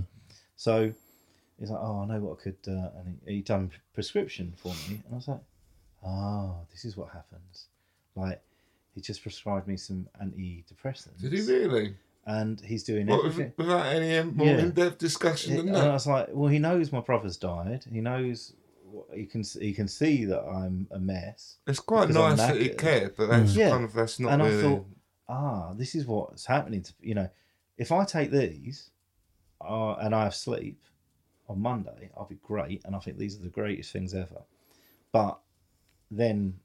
So 0.56 0.94
he's 1.60 1.70
like, 1.70 1.80
"Oh, 1.82 2.02
I 2.02 2.06
know 2.14 2.20
what 2.20 2.40
I 2.40 2.44
could," 2.44 2.58
uh, 2.68 2.90
and 3.00 3.20
he, 3.26 3.36
he 3.36 3.42
done 3.42 3.72
prescription 3.94 4.54
for 4.58 4.76
me, 4.76 5.02
and 5.06 5.14
I 5.14 5.16
was 5.16 5.28
like, 5.28 5.42
"Oh, 6.06 6.58
this 6.72 6.86
is 6.86 6.96
what 6.98 7.10
happens." 7.10 7.68
Like 8.16 8.42
he 8.94 9.02
just 9.02 9.22
prescribed 9.24 9.68
me 9.68 9.78
some 9.78 10.08
antidepressants. 10.24 11.22
Did 11.22 11.34
he 11.34 11.42
really? 11.42 11.96
And 12.26 12.60
he's 12.62 12.84
doing 12.84 13.08
What, 13.08 13.26
everything. 13.26 13.52
without 13.58 13.86
any 13.88 14.18
um, 14.18 14.36
more 14.38 14.48
Yeah. 14.48 14.60
in-depth 14.60 14.98
discussion 14.98 15.56
than 15.58 15.68
And 15.70 15.78
I 15.78 15.92
was 15.94 16.08
like, 16.08 16.28
well, 16.32 16.48
he 16.50 16.60
knows 16.60 16.92
my 16.92 17.02
brother's 17.02 17.36
died. 17.36 17.84
He 17.92 18.00
knows 18.00 18.54
he 19.14 19.26
can 19.26 19.44
he 19.60 19.74
can 19.74 19.88
see 19.88 20.24
that 20.26 20.42
I'm 20.42 20.88
a 20.92 21.00
mess. 21.00 21.58
It's 21.68 21.80
quite 21.80 22.10
nice 22.10 22.38
that 22.38 22.62
he 22.62 22.70
cared, 22.70 23.16
but 23.18 23.28
that's 23.28 23.56
Yeah. 23.56 23.72
kind 23.72 23.84
of 23.84 23.94
that's 23.94 24.20
not 24.20 24.32
and 24.34 24.42
really. 24.44 24.58
I 24.58 24.62
thought, 24.62 24.86
ah, 25.28 25.74
this 25.74 25.96
is 25.96 26.06
what's 26.06 26.46
happening. 26.46 26.84
To 26.84 26.94
you 27.02 27.16
know, 27.16 27.30
if 27.78 27.92
I 27.92 28.06
take 28.06 28.32
these, 28.32 28.92
uh, 29.68 29.94
and 29.96 30.14
I 30.14 30.26
have 30.26 30.36
sleep 30.36 30.80
on 31.48 31.62
Monday, 31.62 32.10
I'll 32.16 32.26
be 32.26 32.40
great, 32.44 32.82
and 32.86 32.96
I 32.96 33.00
think 33.00 33.18
these 33.18 33.38
are 33.38 33.44
the 33.44 33.50
greatest 33.50 33.92
things 33.92 34.14
ever. 34.14 34.44
But 35.12 35.40
then 36.10 36.60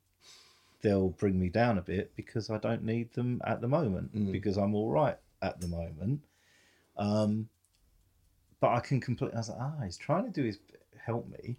they'll 0.82 1.10
bring 1.10 1.38
me 1.38 1.48
down 1.48 1.78
a 1.78 1.82
bit 1.82 2.14
because 2.14 2.50
I 2.50 2.58
don't 2.58 2.84
need 2.84 3.12
them 3.14 3.40
at 3.44 3.60
the 3.60 3.68
moment 3.68 4.14
Mm. 4.14 4.32
because 4.32 4.56
I'm 4.56 4.74
all 4.74 4.90
right 4.90 5.18
at 5.42 5.60
the 5.60 5.68
moment. 5.68 6.24
Um, 6.96 7.48
but 8.60 8.70
I 8.70 8.80
can 8.80 9.00
complete. 9.00 9.32
I 9.34 9.38
was 9.38 9.48
like, 9.48 9.58
ah, 9.60 9.80
he's 9.84 9.96
trying 9.96 10.24
to 10.24 10.30
do 10.30 10.44
his 10.44 10.58
help 11.04 11.28
me, 11.28 11.58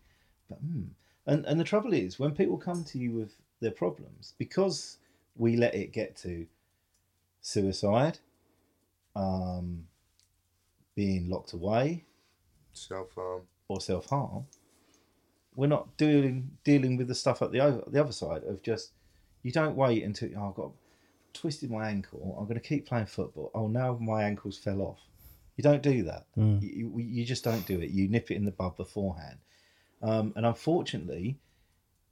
but 0.50 0.60
hmm. 0.60 0.84
And 1.26 1.46
and 1.46 1.60
the 1.60 1.64
trouble 1.64 1.94
is 1.94 2.20
when 2.20 2.32
people 2.32 2.58
come 2.58 2.84
to 2.86 2.98
you 2.98 3.12
with 3.12 3.36
their 3.60 3.72
problems 3.72 4.34
because 4.38 4.98
we 5.36 5.56
let 5.56 5.76
it 5.76 5.92
get 5.92 6.16
to 6.18 6.48
suicide, 7.42 8.20
um, 9.16 9.88
being 11.00 11.30
locked 11.30 11.54
away, 11.54 12.04
self 12.74 13.16
harm. 13.16 13.44
or 13.70 13.80
self 13.80 14.10
harm, 14.10 14.46
we're 15.56 15.68
not 15.68 15.96
dealing 15.96 16.52
dealing 16.66 16.98
with 16.98 17.08
the 17.08 17.16
stuff 17.16 17.42
at 17.42 17.54
the 17.54 17.60
other 17.62 17.82
the 17.88 18.02
other 18.02 18.12
side 18.12 18.44
of 18.44 18.62
just 18.62 18.92
you 19.42 19.50
don't 19.50 19.78
wait 19.78 20.04
until 20.04 20.30
oh, 20.38 20.50
I've 20.50 20.56
got 20.56 20.72
twisted 21.34 21.72
my 21.72 21.88
ankle. 21.88 22.36
I'm 22.38 22.48
going 22.48 22.60
to 22.60 22.68
keep 22.68 22.86
playing 22.86 23.06
football. 23.06 23.50
Oh, 23.56 23.70
now 23.70 23.98
my 24.02 24.24
ankles 24.24 24.58
fell 24.58 24.82
off. 24.82 25.00
You 25.56 25.64
don't 25.64 25.82
do 25.82 26.04
that. 26.04 26.26
You, 26.36 26.60
you, 26.62 26.94
you 26.98 27.26
just 27.26 27.46
don't 27.46 27.66
do 27.66 27.80
it. 27.80 27.92
You 27.92 28.10
nip 28.10 28.30
it 28.30 28.36
in 28.36 28.44
the 28.44 28.52
bud 28.52 28.76
beforehand. 28.76 29.38
Um, 30.02 30.34
and 30.36 30.46
unfortunately, 30.46 31.38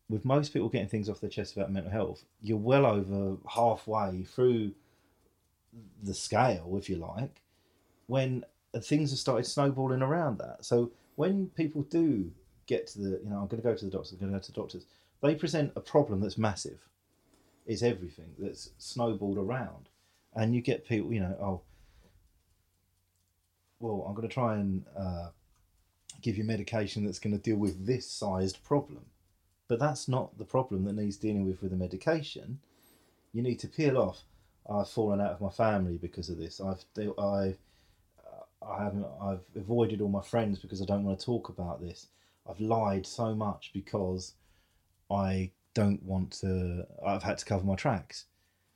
with 0.10 0.24
most 0.24 0.54
people 0.54 0.70
getting 0.70 0.88
things 0.88 1.10
off 1.10 1.20
their 1.20 1.30
chest 1.30 1.58
about 1.58 1.74
mental 1.74 1.92
health, 1.92 2.24
you're 2.42 2.58
well 2.58 2.86
over 2.86 3.36
halfway 3.50 4.24
through 4.24 4.72
the 6.04 6.14
scale, 6.14 6.76
if 6.78 6.90
you 6.90 6.96
like, 6.98 7.42
when 8.08 8.46
things 8.84 9.12
have 9.12 9.20
started 9.20 9.46
snowballing 9.46 10.02
around 10.02 10.38
that. 10.40 10.66
So 10.66 10.92
when 11.16 11.48
people 11.56 11.84
do 11.84 12.32
get 12.66 12.88
to 12.88 13.00
the, 13.00 13.10
you 13.24 13.30
know, 13.30 13.38
I'm 13.38 13.48
going 13.48 13.62
to 13.62 13.68
go 13.68 13.76
to 13.76 13.86
the 13.86 13.92
doctor, 13.92 14.16
I'm 14.16 14.20
going 14.20 14.32
to 14.32 14.38
go 14.38 14.42
to 14.42 14.52
the 14.52 14.62
doctors, 14.62 14.86
they 15.22 15.36
present 15.36 15.72
a 15.76 15.82
problem 15.82 16.22
that's 16.22 16.38
massive. 16.38 16.80
It's 17.66 17.84
everything 17.84 18.30
that's 18.38 18.70
snowballed 18.78 19.38
around. 19.38 19.90
And 20.36 20.54
you 20.54 20.62
get 20.62 20.88
people, 20.88 21.12
you 21.12 21.20
know, 21.20 21.36
oh, 21.42 21.62
well, 23.80 24.06
I'm 24.08 24.16
going 24.16 24.28
to 24.28 24.34
try 24.34 24.56
and 24.56 24.86
uh, 24.98 25.30
give 26.22 26.38
you 26.38 26.44
medication 26.44 27.06
that's 27.06 27.20
going 27.20 27.36
to 27.36 27.42
deal 27.42 27.58
with 27.58 27.86
this 27.86 28.10
sized 28.10 28.64
problem. 28.64 29.06
But 29.68 29.80
that's 29.80 30.08
not 30.08 30.38
the 30.38 30.46
problem 30.46 30.86
that 30.86 30.96
needs 30.96 31.18
dealing 31.18 31.46
with 31.46 31.62
with 31.62 31.72
the 31.72 31.78
medication. 31.78 32.60
You 33.34 33.42
need 33.42 33.60
to 33.60 33.68
peel 33.68 33.98
off. 33.98 34.22
I've 34.70 34.90
fallen 34.90 35.22
out 35.22 35.32
of 35.32 35.42
my 35.42 35.50
family 35.50 35.98
because 35.98 36.30
of 36.30 36.38
this. 36.38 36.62
I've 36.62 36.84
I 37.20 37.56
I 38.62 38.84
haven't 38.84 39.06
I've 39.22 39.42
avoided 39.56 40.02
all 40.02 40.10
my 40.10 40.22
friends 40.22 40.60
because 40.60 40.82
I 40.82 40.86
don't 40.86 41.04
want 41.04 41.20
to 41.20 41.26
talk 41.26 41.50
about 41.50 41.82
this. 41.82 42.08
I've 42.50 42.60
lied 42.60 43.06
so 43.06 43.36
much 43.36 43.72
because 43.74 44.34
I 45.12 45.52
don't 45.74 46.02
want 46.04 46.32
to. 46.42 46.86
I've 47.06 47.24
had 47.24 47.38
to 47.38 47.46
cover 47.46 47.66
my 47.66 47.76
tracks, 47.76 48.26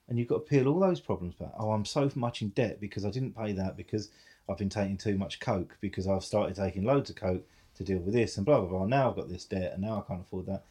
and 0.08 0.20
you've 0.20 0.28
got 0.28 0.46
to 0.46 0.50
peel 0.50 0.68
all 0.68 0.80
those 0.80 1.00
problems 1.00 1.36
back. 1.36 1.52
Oh, 1.58 1.72
I'm 1.72 1.86
so 1.86 2.10
much 2.16 2.42
in 2.42 2.50
debt 2.50 2.80
because 2.80 3.06
I 3.06 3.12
didn't 3.12 3.36
pay 3.36 3.54
that 3.54 3.78
because 3.78 4.10
I've 4.48 4.58
been 4.58 4.70
taking 4.70 4.98
too 4.98 5.18
much 5.18 5.40
coke 5.40 5.78
because 5.82 6.08
I've 6.08 6.24
started 6.24 6.56
taking 6.56 6.84
loads 6.84 7.10
of 7.10 7.16
coke 7.16 7.48
to 7.76 7.84
deal 7.84 8.00
with 8.00 8.14
this 8.14 8.38
and 8.38 8.46
blah 8.46 8.60
blah 8.60 8.70
blah. 8.70 8.86
Now 8.86 9.10
I've 9.10 9.16
got 9.16 9.30
this 9.30 9.46
debt 9.46 9.74
and 9.74 9.82
now 9.82 9.98
I 9.98 10.08
can't 10.08 10.22
afford 10.22 10.46
that. 10.48 10.64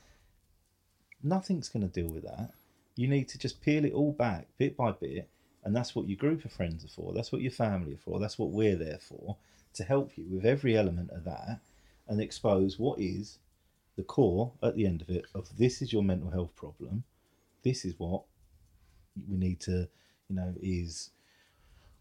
Nothing's 1.23 1.69
going 1.69 1.89
to 1.89 2.01
deal 2.03 2.11
with 2.11 2.25
that. 2.25 2.53
You 2.97 3.09
need 3.09 3.29
to 3.31 3.39
just 3.39 3.63
peel 3.63 3.85
it 3.85 3.93
all 3.93 4.13
back 4.13 4.47
bit 4.59 4.77
by 4.77 4.93
bit, 4.93 5.29
and 5.65 5.75
that's 5.75 5.95
what 5.95 6.09
your 6.09 6.17
group 6.17 6.45
of 6.45 6.53
friends 6.53 6.85
are 6.85 6.89
for. 6.89 7.13
That's 7.13 7.33
what 7.33 7.43
your 7.43 7.51
family 7.51 7.95
are 7.95 7.99
for. 7.99 8.19
That's 8.19 8.39
what 8.39 8.51
we're 8.51 8.77
there 8.77 8.99
for 8.99 9.37
to 9.75 9.85
help 9.85 10.17
you 10.17 10.25
with 10.31 10.45
every 10.45 10.77
element 10.77 11.11
of 11.11 11.25
that 11.25 11.61
and 12.09 12.21
expose 12.21 12.79
what 12.79 12.99
is 12.99 13.39
the 13.97 14.03
core 14.03 14.53
at 14.63 14.75
the 14.75 14.87
end 14.87 15.03
of 15.03 15.11
it 15.11 15.27
of 15.35 15.57
this 15.57 15.83
is 15.83 15.93
your 15.93 16.03
mental 16.03 16.31
health 16.31 16.55
problem. 16.57 17.05
This 17.63 17.85
is 17.85 17.95
what 17.99 18.23
we 19.29 19.37
need 19.37 19.61
to, 19.61 19.89
you 20.29 20.37
know, 20.37 20.55
is 20.61 21.11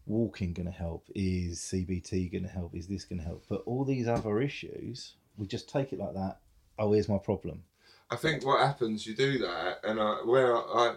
walking 0.06 0.52
going 0.52 0.66
to 0.66 0.72
help? 0.72 1.06
Is 1.14 1.60
CBT 1.60 2.32
going 2.32 2.44
to 2.44 2.50
help? 2.50 2.74
Is 2.74 2.88
this 2.88 3.04
going 3.04 3.20
to 3.20 3.26
help? 3.26 3.44
But 3.48 3.62
all 3.66 3.84
these 3.84 4.08
other 4.08 4.40
issues, 4.40 5.14
we 5.36 5.46
just 5.46 5.68
take 5.68 5.92
it 5.92 5.98
like 5.98 6.14
that. 6.14 6.38
Oh, 6.78 6.92
here's 6.92 7.08
my 7.08 7.18
problem. 7.18 7.62
I 8.10 8.16
think 8.16 8.44
what 8.44 8.60
happens, 8.60 9.06
you 9.06 9.14
do 9.14 9.38
that, 9.38 9.80
and 9.84 10.00
I, 10.00 10.14
where 10.24 10.56
I, 10.56 10.96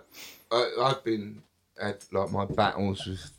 I, 0.51 0.71
I've 0.81 1.03
been 1.03 1.43
had 1.81 2.03
like 2.11 2.31
my 2.31 2.45
battles 2.45 3.05
with 3.05 3.31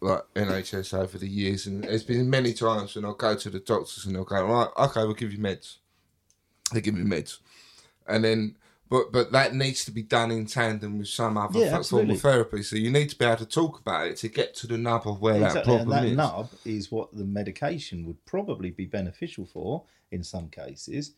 like 0.00 0.22
NHS 0.34 0.98
over 0.98 1.18
the 1.18 1.28
years, 1.28 1.66
and 1.66 1.84
there's 1.84 2.02
been 2.02 2.28
many 2.28 2.52
times 2.52 2.96
when 2.96 3.04
I'll 3.04 3.14
go 3.14 3.36
to 3.36 3.50
the 3.50 3.60
doctors 3.60 4.04
and 4.04 4.14
they'll 4.14 4.24
go, 4.24 4.44
right, 4.44 4.68
okay, 4.88 5.04
we'll 5.04 5.14
give 5.14 5.32
you 5.32 5.38
meds. 5.38 5.76
They 6.72 6.80
give 6.80 6.94
me 6.94 7.04
meds, 7.04 7.38
and 8.06 8.24
then. 8.24 8.56
But, 8.90 9.10
but 9.10 9.32
that 9.32 9.54
needs 9.54 9.86
to 9.86 9.90
be 9.90 10.02
done 10.02 10.30
in 10.30 10.44
tandem 10.44 10.98
with 10.98 11.08
some 11.08 11.38
other 11.38 11.58
Yeah, 11.58 11.80
form 11.80 12.10
of 12.10 12.20
therapy. 12.20 12.62
So 12.62 12.76
you 12.76 12.90
need 12.90 13.08
to 13.08 13.16
be 13.16 13.24
able 13.24 13.38
to 13.38 13.46
talk 13.46 13.80
about 13.80 14.06
it 14.08 14.16
to 14.18 14.28
get 14.28 14.54
to 14.56 14.66
the 14.66 14.76
nub 14.76 15.08
of 15.08 15.22
where 15.22 15.38
that 15.38 15.46
Exactly, 15.46 15.76
and 15.76 15.90
problem 15.90 16.04
that 16.04 16.10
is. 16.10 16.16
nub 16.18 16.50
is 16.66 16.92
what 16.92 17.16
the 17.16 17.24
medication 17.24 18.04
would 18.04 18.22
probably 18.26 18.70
be 18.70 18.84
beneficial 18.84 19.46
for 19.46 19.84
in 20.10 20.22
some 20.22 20.50
cases, 20.50 21.12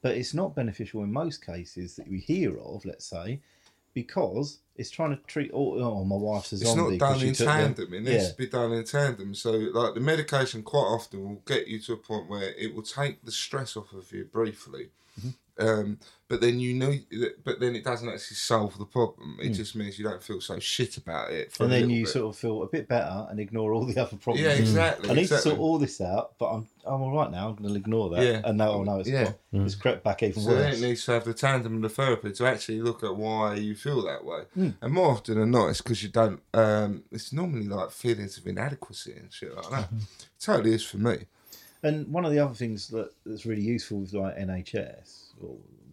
but 0.00 0.16
it's 0.16 0.32
not 0.32 0.54
beneficial 0.54 1.02
in 1.02 1.12
most 1.12 1.44
cases 1.44 1.96
that 1.96 2.08
we 2.08 2.20
hear 2.20 2.56
of. 2.60 2.84
Let's 2.84 3.06
say, 3.06 3.40
because 4.02 4.58
it's 4.76 4.90
trying 4.90 5.10
to 5.16 5.22
treat. 5.26 5.50
Oh, 5.52 5.74
oh 5.80 6.04
my 6.04 6.14
wife's 6.16 6.52
a 6.52 6.56
It's 6.56 6.64
zombie. 6.64 6.96
not 6.98 7.08
'cause 7.08 7.18
done 7.18 7.28
in 7.28 7.34
tandem. 7.34 7.94
It 7.94 8.02
needs 8.02 8.22
Yeah. 8.24 8.30
to 8.30 8.36
be 8.36 8.46
done 8.46 8.72
in 8.72 8.84
tandem. 8.84 9.34
So, 9.34 9.50
like 9.52 9.94
the 9.94 10.00
medication, 10.00 10.62
quite 10.62 10.80
often 10.96 11.24
will 11.28 11.42
get 11.46 11.66
you 11.66 11.80
to 11.80 11.94
a 11.94 11.96
point 11.96 12.28
where 12.28 12.50
it 12.54 12.74
will 12.74 12.82
take 12.84 13.24
the 13.24 13.32
stress 13.32 13.76
off 13.76 13.92
of 13.92 14.10
you 14.12 14.24
briefly, 14.24 14.90
Mm-hmm. 15.18 15.30
Um, 15.58 15.98
but 16.28 16.42
then 16.42 16.60
you 16.60 16.74
know, 16.74 16.94
but 17.42 17.58
then 17.58 17.74
it 17.74 17.84
doesn't 17.84 18.08
actually 18.08 18.36
solve 18.36 18.76
the 18.78 18.84
problem. 18.84 19.38
Mm. 19.40 19.46
It 19.46 19.50
just 19.54 19.74
means 19.74 19.98
you 19.98 20.04
don't 20.04 20.22
feel 20.22 20.40
so 20.42 20.58
shit 20.58 20.98
about 20.98 21.30
it. 21.30 21.52
For 21.52 21.64
and 21.64 21.72
then 21.72 21.88
you 21.88 22.04
bit. 22.04 22.12
sort 22.12 22.34
of 22.34 22.38
feel 22.38 22.62
a 22.62 22.66
bit 22.66 22.86
better 22.86 23.26
and 23.30 23.40
ignore 23.40 23.72
all 23.72 23.86
the 23.86 23.98
other 24.00 24.16
problems. 24.18 24.46
yeah, 24.46 24.52
exactly. 24.52 25.08
I 25.08 25.14
need 25.14 25.22
exactly. 25.22 25.50
to 25.52 25.56
sort 25.56 25.60
all 25.60 25.78
this 25.78 26.00
out, 26.02 26.34
but 26.38 26.46
I'm 26.50 26.68
I'm 26.84 27.00
all 27.00 27.12
right 27.12 27.30
now. 27.30 27.48
I'm 27.48 27.56
going 27.56 27.70
to 27.70 27.76
ignore 27.76 28.10
that. 28.10 28.22
Yeah. 28.22 28.42
And 28.44 28.58
now, 28.58 28.70
oh 28.72 28.82
no, 28.84 29.00
it's 29.00 29.08
Yeah. 29.08 29.24
got, 29.24 29.36
it's 29.52 29.74
crept 29.74 30.04
back 30.04 30.22
even 30.22 30.42
So 30.42 30.50
then 30.50 30.70
worse. 30.70 30.78
it 30.78 30.86
needs 30.86 31.04
to 31.06 31.12
have 31.12 31.24
the 31.24 31.34
tandem 31.34 31.76
of 31.76 31.82
the 31.82 31.88
therapy 31.88 32.32
to 32.32 32.46
actually 32.46 32.82
look 32.82 33.02
at 33.02 33.16
why 33.16 33.54
you 33.54 33.74
feel 33.74 34.02
that 34.02 34.24
way. 34.24 34.42
Hmm. 34.52 34.70
And 34.82 34.92
more 34.92 35.12
often 35.12 35.38
than 35.40 35.50
not, 35.50 35.68
it's 35.68 35.80
because 35.80 36.02
you 36.02 36.10
don't. 36.10 36.40
Um, 36.52 37.04
it's 37.10 37.32
normally 37.32 37.68
like 37.68 37.90
feelings 37.90 38.36
of 38.36 38.46
inadequacy 38.46 39.12
and 39.12 39.32
shit 39.32 39.54
like 39.56 39.70
that. 39.70 39.84
Mm-hmm. 39.86 39.98
totally 40.40 40.74
is 40.74 40.84
for 40.84 40.98
me. 40.98 41.24
And 41.82 42.08
one 42.08 42.24
of 42.24 42.32
the 42.32 42.40
other 42.40 42.54
things 42.54 42.88
that, 42.88 43.12
that's 43.24 43.46
really 43.46 43.62
useful 43.62 44.00
with 44.00 44.12
like 44.12 44.36
NHS, 44.36 45.27
or 45.27 45.27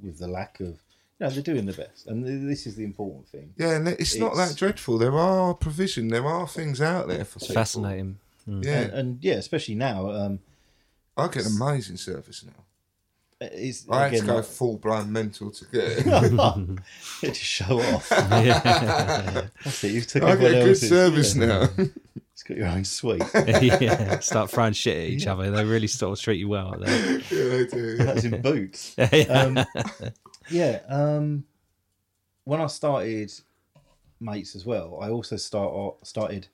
with 0.01 0.19
the 0.19 0.27
lack 0.27 0.59
of, 0.59 0.67
you 0.67 0.75
know, 1.21 1.29
they're 1.29 1.41
doing 1.43 1.65
the 1.65 1.73
best, 1.73 2.07
and 2.07 2.49
this 2.49 2.67
is 2.67 2.75
the 2.75 2.83
important 2.83 3.27
thing. 3.27 3.53
Yeah, 3.57 3.75
and 3.75 3.87
it's, 3.87 4.15
not 4.17 4.35
that 4.35 4.55
dreadful. 4.55 4.97
There 4.97 5.17
are 5.17 5.53
provision. 5.53 6.09
There 6.09 6.25
are 6.25 6.47
things 6.47 6.81
out 6.81 7.07
there 7.07 7.25
for 7.25 7.37
It's 7.37 7.47
people. 7.47 7.61
fascinating. 7.61 8.19
Yeah, 8.47 8.81
And, 8.81 8.93
and 8.93 9.23
yeah, 9.23 9.35
especially 9.35 9.75
now, 9.75 10.11
um, 10.11 10.39
I 11.17 11.27
get 11.29 11.45
amazing 11.47 11.97
service 11.97 12.45
now. 12.45 12.63
it's 13.41 13.89
I 13.89 14.09
had 14.09 14.19
to 14.19 14.25
go 14.25 14.41
full 14.57 14.77
blown 14.77 15.11
mental 15.11 15.51
to 15.51 15.65
get 15.65 15.83
it. 15.83 16.03
to 17.21 17.33
show 17.33 17.79
off. 17.81 18.07
yeah. 18.11 19.47
That's 19.63 19.83
it. 19.83 19.91
You 19.93 20.01
took 20.01 20.23
I 20.23 20.35
get 20.35 20.43
everyone 20.43 20.65
good 20.67 20.77
service 20.77 21.35
yeah. 21.35 21.45
now. 21.45 21.69
It's 22.35 22.43
got 22.43 22.57
your 22.57 22.67
own 22.67 22.83
suite. 22.83 23.23
yeah, 23.33 24.19
start 24.19 24.51
throwing 24.51 24.73
shit 24.73 24.97
at 24.97 25.09
each 25.09 25.25
other. 25.25 25.49
They 25.49 25.63
really 25.63 25.87
sort 25.87 26.19
of 26.19 26.21
treat 26.21 26.37
you 26.37 26.49
well. 26.49 26.73
out 26.73 26.81
there. 26.81 27.19
yeah, 27.31 27.55
I 27.55 27.63
do. 27.63 27.95
That's 27.95 28.25
in 28.25 28.41
boots. 28.41 28.93
Um, 29.29 29.63
yeah. 30.49 30.81
Um, 30.89 31.45
when 32.43 32.59
I 32.59 32.67
started 32.67 33.31
mates 34.19 34.53
as 34.53 34.65
well, 34.65 34.99
I 35.01 35.11
also 35.11 35.37
start 35.37 36.05
started 36.05 36.49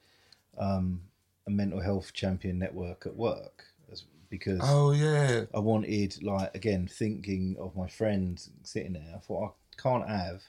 um, 0.55 1.01
a 1.47 1.49
mental 1.49 1.81
health 1.81 2.13
champion 2.13 2.59
network 2.59 3.07
at 3.07 3.15
work 3.15 3.63
as, 3.91 4.03
because 4.29 4.59
Oh 4.61 4.91
yeah, 4.91 5.45
I 5.51 5.57
wanted 5.57 6.21
like 6.21 6.53
again 6.53 6.87
thinking 6.87 7.55
of 7.59 7.75
my 7.75 7.87
friends 7.87 8.51
sitting 8.61 8.93
there. 8.93 9.13
I 9.15 9.17
thought 9.17 9.47
I 9.47 9.81
can't 9.81 10.07
have 10.07 10.43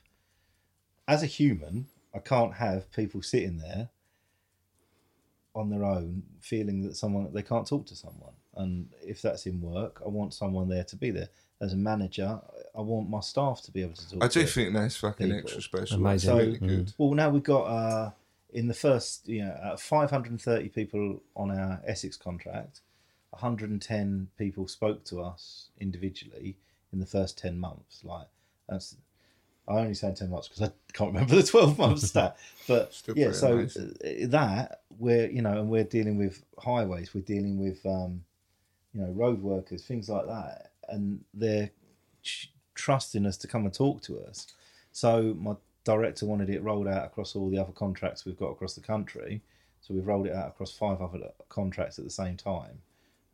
as 1.09 1.23
a 1.23 1.27
human, 1.27 1.87
I 2.15 2.19
can't 2.19 2.53
have 2.53 2.93
people 2.93 3.23
sitting 3.23 3.57
there 3.57 3.89
on 5.55 5.69
their 5.71 5.85
own, 5.85 6.23
feeling 6.41 6.83
that 6.83 6.97
someone 6.97 7.33
they 7.33 7.43
can't 7.43 7.67
talk 7.67 7.87
to 7.87 7.97
someone, 7.97 8.33
and 8.57 8.89
if 9.03 9.21
that's 9.23 9.47
in 9.47 9.61
work, 9.61 10.01
I 10.05 10.09
want 10.09 10.35
someone 10.35 10.69
there 10.69 10.85
to 10.85 10.97
be 10.97 11.11
there. 11.11 11.29
As 11.61 11.73
a 11.75 11.77
manager, 11.77 12.41
I 12.77 12.81
want 12.81 13.09
my 13.09 13.21
staff 13.21 13.63
to 13.63 13.71
be 13.71 13.83
able 13.83 13.95
to 13.95 14.11
talk. 14.11 14.25
I 14.25 14.29
do 14.29 14.41
to 14.41 14.47
think 14.47 14.75
that's 14.75 14.97
fucking 14.97 15.27
people. 15.29 15.39
extra 15.43 15.63
special. 15.63 15.97
Amazing. 15.99 16.31
That's 16.37 16.47
really 16.47 16.59
So- 16.59 16.67
good. 16.67 16.93
Well, 16.99 17.15
now 17.15 17.31
we've 17.31 17.43
got 17.43 17.65
uh, 17.65 18.11
in 18.53 18.67
the 18.67 18.75
first, 18.75 19.29
you 19.29 19.45
know, 19.45 19.51
uh, 19.53 19.77
530 19.77 20.69
people 20.71 21.23
on 21.37 21.51
our 21.51 21.81
Essex 21.87 22.17
contract. 22.17 22.81
110 23.31 24.29
people 24.37 24.67
spoke 24.69 25.05
to 25.05 25.21
us 25.23 25.69
individually 25.81 26.57
in 26.93 26.99
the 27.01 27.07
first 27.07 27.39
10 27.39 27.59
months. 27.59 28.05
Like 28.05 28.27
that's, 28.69 28.97
I 29.73 29.81
only 29.81 29.95
say 29.95 30.13
10 30.15 30.31
months 30.31 30.49
because 30.49 30.63
I 30.63 30.73
can't 30.93 31.13
remember 31.13 31.37
the 31.37 31.43
12 31.43 31.79
month 31.79 32.01
stat. 32.11 32.37
But 32.69 33.01
yeah, 33.15 33.33
so 33.33 33.53
amazing. 33.55 33.97
uh, 34.05 34.27
that 34.29 34.83
we're 34.99 35.31
you 35.31 35.43
know, 35.43 35.59
and 35.59 35.69
we're 35.69 35.85
dealing 35.85 36.17
with 36.19 36.45
highways. 36.59 37.15
We're 37.15 37.23
dealing 37.23 37.59
with 37.59 37.85
um, 37.87 38.25
you 38.93 39.01
know 39.01 39.11
road 39.13 39.43
workers, 39.43 39.85
things 39.85 40.09
like 40.09 40.27
that, 40.27 40.73
and 40.89 41.25
they're 41.35 41.71
trusting 42.75 43.27
us 43.27 43.37
to 43.39 43.49
come 43.49 43.65
and 43.65 43.75
talk 43.75 44.03
to 44.03 44.21
us. 44.21 44.47
So 44.93 45.35
my 45.39 45.55
director 45.85 46.27
wanted 46.27 46.51
it 46.51 46.63
rolled 46.63 46.87
out 46.89 47.05
across 47.07 47.35
all 47.35 47.51
the 47.51 47.59
other 47.59 47.73
contracts 47.73 48.25
we've 48.25 48.39
got 48.39 48.51
across 48.51 48.75
the 48.75 48.81
country. 48.81 49.43
So 49.81 49.95
we've 49.95 50.07
rolled 50.07 50.27
it 50.27 50.35
out 50.35 50.49
across 50.49 50.73
five 50.73 51.01
other 51.01 51.33
contracts 51.49 51.99
at 51.99 52.05
the 52.05 52.11
same 52.11 52.37
time. 52.37 52.79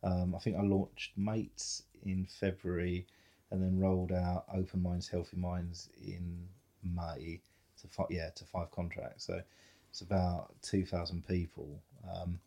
Um, 0.03 0.33
I 0.35 0.39
think 0.39 0.57
I 0.57 0.63
launched 0.63 1.11
Mates 1.17 1.83
in 2.05 2.25
February, 2.25 3.05
and 3.51 3.61
then 3.61 3.79
rolled 3.79 4.11
out 4.11 4.45
Open 4.53 4.81
Minds, 4.81 5.07
Healthy 5.07 5.37
Minds 5.37 5.89
in 6.03 6.47
May 6.83 7.41
to 7.81 7.87
five, 7.87 8.07
yeah 8.09 8.29
to 8.35 8.45
five 8.45 8.71
contracts. 8.71 9.25
So 9.25 9.41
it's 9.89 10.01
about 10.01 10.53
two 10.61 10.85
thousand 10.85 11.27
people. 11.27 11.81
Um, 12.09 12.39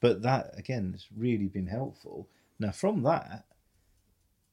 but 0.00 0.22
that 0.22 0.58
again 0.58 0.92
has 0.92 1.06
really 1.16 1.46
been 1.48 1.66
helpful. 1.66 2.28
Now 2.58 2.70
from 2.72 3.02
that, 3.02 3.44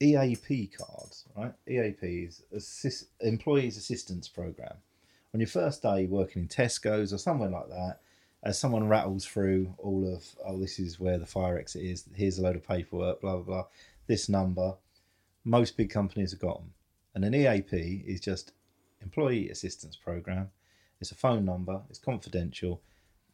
EAP 0.02 0.72
cards, 0.78 1.26
right? 1.36 1.54
EAP 1.68 2.04
is 2.04 2.44
assist, 2.52 3.06
Employees 3.22 3.78
Assistance 3.78 4.28
Program. 4.28 4.76
On 5.34 5.40
your 5.40 5.48
first 5.48 5.82
day 5.82 6.06
working 6.06 6.44
in 6.44 6.48
Tesco's 6.48 7.14
or 7.14 7.18
somewhere 7.18 7.50
like 7.50 7.70
that, 7.70 8.00
as 8.44 8.60
someone 8.60 8.88
rattles 8.88 9.26
through 9.26 9.74
all 9.78 10.14
of, 10.14 10.24
oh, 10.46 10.60
this 10.60 10.78
is 10.78 11.00
where 11.00 11.18
the 11.18 11.26
fire 11.26 11.58
exit 11.58 11.82
is, 11.84 12.04
here's 12.14 12.38
a 12.38 12.42
load 12.42 12.56
of 12.56 12.68
paperwork, 12.68 13.22
blah, 13.22 13.38
blah, 13.38 13.44
blah, 13.44 13.66
this 14.08 14.28
number, 14.28 14.76
most 15.44 15.78
big 15.78 15.90
companies 15.90 16.32
have 16.32 16.40
got 16.40 16.60
them. 16.60 16.74
And 17.16 17.26
an 17.26 17.36
EAP 17.36 18.04
is 18.08 18.20
just 18.20 18.54
Employee 19.02 19.50
Assistance 19.50 19.96
Program. 19.96 20.50
It's 21.00 21.12
a 21.12 21.16
phone 21.16 21.46
number, 21.46 21.82
it's 21.90 22.00
confidential. 22.00 22.82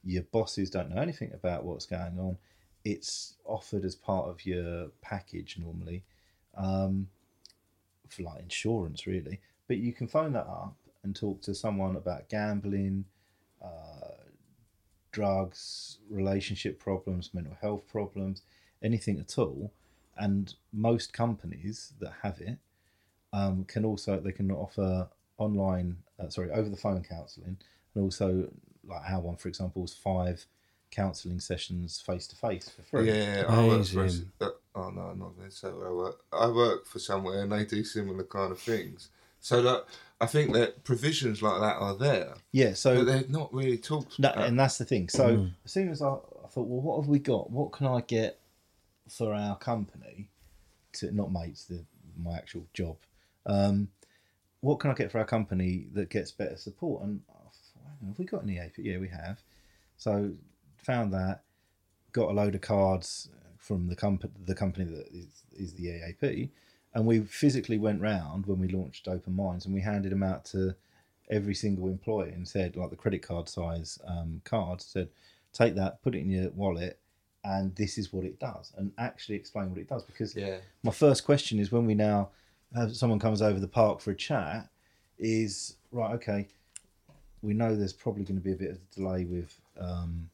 Your 0.04 0.24
bosses 0.24 0.70
don't 0.70 0.90
know 0.90 1.02
anything 1.02 1.32
about 1.34 1.66
what's 1.66 1.86
going 1.86 2.18
on. 2.20 2.38
It's 2.84 3.36
offered 3.46 3.86
as 3.86 3.96
part 3.96 4.28
of 4.28 4.46
your 4.46 4.88
package 5.02 5.58
normally 5.60 6.04
um, 6.56 7.08
for 8.08 8.24
like 8.24 8.42
insurance, 8.42 9.06
really. 9.06 9.40
But 9.68 9.78
you 9.78 9.94
can 9.94 10.08
phone 10.08 10.34
that 10.34 10.48
up 10.48 10.76
and 11.04 11.16
talk 11.16 11.42
to 11.44 11.54
someone 11.54 11.96
about 11.96 12.30
gambling, 12.30 13.06
uh, 13.64 14.24
drugs, 15.12 16.00
relationship 16.10 16.80
problems, 16.80 17.32
mental 17.34 17.58
health 17.62 17.88
problems, 17.88 18.42
anything 18.82 19.20
at 19.20 19.38
all. 19.38 19.72
And 20.18 20.54
most 20.74 21.14
companies 21.14 21.94
that 22.00 22.14
have 22.24 22.40
it 22.42 22.58
um, 23.32 23.64
can 23.66 23.86
also 23.86 24.20
they 24.20 24.32
can 24.32 24.52
offer 24.52 25.08
online, 25.38 25.98
uh, 26.20 26.30
sorry, 26.30 26.52
over 26.52 26.70
the 26.70 26.76
phone 26.78 27.04
counselling, 27.04 27.58
and 27.96 28.04
also 28.04 28.50
like 28.88 29.02
our 29.10 29.22
one, 29.22 29.36
for 29.38 29.48
example, 29.48 29.84
is 29.84 29.94
five 29.94 30.46
counselling 30.92 31.40
sessions 31.40 32.02
face 32.02 32.26
to 32.28 32.36
face 32.36 32.68
for 32.70 32.82
free. 32.82 33.12
Yeah, 33.12 33.46
I 33.48 33.66
work 33.68 33.86
for. 33.86 34.02
a 34.02 34.06
s- 34.06 34.22
Amazing. 34.22 34.32
uh, 34.42 34.50
oh 34.76 34.90
no, 34.90 35.02
I'm 35.02 35.20
not 35.20 35.38
going 35.38 35.50
to 35.50 35.56
say 35.56 35.70
where 35.70 35.88
I 35.90 35.94
work. 35.94 36.22
I 36.34 36.48
work 36.48 36.86
for 36.86 37.00
somewhere, 37.00 37.44
and 37.44 37.52
they 37.52 37.66
do 37.66 37.84
similar 37.84 38.24
kind 38.24 38.52
of 38.52 38.60
things. 38.60 39.10
So 39.40 39.62
that 39.62 39.86
I 40.20 40.26
think 40.26 40.52
that 40.54 40.84
provisions 40.84 41.42
like 41.42 41.62
that 41.62 41.78
are 41.78 41.96
there, 41.96 42.34
Yeah, 42.52 42.70
but 42.72 42.78
so 42.78 43.04
they're 43.06 43.24
not 43.30 43.54
really 43.54 43.78
talked. 43.78 44.20
No, 44.20 44.32
about. 44.32 44.48
and 44.48 44.60
that's 44.60 44.78
the 44.80 44.86
thing. 44.86 45.08
So 45.08 45.46
as 45.64 45.72
soon 45.72 45.90
as 45.90 46.02
I, 46.02 46.08
I 46.10 46.48
thought, 46.50 46.68
well, 46.68 46.82
what 46.82 47.00
have 47.00 47.08
we 47.08 47.20
got? 47.20 47.50
What 47.50 47.72
can 47.72 47.88
I 47.88 48.02
get 48.02 48.39
for 49.10 49.34
our 49.34 49.58
company? 49.58 50.30
To 50.94 51.12
not 51.12 51.32
mates, 51.32 51.66
the 51.66 51.86
my 52.18 52.36
actual 52.36 52.66
job. 52.74 52.98
Um, 53.46 53.90
what 54.62 54.80
can 54.80 54.92
I 54.92 54.94
get 54.94 55.12
for 55.12 55.20
our 55.20 55.26
company 55.26 55.88
that 55.94 56.10
gets 56.10 56.32
better 56.32 56.58
support? 56.58 57.04
And 57.04 57.22
on, 57.30 58.08
have 58.08 58.20
we 58.20 58.26
got 58.26 58.44
an 58.44 58.50
EAP? 58.50 58.74
Yeah, 58.78 58.98
we 58.98 59.08
have. 59.10 59.42
So 59.98 60.32
found 60.78 61.14
that, 61.14 61.44
got 62.12 62.30
a 62.30 62.34
load 62.34 62.56
of 62.56 62.62
cards 62.62 63.30
from 63.58 63.88
the 63.88 63.96
company, 63.96 64.34
the 64.46 64.56
company 64.56 64.86
that 64.86 65.08
is, 65.14 65.44
is 65.56 65.74
the 65.74 65.90
EAP, 65.90 66.50
and 66.94 67.06
we 67.06 67.22
physically 67.22 67.78
went 67.78 68.02
round 68.02 68.46
when 68.46 68.60
we 68.60 68.68
launched 68.68 69.08
Open 69.08 69.36
Minds, 69.36 69.66
and 69.66 69.74
we 69.74 69.82
handed 69.82 70.12
them 70.12 70.24
out 70.24 70.46
to 70.46 70.76
every 71.30 71.54
single 71.54 71.88
employee 71.88 72.32
and 72.32 72.48
said, 72.48 72.76
like 72.76 72.90
the 72.90 72.96
credit 72.96 73.22
card 73.22 73.48
size 73.48 74.00
um, 74.08 74.42
card, 74.44 74.82
said, 74.82 75.10
take 75.54 75.76
that, 75.76 76.02
put 76.02 76.16
it 76.16 76.20
in 76.20 76.30
your 76.30 76.50
wallet, 76.52 77.00
and 77.44 77.76
this 77.76 77.98
is 77.98 78.12
what 78.12 78.26
it 78.26 78.40
does, 78.40 78.74
and 78.78 78.92
actually 78.98 79.36
explain 79.36 79.70
what 79.70 79.80
it 79.80 79.88
does. 79.88 80.04
Because 80.04 80.36
Yeah. 80.36 80.58
my 80.84 80.92
first 80.92 81.24
question 81.24 81.60
is 81.60 81.72
when 81.72 81.86
we 81.86 81.96
now 81.96 82.30
have 82.76 82.96
someone 82.96 83.20
comes 83.20 83.42
over 83.42 83.60
the 83.60 83.68
park 83.68 84.00
for 84.00 84.12
a 84.12 84.16
chat, 84.16 84.70
is 85.18 85.76
right, 85.92 86.14
okay, 86.14 86.48
we 87.42 87.54
know 87.54 87.76
there's 87.76 87.94
probably 87.94 88.24
going 88.24 88.38
to 88.40 88.44
be 88.44 88.52
a 88.52 88.56
bit 88.56 88.72
of 88.72 88.92
delay 88.92 89.26
with 89.26 89.58
um, 89.80 90.30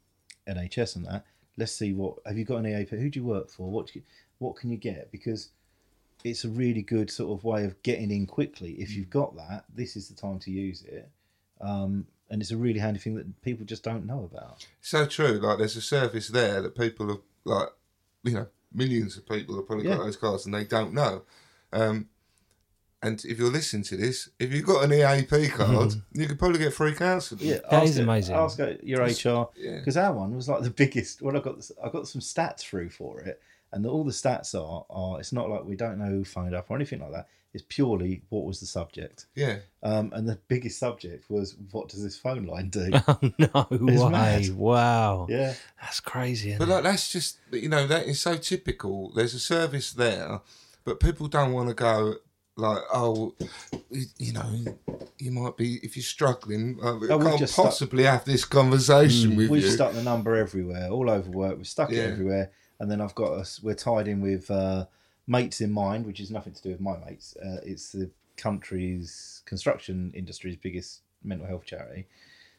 NHS 0.47 0.95
and 0.95 1.05
that. 1.05 1.25
Let's 1.57 1.71
see 1.71 1.93
what 1.93 2.17
have 2.25 2.37
you 2.37 2.45
got 2.45 2.57
an 2.57 2.67
EAP? 2.67 2.89
Who 2.89 3.09
do 3.09 3.19
you 3.19 3.25
work 3.25 3.49
for? 3.49 3.69
What 3.69 3.95
you, 3.95 4.01
what 4.39 4.55
can 4.55 4.69
you 4.69 4.77
get? 4.77 5.11
Because 5.11 5.49
it's 6.23 6.43
a 6.43 6.49
really 6.49 6.81
good 6.81 7.09
sort 7.09 7.37
of 7.37 7.43
way 7.45 7.63
of 7.65 7.81
getting 7.83 8.11
in 8.11 8.25
quickly. 8.25 8.71
If 8.73 8.91
you've 8.95 9.09
got 9.09 9.35
that, 9.37 9.65
this 9.73 9.95
is 9.95 10.09
the 10.09 10.15
time 10.15 10.39
to 10.39 10.51
use 10.51 10.81
it. 10.81 11.09
Um, 11.61 12.05
and 12.29 12.41
it's 12.41 12.51
a 12.51 12.57
really 12.57 12.79
handy 12.79 12.99
thing 12.99 13.15
that 13.15 13.41
people 13.41 13.65
just 13.65 13.83
don't 13.83 14.05
know 14.05 14.29
about. 14.31 14.65
So 14.81 15.05
true. 15.05 15.39
Like 15.39 15.57
there's 15.59 15.75
a 15.75 15.81
service 15.81 16.27
there 16.29 16.61
that 16.61 16.75
people 16.77 17.07
have 17.07 17.19
like, 17.43 17.69
you 18.23 18.33
know, 18.33 18.47
millions 18.73 19.15
of 19.17 19.27
people 19.27 19.55
have 19.55 19.67
probably 19.67 19.87
Yeah. 19.87 19.97
got 19.97 20.03
those 20.05 20.17
cards 20.17 20.45
and 20.45 20.53
they 20.53 20.63
don't 20.65 20.93
know. 20.93 21.23
Um, 21.71 22.09
and 23.03 23.23
if 23.25 23.37
you're 23.37 23.51
listening 23.51 23.83
to 23.83 23.97
this, 23.97 24.29
if 24.39 24.51
you've 24.51 24.65
got 24.65 24.83
an 24.83 24.91
EAP 24.93 25.49
card, 25.49 25.93
you 26.13 26.25
could 26.27 26.39
probably 26.39 26.57
get 26.57 26.73
free 26.73 26.93
counselling. 26.93 27.45
Yeah, 27.45 27.55
That 27.69 27.73
ask 27.73 27.85
is 27.89 27.97
it- 27.99 28.03
amazing. 28.03 28.35
Ask 28.35 28.57
your 28.81 29.01
HR 29.03 29.49
yeah. 29.55 29.77
because 29.77 29.95
our 29.97 30.11
one 30.13 30.35
was 30.35 30.49
like 30.49 30.63
the 30.63 30.71
biggest. 30.71 31.21
Well, 31.21 31.37
I 31.37 31.39
got 31.39 31.57
this, 31.57 31.71
I 31.83 31.89
got 31.89 32.07
some 32.07 32.21
stats 32.21 32.61
through 32.61 32.89
for 32.89 33.19
it, 33.19 33.39
and 33.75 33.85
all 33.85 34.03
the 34.03 34.11
stats 34.11 34.55
are 34.55 34.85
are. 34.89 35.19
It's 35.19 35.31
not 35.33 35.49
like 35.49 35.63
we 35.65 35.75
don't 35.75 35.99
know 35.99 36.05
who 36.09 36.23
phoned 36.25 36.55
up 36.55 36.65
or 36.71 36.75
anything 36.75 36.99
like 37.01 37.11
that. 37.11 37.27
It's 37.53 37.63
purely 37.69 38.21
what 38.29 38.43
was 38.43 38.59
the 38.59 38.65
subject, 38.65 39.27
Yeah. 39.33 39.59
um, 39.81 40.11
and 40.13 40.27
the 40.27 40.37
biggest 40.49 40.77
subject 40.77 41.29
was 41.29 41.55
what 41.71 41.87
does 41.87 42.03
this 42.03 42.17
phone 42.17 42.45
line 42.45 42.67
do? 42.69 42.89
Oh 43.07 43.19
no 43.39 43.67
It's 43.93 44.01
way! 44.03 44.09
mad. 44.09 44.49
Wow, 44.55 45.27
yeah, 45.29 45.53
that's 45.81 45.99
crazy. 46.01 46.55
But 46.57 46.67
like 46.67 46.83
that's 46.83 47.11
just 47.11 47.37
you 47.53 47.69
know 47.69 47.87
that 47.87 48.07
is 48.07 48.19
so 48.19 48.35
typical. 48.35 49.13
There's 49.13 49.33
a 49.35 49.39
service 49.39 49.93
there, 49.93 50.41
but 50.83 50.99
people 50.99 51.27
don't 51.29 51.53
want 51.53 51.69
to 51.69 51.75
go 51.75 52.15
like 52.57 52.79
oh, 52.93 53.35
you 53.89 54.05
you 54.17 54.33
know, 54.33 54.49
you 55.17 55.31
might 55.31 55.55
be 55.55 55.75
if 55.81 55.95
you're 55.95 56.03
struggling. 56.03 56.77
Uh, 56.83 56.95
we 56.97 57.09
Oh, 57.09 57.17
we've 57.17 57.27
can't 57.27 57.39
just 57.39 57.53
stuck- 57.53 57.65
possibly 57.67 58.03
have 58.03 58.25
this 58.25 58.43
conversation 58.43 59.37
with 59.37 59.45
you. 59.45 59.51
we've 59.51 59.63
you. 59.63 59.69
stuck 59.71 59.93
the 59.93 60.03
number 60.03 60.35
everywhere, 60.35 60.89
all 60.89 61.09
over 61.09 61.29
work. 61.31 61.55
We've 61.55 61.67
stuck 61.67 61.89
Yeah. 61.91 61.99
it 62.03 62.11
everywhere, 62.11 62.51
and 62.79 62.89
then 62.89 63.01
I've 63.01 63.15
got 63.15 63.33
us. 63.33 63.61
We're 63.61 63.75
tied 63.75 64.07
in 64.07 64.21
with 64.21 64.49
uh, 64.51 64.85
mates 65.27 65.61
in 65.61 65.71
mind, 65.71 66.05
which 66.05 66.19
is 66.19 66.31
nothing 66.31 66.53
to 66.53 66.61
do 66.61 66.69
with 66.69 66.81
my 66.81 66.97
mates. 66.97 67.35
Uh, 67.37 67.57
it's 67.63 67.91
the 67.91 68.09
country's 68.37 69.41
construction 69.45 70.11
industry's 70.13 70.57
biggest 70.57 71.01
mental 71.23 71.47
health 71.47 71.65
charity. 71.65 72.07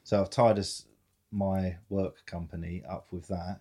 So 0.05 0.21
I've 0.21 0.31
tied 0.31 0.59
us 0.59 0.85
my 1.33 1.77
work 1.89 2.25
company 2.27 2.83
up 2.89 3.07
with 3.11 3.29
that 3.29 3.61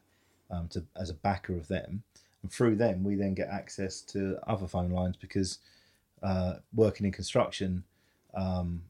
um, 0.49 0.67
to 0.69 0.83
as 0.99 1.09
a 1.09 1.13
backer 1.13 1.55
of 1.55 1.67
them, 1.67 2.03
and 2.41 2.51
through 2.51 2.75
them 2.75 3.03
we 3.03 3.15
then 3.15 3.33
get 3.33 3.49
access 3.49 4.01
to 4.01 4.37
other 4.47 4.67
phone 4.67 4.91
lines 4.91 5.17
because 5.17 5.59
uh, 6.23 6.55
working 6.73 7.05
in 7.05 7.11
construction. 7.11 7.83
Um, 8.33 8.83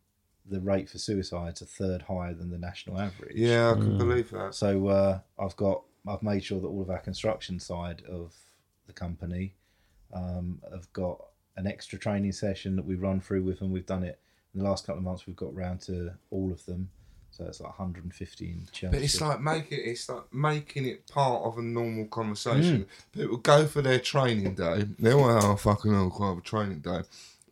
the 0.47 0.59
rate 0.59 0.87
for 0.87 0.99
suicide's 0.99 1.61
a 1.61 1.65
third 1.65 2.03
higher 2.03 2.33
than 2.33 2.51
the 2.51 2.57
national 2.57 2.99
average. 2.99 3.35
yeah, 3.35 3.71
I 3.71 3.73
can 3.73 3.97
believe 3.97 4.29
that. 4.29 4.53
So 4.53 4.87
uh, 4.87 5.19
I've 5.39 5.55
got 5.55 5.81
I've 6.07 6.23
made 6.23 6.43
sure 6.43 6.59
that 6.59 6.67
all 6.67 6.81
of 6.81 6.89
our 6.89 6.99
construction 6.99 7.59
side 7.59 8.03
of 8.09 8.33
the 8.87 8.93
company 8.93 9.55
um, 10.13 10.61
have 10.71 10.91
got 10.93 11.19
an 11.57 11.67
extra 11.67 11.97
training 11.97 12.31
session 12.31 12.75
that 12.75 12.85
we 12.85 12.95
run 12.95 13.19
through 13.19 13.43
with 13.43 13.59
them. 13.59 13.71
We've 13.71 13.85
done 13.85 14.03
it 14.03 14.19
in 14.53 14.61
the 14.61 14.69
last 14.69 14.85
couple 14.85 14.99
of 14.99 15.03
months. 15.03 15.27
We've 15.27 15.35
got 15.35 15.55
round 15.55 15.81
to 15.81 16.11
all 16.31 16.51
of 16.51 16.65
them, 16.65 16.89
so 17.31 17.45
it's 17.45 17.59
like 17.59 17.77
150 17.77 18.45
in 18.45 18.67
Chelsea. 18.71 18.95
But 18.95 19.03
it's 19.03 19.21
like 19.21 19.41
making 19.41 19.79
it's 19.83 20.07
like 20.09 20.33
making 20.33 20.85
it 20.85 21.07
part 21.07 21.43
of 21.43 21.57
a 21.57 21.61
normal 21.61 22.05
conversation. 22.05 22.85
Mm. 22.85 23.19
People 23.19 23.37
go 23.37 23.65
for 23.65 23.81
their 23.81 23.99
training 23.99 24.55
day. 24.55 24.85
They're 24.99 25.17
well, 25.17 25.51
oh, 25.51 25.55
fucking 25.55 25.93
hell, 25.93 26.09
quite 26.09 26.29
have 26.29 26.37
a 26.37 26.41
training 26.41 26.79
day. 26.79 27.01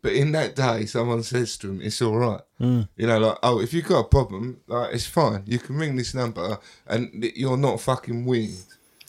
But 0.04 0.12
in 0.14 0.34
that 0.34 0.54
day, 0.56 0.86
someone 0.86 1.24
says 1.24 1.58
to 1.60 1.70
him, 1.72 1.82
"It's 1.82 2.02
all 2.02 2.18
right." 2.18 2.42
You 2.60 2.88
know, 3.08 3.20
like, 3.20 3.38
oh, 3.42 3.60
if 3.62 3.74
you've 3.74 3.86
got 3.88 4.00
a 4.02 4.08
problem, 4.08 4.60
like, 4.68 4.94
it's 4.94 5.06
fine. 5.08 5.44
You 5.48 5.60
can 5.60 5.78
ring 5.78 5.96
this 5.96 6.14
number, 6.14 6.60
and 6.86 7.32
you're 7.36 7.58
not 7.58 7.80
fucking 7.82 8.26
weird. 8.26 8.52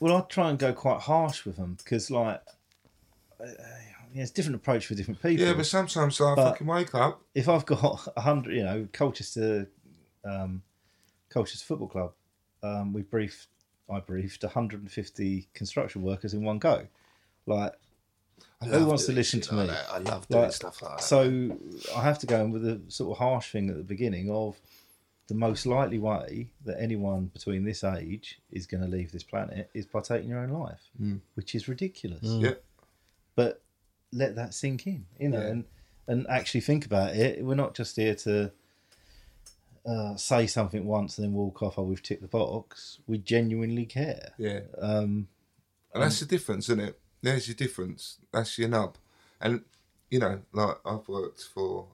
Well, 0.00 0.16
I 0.16 0.20
try 0.22 0.50
and 0.50 0.58
go 0.58 0.72
quite 0.72 1.00
harsh 1.00 1.44
with 1.44 1.56
them 1.56 1.74
because, 1.78 2.10
like, 2.10 2.40
uh, 3.40 3.44
yeah, 4.12 4.22
it's 4.22 4.30
a 4.30 4.34
different 4.34 4.56
approach 4.56 4.86
for 4.86 4.94
different 4.94 5.20
people. 5.20 5.44
Yeah, 5.44 5.54
but 5.54 5.66
sometimes 5.66 6.18
like, 6.20 6.32
I 6.32 6.34
But- 6.36 6.50
fucking 6.52 6.66
wake 6.68 6.94
up. 6.94 7.20
if 7.34 7.48
I've 7.48 7.66
got 7.66 8.08
a 8.16 8.20
hundred, 8.20 8.54
you 8.56 8.62
know, 8.64 8.88
Colchester, 8.92 9.68
um, 10.24 10.62
Colchester 11.28 11.64
Football 11.66 11.88
Club, 11.88 12.12
um, 12.62 12.92
we 12.92 13.02
briefed, 13.02 13.48
I 13.90 13.98
briefed 14.00 14.44
150 14.44 15.48
construction 15.54 16.02
workers 16.02 16.34
in 16.34 16.44
one 16.44 16.58
go. 16.58 16.86
Like, 17.46 17.72
I 17.72 17.76
Who 18.62 18.86
wants 18.86 19.06
to 19.06 19.12
listen 19.12 19.40
to 19.42 19.54
me? 19.54 19.66
that. 19.66 19.86
I 19.90 19.98
love 19.98 20.26
doing 20.28 20.44
like 20.44 20.52
stuff 20.52 20.80
like 20.82 20.96
that. 20.98 21.02
so 21.04 21.58
I 21.94 22.00
have 22.02 22.18
to 22.20 22.26
go 22.26 22.40
in 22.44 22.50
with 22.50 22.64
a 22.66 22.80
sort 22.88 23.12
of 23.12 23.18
harsh 23.18 23.50
thing 23.52 23.68
at 23.68 23.76
the 23.76 23.82
beginning 23.82 24.30
of 24.30 24.56
the 25.26 25.34
most 25.34 25.66
likely 25.66 25.98
way 25.98 26.48
that 26.64 26.76
anyone 26.80 27.26
between 27.26 27.64
this 27.64 27.82
age 27.84 28.40
is 28.52 28.66
going 28.66 28.82
to 28.82 28.88
leave 28.88 29.10
this 29.12 29.22
planet 29.22 29.70
is 29.74 29.86
by 29.86 30.00
taking 30.00 30.28
your 30.30 30.38
own 30.40 30.50
life, 30.50 30.80
Mm. 31.00 31.20
which 31.34 31.54
is 31.54 31.66
ridiculous. 31.68 32.20
yeah, 32.22 32.54
but 33.34 33.62
let 34.12 34.36
that 34.36 34.54
sink 34.54 34.86
in, 34.86 35.06
you 35.18 35.28
know, 35.30 35.40
Yeah. 35.40 35.46
and 35.48 35.64
and 36.06 36.26
actually 36.28 36.60
think 36.60 36.84
about 36.84 37.16
it. 37.16 37.42
We're 37.44 37.54
not 37.54 37.74
just 37.74 37.96
here 37.96 38.14
to 38.16 38.52
uh, 39.86 40.16
say 40.16 40.46
something 40.46 40.84
once 40.86 41.18
and 41.18 41.26
then 41.26 41.32
walk 41.34 41.62
off. 41.62 41.78
Oh, 41.78 41.82
we've 41.82 42.02
ticked 42.02 42.22
the 42.22 42.28
box. 42.28 42.98
We 43.06 43.18
genuinely 43.18 43.84
care. 43.86 44.32
yeah. 44.38 44.60
Um, 44.80 45.28
And 45.94 46.02
that's 46.02 46.20
the 46.20 46.26
difference, 46.26 46.68
isn't 46.68 46.80
it? 46.80 46.98
There's 47.24 47.48
your 47.48 47.54
difference. 47.54 48.18
That's 48.32 48.58
your 48.58 48.68
nub. 48.68 48.96
And, 49.40 49.62
you 50.10 50.18
know, 50.18 50.40
like 50.52 50.76
I've 50.84 51.08
worked 51.08 51.42
for 51.42 51.88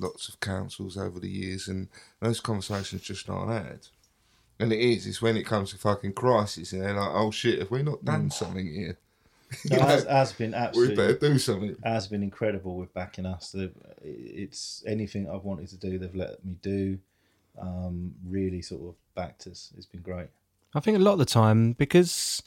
lots 0.00 0.28
of 0.28 0.40
councils 0.40 0.96
over 0.96 1.20
the 1.20 1.28
years 1.28 1.68
and 1.68 1.88
those 2.20 2.40
conversations 2.40 3.02
just 3.02 3.28
aren't 3.28 3.52
had. 3.52 3.80
And 4.58 4.72
it 4.72 4.80
is, 4.80 5.06
it's 5.06 5.20
when 5.20 5.36
it 5.36 5.46
comes 5.46 5.70
to 5.70 5.78
fucking 5.78 6.14
crisis 6.14 6.72
and 6.72 6.82
they're 6.82 6.94
like, 6.94 7.10
oh 7.12 7.30
shit, 7.30 7.58
have 7.58 7.70
we 7.70 7.82
not 7.82 8.04
done 8.04 8.30
something 8.30 8.66
here? 8.66 8.98
no, 9.70 9.80
has, 9.80 10.04
has 10.04 10.32
been 10.32 10.54
We 10.74 10.94
better 10.94 11.18
do 11.18 11.38
something. 11.38 11.76
has 11.84 12.08
been 12.08 12.22
incredible 12.22 12.76
with 12.76 12.94
backing 12.94 13.26
us. 13.26 13.52
They've, 13.52 13.74
it's 14.02 14.82
anything 14.86 15.28
I've 15.28 15.44
wanted 15.44 15.68
to 15.68 15.76
do, 15.76 15.98
they've 15.98 16.14
let 16.14 16.44
me 16.44 16.56
do. 16.62 16.98
Um, 17.60 18.14
really 18.26 18.62
sort 18.62 18.82
of 18.82 18.94
backed 19.14 19.46
us. 19.46 19.72
It's 19.76 19.86
been 19.86 20.02
great. 20.02 20.28
I 20.74 20.80
think 20.80 20.96
a 20.96 21.00
lot 21.00 21.12
of 21.12 21.18
the 21.20 21.24
time 21.24 21.72
because 21.72 22.42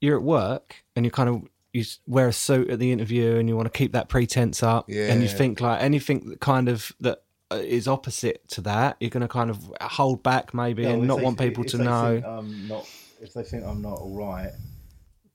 you're 0.00 0.16
at 0.16 0.22
work 0.22 0.84
and 0.96 1.04
you 1.04 1.10
kind 1.10 1.28
of 1.28 1.42
you 1.72 1.84
wear 2.06 2.28
a 2.28 2.32
suit 2.32 2.68
at 2.70 2.78
the 2.78 2.90
interview 2.90 3.36
and 3.36 3.48
you 3.48 3.56
want 3.56 3.72
to 3.72 3.76
keep 3.78 3.92
that 3.92 4.08
pretense 4.08 4.62
up 4.62 4.86
yeah. 4.88 5.12
and 5.12 5.22
you 5.22 5.28
think 5.28 5.60
like 5.60 5.80
anything 5.80 6.28
that 6.30 6.40
kind 6.40 6.68
of 6.68 6.92
that 7.00 7.22
uh, 7.52 7.62
opposite 7.90 8.46
to 8.48 8.60
that 8.60 8.96
you're 9.00 9.10
going 9.10 9.20
to 9.20 9.28
kind 9.28 9.50
of 9.50 9.72
hold 9.80 10.22
back 10.22 10.52
maybe 10.54 10.82
Yeah, 10.82 10.90
and 10.90 11.06
not 11.06 11.18
they- 11.18 11.24
want 11.24 11.38
people 11.38 11.64
to 11.64 11.78
know 11.78 12.22
I'm 12.24 12.66
not, 12.68 12.88
if 13.20 13.34
they 13.34 13.42
think 13.42 13.64
I'm 13.64 13.82
not 13.82 13.98
all 13.98 14.16
right, 14.16 14.50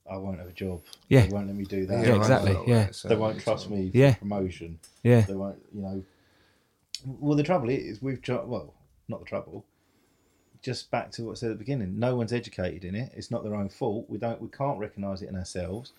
I 0.10 0.18
won't 0.18 0.40
have 0.40 0.48
a 0.48 0.52
job. 0.54 0.82
Yeah. 1.08 1.26
They 1.26 1.30
won't 1.34 1.48
let 1.48 1.56
me 1.56 1.66
do 1.66 1.86
that. 1.88 2.06
Yeah, 2.06 2.16
exactly, 2.16 2.54
know 2.54 2.64
yeah. 2.68 2.92
so 2.92 3.08
They 3.08 3.16
won't 3.16 3.40
trust 3.40 3.70
me 3.70 3.92
for 3.92 3.98
Yeah. 3.98 4.16
promotion. 4.16 4.80
yeah 5.04 5.22
They 5.22 5.34
won't, 5.36 5.58
you 5.74 5.82
know. 5.82 6.04
Well, 7.06 7.38
the 7.38 7.44
trouble 7.44 7.70
is, 7.70 8.02
we've. 8.02 8.20
Well, 8.28 8.74
not 9.08 9.20
the 9.20 9.26
trouble. 9.26 9.66
Just 10.66 10.90
back 10.90 11.12
to 11.12 11.26
what 11.26 11.34
I 11.34 11.36
said 11.36 11.52
at 11.52 11.60
the 11.60 11.64
beginning. 11.64 12.00
No 12.00 12.16
one's 12.16 12.34
educated 12.34 12.86
in 12.86 12.96
it. 12.96 13.12
It's 13.16 13.30
not 13.30 13.44
their 13.44 13.54
own 13.54 13.70
fault. 13.70 14.10
We 14.10 14.18
don't. 14.18 14.42
We 14.42 14.48
can't 14.48 14.80
recognise 14.80 15.22
it 15.22 15.30
in 15.30 15.36
ourselves. 15.36 15.94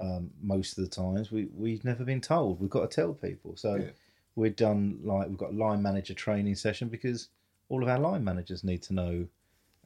Um, 0.00 0.32
most 0.42 0.76
of 0.76 0.82
the 0.82 0.90
times, 0.90 1.30
we 1.30 1.46
we've 1.56 1.84
never 1.84 2.02
been 2.02 2.20
told. 2.20 2.60
We've 2.60 2.68
got 2.68 2.90
to 2.90 2.94
tell 3.00 3.14
people. 3.14 3.56
So 3.56 3.76
Yeah. 3.76 3.90
we've 4.34 4.56
done 4.56 4.98
like 5.04 5.28
we've 5.28 5.38
got 5.38 5.54
line 5.54 5.80
manager 5.80 6.12
training 6.14 6.56
session 6.56 6.88
because 6.88 7.28
all 7.68 7.84
of 7.84 7.88
our 7.88 8.00
line 8.00 8.24
managers 8.24 8.64
need 8.64 8.82
to 8.82 8.94
know 8.94 9.28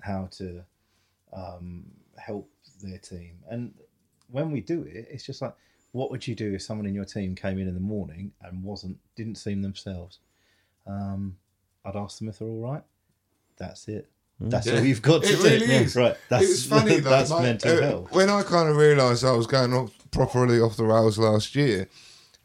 how 0.01 0.27
to 0.39 0.65
um, 1.35 1.85
help 2.17 2.49
their 2.83 2.97
team. 2.97 3.37
And 3.51 3.75
when 4.31 4.51
we 4.51 4.63
do 4.63 4.85
it, 4.85 5.07
it's 5.11 5.25
just 5.27 5.43
like, 5.43 5.55
what 5.93 6.11
would 6.11 6.27
you 6.27 6.35
do 6.35 6.55
if 6.55 6.63
someone 6.63 6.87
in 6.87 6.95
your 6.95 7.05
team 7.05 7.35
came 7.35 7.59
in 7.59 7.69
in 7.69 7.75
the 7.75 7.81
morning 7.81 8.33
and 8.41 8.63
wasn't, 8.63 8.97
didn't 9.17 9.35
seem 9.37 9.61
themselves? 9.61 10.19
Um, 10.87 11.37
I'd 11.85 11.95
ask 11.95 12.19
them 12.19 12.29
if 12.29 12.39
they're 12.39 12.49
all 12.49 12.73
right. 12.73 12.83
That's 13.59 13.87
it. 13.89 14.11
That's 14.41 14.67
Yeah. 14.67 14.75
all 14.79 14.85
you've 14.85 15.03
got 15.03 15.23
to 15.23 15.29
It 15.29 15.37
do. 15.37 15.43
really 15.45 15.67
is. 15.75 15.95
Right. 15.97 16.17
That's, 16.29 16.45
it 16.45 16.49
was 16.49 16.67
funny 16.67 16.97
though, 17.01 17.11
that's 17.11 17.31
mate, 17.31 17.43
mental 17.43 17.79
uh, 17.79 17.81
health. 17.83 18.13
When 18.13 18.29
I 18.31 18.43
kind 18.43 18.69
of 18.69 18.77
realised 18.77 19.25
I 19.25 19.33
was 19.33 19.47
going 19.47 19.73
off 19.73 19.93
properly 20.11 20.61
off 20.61 20.77
the 20.77 20.85
rails 20.85 21.19
last 21.19 21.55
year, 21.55 21.89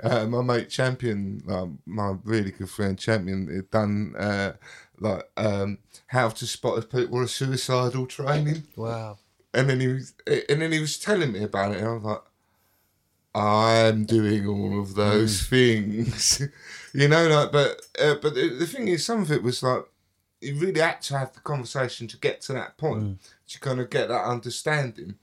uh, 0.03 0.25
my 0.27 0.41
mate 0.41 0.69
Champion, 0.69 1.41
um, 1.49 1.79
my 1.85 2.15
really 2.23 2.51
good 2.51 2.69
friend 2.69 2.97
Champion, 2.97 3.47
had 3.53 3.69
done 3.71 4.15
uh, 4.17 4.53
like 4.99 5.29
um, 5.35 5.79
how 6.07 6.29
to 6.29 6.45
spot 6.47 6.77
if 6.77 6.89
people 6.89 7.19
are 7.19 7.27
suicidal 7.27 8.05
training, 8.05 8.63
wow 8.75 9.17
and 9.53 9.67
then 9.69 9.79
he 9.79 9.87
was, 9.87 10.13
and 10.27 10.61
then 10.61 10.71
he 10.71 10.79
was 10.79 10.97
telling 10.99 11.31
me 11.31 11.43
about 11.43 11.71
it, 11.73 11.79
and 11.79 11.87
I 11.87 11.93
was 11.93 12.03
like. 12.03 12.21
I'm 13.35 14.05
doing 14.05 14.47
all 14.47 14.79
of 14.81 14.95
those 14.95 15.43
things, 15.43 16.41
you 16.93 17.07
know. 17.07 17.27
Like, 17.27 17.51
but 17.51 17.79
uh, 18.01 18.15
but 18.21 18.33
the, 18.33 18.49
the 18.49 18.65
thing 18.65 18.87
is, 18.87 19.05
some 19.05 19.21
of 19.21 19.31
it 19.31 19.43
was 19.43 19.61
like 19.61 19.83
you 20.41 20.55
really 20.55 20.79
had 20.79 21.01
to 21.03 21.17
have 21.17 21.33
the 21.33 21.39
conversation 21.41 22.07
to 22.07 22.17
get 22.17 22.41
to 22.41 22.53
that 22.53 22.77
point 22.77 23.19
to 23.47 23.59
kind 23.59 23.79
of 23.79 23.89
get 23.89 24.07
that 24.07 24.25
understanding. 24.25 25.15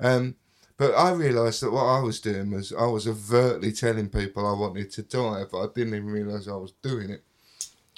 Um, 0.00 0.36
but 0.76 0.92
I 0.94 1.12
realised 1.12 1.62
that 1.62 1.70
what 1.70 1.84
I 1.84 2.00
was 2.00 2.20
doing 2.20 2.50
was 2.50 2.72
I 2.72 2.86
was 2.86 3.06
overtly 3.06 3.72
telling 3.72 4.08
people 4.08 4.46
I 4.46 4.58
wanted 4.58 4.90
to 4.92 5.02
die, 5.02 5.44
but 5.50 5.58
I 5.62 5.66
didn't 5.74 5.94
even 5.94 6.06
realise 6.10 6.48
I 6.48 6.56
was 6.56 6.72
doing 6.82 7.10
it. 7.10 7.22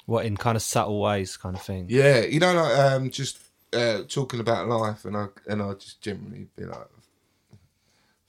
what 0.05 0.25
in 0.25 0.37
kind 0.37 0.55
of 0.55 0.61
subtle 0.61 1.01
ways 1.01 1.35
kind 1.37 1.55
of 1.55 1.61
thing 1.61 1.85
Yeah, 1.89 2.21
you 2.21 2.39
know, 2.39 2.53
like 2.53 2.77
um, 2.77 3.09
just 3.09 3.39
uh, 3.73 4.03
talking 4.07 4.39
about 4.39 4.67
life, 4.67 5.05
and 5.05 5.17
I 5.17 5.27
and 5.47 5.61
I 5.61 5.73
just 5.73 6.01
generally 6.01 6.47
be 6.55 6.65
like, 6.65 6.87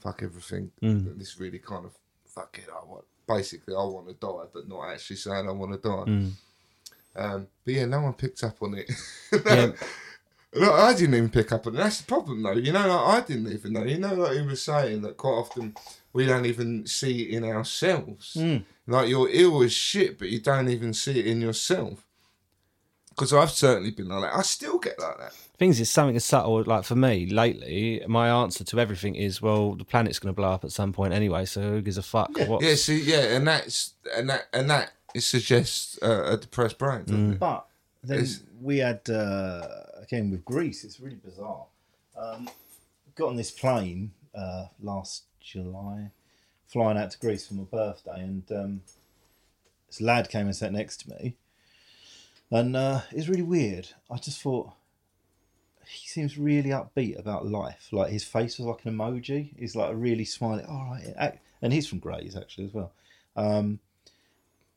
"Fuck 0.01 0.23
everything." 0.23 0.71
This 1.19 1.39
really 1.39 1.59
kind 1.59 1.85
of 1.85 1.93
fuck 2.27 2.59
it. 2.59 2.69
I 2.73 2.85
want 2.85 3.05
basically 3.27 3.75
I 3.75 3.85
want 3.85 4.09
to 4.09 4.15
die, 4.15 4.47
but 4.53 4.69
not 4.69 4.89
actually 4.89 5.17
saying 5.17 5.49
I 5.49 5.53
want 5.53 5.73
to 5.81 5.89
die. 5.89 6.05
Um, 7.19 7.49
but 7.65 7.75
yeah, 7.75 7.85
no 7.87 8.01
one 8.01 8.13
picked 8.15 8.43
up 8.45 8.63
on 8.63 8.75
it. 8.75 8.91
yeah 9.47 9.73
I 10.61 10.95
didn't 10.95 11.15
even 11.15 11.29
pick 11.29 11.53
up 11.53 11.67
on 11.67 11.75
it. 11.75 11.79
That's 11.79 12.01
the 12.01 12.07
problem, 12.07 12.43
though. 12.43 12.53
You 12.53 12.73
know, 12.73 12.89
like 12.89 13.23
I 13.23 13.27
didn't 13.27 13.53
even 13.53 13.75
know. 13.75 13.85
You 13.85 13.99
know, 13.99 14.15
like 14.15 14.33
he 14.39 14.43
was 14.43 14.63
saying 14.63 15.03
that 15.03 15.17
quite 15.19 15.33
often 15.33 15.75
we 16.15 16.25
don't 16.25 16.47
even 16.47 16.87
see 16.87 17.25
it 17.25 17.35
in 17.37 17.45
ourselves. 17.45 18.37
Like 18.87 19.09
you're 19.11 19.29
ill 19.31 19.63
as 19.63 19.73
shit, 19.73 20.19
but 20.19 20.31
you 20.31 20.41
don't 20.41 20.69
even 20.71 20.95
see 20.95 21.19
it 21.21 21.27
in 21.27 21.43
yourself. 21.43 22.07
Because 23.11 23.35
I've 23.35 23.51
certainly 23.51 23.91
been 23.91 24.09
like 24.09 24.23
that. 24.23 24.39
I 24.39 24.43
still 24.43 24.79
get 24.79 24.99
like 24.99 25.19
that. 25.19 25.33
things 25.59 25.81
is 25.81 25.91
something 25.91 26.15
as 26.17 26.25
subtle 26.25 26.63
like 26.63 26.85
for 26.85 26.95
me 26.95 27.27
lately 27.27 28.01
my 28.07 28.29
answer 28.29 28.63
to 28.63 28.79
everything 28.79 29.17
is 29.17 29.43
well 29.43 29.75
the 29.75 29.85
planet's 29.85 30.21
going 30.21 30.33
to 30.33 30.37
blow 30.37 30.53
up 30.53 30.63
at 30.65 30.71
some 30.71 30.93
point 30.93 31.13
anyway 31.13 31.45
so 31.45 31.61
who 31.61 31.83
gives 31.83 31.99
a 31.99 32.03
fuck 32.03 32.31
What's- 32.47 32.65
Yeah, 32.65 32.75
see, 32.77 33.01
yeah, 33.01 33.35
and 33.37 33.49
that's 33.49 33.95
and 34.17 34.31
that 34.31 34.47
and 34.53 34.71
that 34.71 34.93
it 35.19 35.23
suggests 35.23 35.99
uh, 36.03 36.33
a 36.33 36.37
depressed 36.37 36.79
brain. 36.79 37.05
Doesn't 37.05 37.33
it? 37.35 37.39
But 37.39 37.67
then 38.03 38.19
It's- 38.19 38.41
we 38.61 38.79
had 38.79 39.09
uh, 39.11 39.67
again 40.03 40.31
with 40.31 40.45
Greece. 40.45 40.85
It's 40.85 40.99
really 41.01 41.17
bizarre. 41.17 41.67
Um, 42.17 42.49
got 43.15 43.29
on 43.29 43.37
this 43.37 43.51
plane 43.51 44.13
uh, 44.35 44.67
last 44.81 45.25
July, 45.41 46.11
flying 46.67 46.99
out 46.99 47.11
to 47.13 47.19
Greece 47.19 47.47
for 47.47 47.55
my 47.55 47.65
birthday, 47.65 48.21
and 48.21 48.51
um, 48.53 48.81
this 49.87 50.01
lad 50.01 50.29
came 50.29 50.47
and 50.47 50.57
sat 50.57 50.73
next 50.73 51.01
to 51.03 51.11
me, 51.11 51.37
and 52.51 52.77
uh, 52.77 53.03
it 53.13 53.17
was 53.17 53.29
really 53.29 53.43
weird. 53.43 53.89
I 54.11 54.17
just 54.17 54.41
thought 54.43 54.73
he 55.87 56.07
seems 56.07 56.37
really 56.37 56.71
upbeat 56.71 57.19
about 57.19 57.47
life. 57.47 57.89
Like 57.93 58.11
his 58.11 58.25
face 58.25 58.59
was 58.59 58.67
like 58.67 58.85
an 58.85 58.93
emoji. 58.97 59.55
He's 59.59 59.75
like 59.77 59.91
a 59.93 59.97
really 59.97 60.25
smiling. 60.25 60.67
All 60.67 60.85
right, 60.91 61.39
and 61.63 61.73
he's 61.73 61.87
from 61.89 61.99
Grays 62.01 62.37
actually 62.37 62.67
as 62.67 62.75
well. 62.75 62.93
Um, 63.37 63.79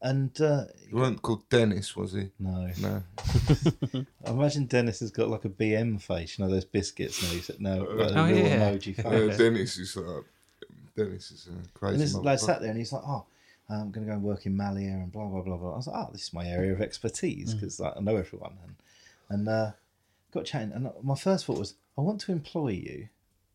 and 0.02 0.40
uh, 0.42 0.66
He 0.90 0.96
wasn't 0.96 1.22
called 1.22 1.48
Dennis, 1.50 1.96
was 1.96 2.14
he? 2.14 2.30
no, 2.40 2.70
No. 2.82 3.04
I 4.26 4.30
imagine 4.32 4.66
Dennis 4.66 5.00
has 5.02 5.12
got 5.12 5.30
like 5.30 5.46
a 5.46 5.50
BN 5.50 6.02
face, 6.02 6.38
you 6.38 6.46
know, 6.46 6.52
those 6.52 6.66
biscuits 6.66 7.22
now. 7.22 7.30
He's 7.30 7.52
now 7.60 7.78
like 7.86 8.12
Oh, 8.16 8.26
yeah. 8.26 8.72
emoji 8.72 8.98
Uh, 9.00 9.10
face. 9.28 9.38
Dennis 9.38 9.78
is 9.78 9.96
like 9.96 10.24
Dennis 10.96 11.32
is 11.32 11.48
a 11.48 11.78
crazy. 11.78 11.94
and 11.94 12.02
this 12.02 12.16
lad 12.16 12.38
motherfucker. 12.38 12.40
sat 12.46 12.62
there 12.62 12.70
and 12.70 12.78
he's 12.80 12.92
like, 12.92 13.04
"Oh, 13.06 13.26
I'm 13.70 13.92
going 13.92 14.06
to 14.06 14.10
go 14.12 14.16
and 14.16 14.24
work 14.24 14.46
in 14.46 14.58
Malia 14.58 14.90
and 14.90 15.12
blah 15.12 15.26
blah 15.28 15.42
blah 15.42 15.56
blah." 15.58 15.74
I 15.74 15.78
was 15.78 15.88
like, 15.88 15.96
"Oh, 15.96 16.10
this 16.12 16.24
is 16.24 16.34
my 16.34 16.46
area 16.46 16.74
of 16.74 16.82
expertise 16.82 17.54
because 17.54 17.80
like, 17.80 17.94
I 17.96 18.00
know 18.02 18.18
everyone." 18.18 18.58
And 18.64 18.76
and 19.30 19.48
uh, 19.48 19.72
got 20.34 20.46
chatting, 20.46 20.74
and 20.74 20.90
my 21.02 21.16
first 21.16 21.46
thought 21.46 21.58
was, 21.60 21.76
"I 21.98 22.02
want 22.02 22.20
to 22.22 22.32
employ 22.34 22.70
you." 22.70 23.08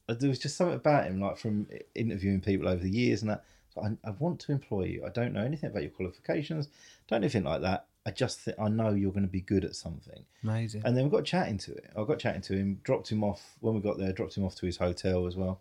Uh, 0.09 0.14
There 0.14 0.28
was 0.30 0.38
just 0.38 0.57
something 0.57 0.76
about 0.76 1.07
him, 1.07 1.20
like 1.20 1.36
from 1.36 1.66
interviewing 1.94 2.40
people 2.40 2.68
over 2.68 2.82
the 2.82 2.90
years, 2.90 3.20
and 3.22 3.30
that. 3.32 3.44
I, 3.79 4.09
I 4.09 4.11
want 4.18 4.41
to 4.41 4.53
employ 4.53 4.85
you. 4.85 5.05
I 5.05 5.11
don't 5.11 5.33
know 5.33 5.43
anything 5.43 5.70
about 5.70 5.83
your 5.83 5.91
qualifications, 5.91 6.68
don't 7.09 7.20
know 7.20 7.27
anything 7.27 7.45
like 7.45 7.62
that. 7.62 7.87
I 8.05 8.12
just 8.12 8.41
think 8.41 8.57
I 8.61 8.68
know 8.68 8.91
you're 8.91 9.11
going 9.11 9.27
to 9.27 9.31
be 9.31 9.41
good 9.41 9.64
at 9.64 9.74
something. 9.74 10.24
amazing 10.45 10.83
And 10.85 10.97
then 10.97 11.05
we 11.05 11.11
got 11.11 11.24
chatting 11.24 11.59
to 11.59 11.72
it. 11.72 11.91
I 11.97 12.05
got 12.05 12.20
chatting 12.20 12.43
to 12.43 12.55
him, 12.55 12.81
dropped 12.85 13.11
him 13.11 13.24
off 13.24 13.57
when 13.61 13.74
we 13.74 13.81
got 13.81 13.99
there, 13.99 14.12
dropped 14.12 14.37
him 14.37 14.45
off 14.45 14.55
to 14.57 14.66
his 14.66 14.77
hotel 14.77 15.27
as 15.27 15.35
well. 15.35 15.61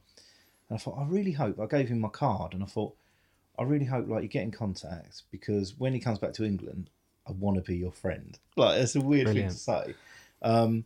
And 0.70 0.78
I 0.78 0.80
thought, 0.80 0.98
I 1.00 1.06
really 1.06 1.32
hope 1.32 1.60
I 1.60 1.66
gave 1.66 1.90
him 1.90 2.00
my 2.00 2.10
card 2.10 2.54
and 2.54 2.62
I 2.62 2.68
thought, 2.68 2.96
I 3.58 3.64
really 3.64 3.86
hope 3.86 4.08
like 4.08 4.22
you 4.22 4.30
get 4.30 4.44
in 4.44 4.52
contact 4.52 5.24
because 5.32 5.76
when 5.78 5.94
he 5.94 6.00
comes 6.00 6.20
back 6.20 6.34
to 6.34 6.44
England, 6.44 6.90
I 7.28 7.32
want 7.32 7.58
to 7.58 7.64
be 7.64 7.78
your 7.78 7.92
friend. 7.92 8.38
Like 8.56 8.80
it's 8.80 8.96
a 8.96 9.02
weird 9.02 9.26
Brilliant. 9.26 9.54
thing 9.54 9.58
to 9.58 9.88
say. 9.88 9.96
Um, 10.42 10.86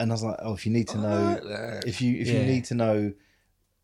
and 0.00 0.10
I 0.10 0.14
was 0.14 0.24
like, 0.24 0.36
oh, 0.40 0.54
if 0.54 0.66
you 0.66 0.72
need 0.72 0.88
to 0.88 0.98
know, 0.98 1.80
if 1.86 2.00
you 2.00 2.18
if 2.18 2.26
you 2.26 2.40
need 2.40 2.64
to 2.66 2.74
know 2.74 3.12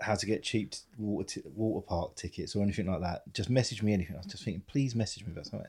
how 0.00 0.14
to 0.14 0.26
get 0.26 0.42
cheap 0.42 0.74
water 0.96 1.40
t- 1.40 1.48
water 1.54 1.84
park 1.86 2.14
tickets 2.14 2.54
or 2.54 2.62
anything 2.62 2.86
like 2.86 3.00
that, 3.00 3.22
just 3.32 3.50
message 3.50 3.82
me 3.82 3.92
anything. 3.92 4.14
I 4.14 4.18
was 4.18 4.26
just 4.26 4.44
thinking, 4.44 4.62
please 4.66 4.94
message 4.94 5.26
me 5.26 5.32
about 5.32 5.46
something. 5.46 5.68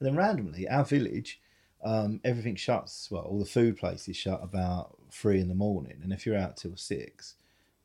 And 0.00 0.06
then 0.06 0.16
randomly, 0.16 0.68
our 0.68 0.84
village, 0.84 1.40
um, 1.84 2.20
everything 2.24 2.56
shuts. 2.56 3.08
Well, 3.10 3.22
all 3.22 3.38
the 3.38 3.44
food 3.44 3.76
places 3.76 4.16
shut 4.16 4.40
about 4.42 4.96
three 5.10 5.40
in 5.40 5.48
the 5.48 5.54
morning, 5.54 6.00
and 6.02 6.12
if 6.12 6.26
you're 6.26 6.36
out 6.36 6.56
till 6.56 6.76
six, 6.76 7.34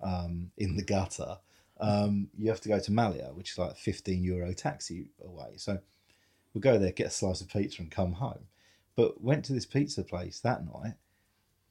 um, 0.02 0.52
in 0.58 0.76
the 0.76 0.84
gutter, 0.84 1.38
um, 1.80 2.30
you 2.38 2.50
have 2.50 2.62
to 2.62 2.70
go 2.70 2.80
to 2.80 2.92
Malia, 2.92 3.32
which 3.34 3.52
is 3.52 3.58
like 3.58 3.78
15 3.78 4.24
euro 4.24 4.54
taxi 4.54 5.08
away. 5.24 5.54
So 5.58 5.80
we'll 6.54 6.62
go 6.62 6.78
there, 6.78 6.92
get 6.92 7.08
a 7.08 7.12
slice 7.12 7.42
of 7.42 7.50
pizza, 7.50 7.82
and 7.82 7.92
come 7.92 8.14
home. 8.14 8.48
But 8.96 9.22
went 9.22 9.46
to 9.46 9.54
this 9.54 9.66
pizza 9.66 10.04
place 10.04 10.40
that 10.42 10.66
night, 10.66 10.94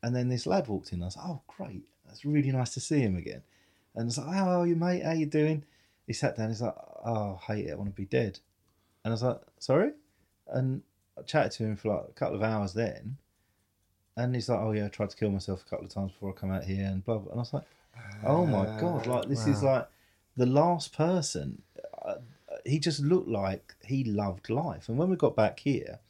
and 0.03 0.15
then 0.15 0.29
this 0.29 0.47
lad 0.47 0.69
walked 0.69 0.93
in. 0.93 1.03
I 1.03 1.07
was 1.07 1.17
"Oh, 1.19 1.43
great! 1.47 1.85
That's 2.07 2.25
really 2.25 2.51
nice 2.51 2.75
to 2.75 2.81
see 2.81 3.01
him 3.01 3.17
again." 3.17 3.43
And 3.95 4.05
I 4.05 4.07
was 4.07 4.19
like, 4.19 4.35
"How 4.35 4.61
are 4.61 4.67
you, 4.67 4.77
mate? 4.77 5.03
How 5.03 5.13
you 5.13 5.27
doing?" 5.27 5.65
He 6.07 6.13
sat 6.13 6.37
down. 6.37 6.49
He's 6.49 6.63
like, 6.63 6.75
"Oh, 7.05 7.39
I 7.49 7.53
hate 7.53 7.67
it. 7.67 7.73
I 7.73 7.75
want 7.77 7.91
to 7.91 7.95
be 7.97 8.07
dead." 8.07 8.41
And 9.05 9.13
I 9.13 9.15
was 9.15 9.23
like, 9.23 9.41
"Sorry?" 9.59 9.93
And 10.49 10.83
I 11.19 11.23
chatted 11.23 11.53
to 11.53 11.65
him 11.65 11.77
for 11.77 11.89
like 11.95 12.09
a 12.09 12.13
couple 12.13 12.37
of 12.37 12.43
hours 12.43 12.73
then, 12.75 13.19
and 14.17 14.35
he's 14.35 14.49
like, 14.49 14.61
"Oh 14.61 14.73
yeah, 14.73 14.87
I 14.87 14.89
tried 14.89 15.11
to 15.11 15.17
kill 15.17 15.31
myself 15.31 15.63
a 15.67 15.69
couple 15.71 15.87
of 15.87 15.93
times 15.93 16.13
before 16.13 16.31
I 16.31 16.41
come 16.41 16.51
out 16.53 16.65
here," 16.65 16.87
and 16.87 17.05
blah 17.05 17.19
blah. 17.19 17.33
And 17.33 17.41
I 17.41 17.43
was 17.43 17.55
like, 17.55 17.65
"Oh 18.25 18.47
my 18.47 18.67
god! 18.79 19.07
Like 19.07 19.29
this 19.29 19.47
is 19.47 19.63
like 19.63 19.89
the 20.37 20.47
last 20.47 20.97
person." 20.97 21.63
Uh, 22.05 22.17
he 22.67 22.79
just 22.79 23.01
looked 23.01 23.29
like 23.29 23.75
he 23.85 24.05
loved 24.05 24.51
life. 24.51 24.89
And 24.89 24.99
when 24.99 25.09
we 25.09 25.17
got 25.17 25.37
back 25.37 25.61
here, 25.61 26.01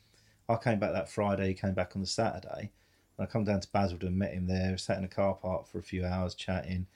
I 0.48 0.56
came 0.56 0.78
back 0.78 0.92
that 0.92 1.08
Friday. 1.08 1.48
He 1.48 1.54
came 1.54 1.74
back 1.74 1.94
on 1.94 2.02
the 2.02 2.06
Saturday. 2.06 2.70
And 3.16 3.26
I 3.26 3.26
come 3.26 3.44
down 3.44 3.60
to 3.60 3.68
Basildon, 3.72 4.16
met 4.16 4.32
him 4.32 4.46
there, 4.46 4.76
sat 4.78 4.98
in 4.98 5.04
a 5.04 5.08
car 5.08 5.34
park 5.34 5.66
for 5.68 5.78
a 5.78 5.82
few 5.82 6.04
hours 6.04 6.34
chatting, 6.34 6.86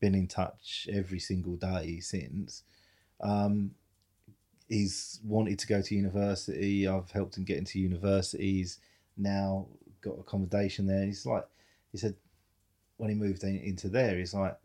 been 0.00 0.14
in 0.14 0.26
touch 0.26 0.88
every 0.92 1.18
single 1.18 1.56
day 1.56 2.00
since. 2.00 2.62
Um, 3.20 3.72
he's 4.68 5.20
wanted 5.24 5.58
to 5.60 5.66
go 5.66 5.82
to 5.82 5.94
university. 5.94 6.88
I've 6.88 7.10
helped 7.10 7.36
him 7.36 7.44
get 7.44 7.58
into 7.58 7.78
universities. 7.78 8.78
Now 9.16 9.66
got 10.00 10.18
accommodation 10.18 10.86
there. 10.86 11.04
He's 11.04 11.26
like, 11.26 11.46
he 11.92 11.98
said, 11.98 12.14
when 12.96 13.10
he 13.10 13.14
moved 13.14 13.42
in, 13.44 13.58
into 13.58 13.88
there, 13.88 14.16
he's 14.16 14.34
like, 14.34 14.56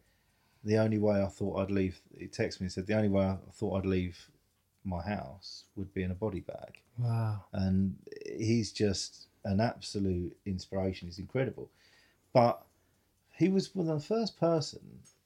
the 0.64 0.78
only 0.78 0.98
way 0.98 1.22
I 1.22 1.28
thought 1.28 1.60
I'd 1.60 1.72
leave. 1.72 2.00
He 2.18 2.28
texted 2.28 2.62
me 2.62 2.66
and 2.66 2.72
said, 2.72 2.88
the 2.88 2.96
only 2.96 3.10
way 3.10 3.26
I 3.26 3.38
thought 3.54 3.78
I'd 3.78 3.86
leave 3.86 4.30
my 4.84 5.02
house 5.02 5.64
would 5.76 5.94
be 5.94 6.04
in 6.04 6.12
a 6.12 6.16
body 6.16 6.42
bag 6.42 6.80
Wow. 7.00 7.44
and 7.54 7.96
he's 8.38 8.72
just 8.72 9.28
an 9.44 9.60
absolute 9.60 10.36
inspiration. 10.46 11.08
He's 11.08 11.18
incredible, 11.20 11.70
but 12.34 12.64
he 13.36 13.50
was 13.50 13.74
one 13.74 13.90
of 13.90 14.00
the 14.00 14.06
first 14.06 14.40
person 14.40 14.80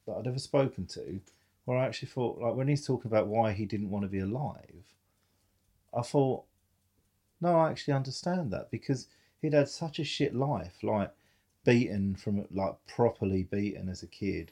that 0.10 0.18
I'd 0.18 0.28
ever 0.28 0.39
spoken 0.39 0.86
to 0.88 1.22
where 1.66 1.78
I 1.78 1.86
actually 1.86 2.10
thought, 2.10 2.39
like, 2.39 2.55
when 2.55 2.68
he's 2.68 2.86
talking 2.86 3.12
about 3.12 3.28
why 3.28 3.51
he 3.51 3.66
didn't 3.66 3.91
want 3.91 4.03
to 4.03 4.10
be 4.10 4.20
alive, 4.20 4.84
I 5.93 6.01
thought, 6.01 6.45
no, 7.41 7.57
I 7.57 7.70
actually 7.70 7.93
understand 7.93 8.51
that 8.51 8.72
because 8.72 9.07
he'd 9.41 9.53
had 9.53 9.70
such 9.70 9.99
a 9.99 10.03
shit 10.03 10.36
life, 10.36 10.84
like 10.84 11.12
beaten 11.64 12.16
from 12.16 12.45
like 12.51 12.76
properly 12.88 13.43
beaten 13.43 13.89
as 13.89 14.03
a 14.03 14.07
kid. 14.07 14.51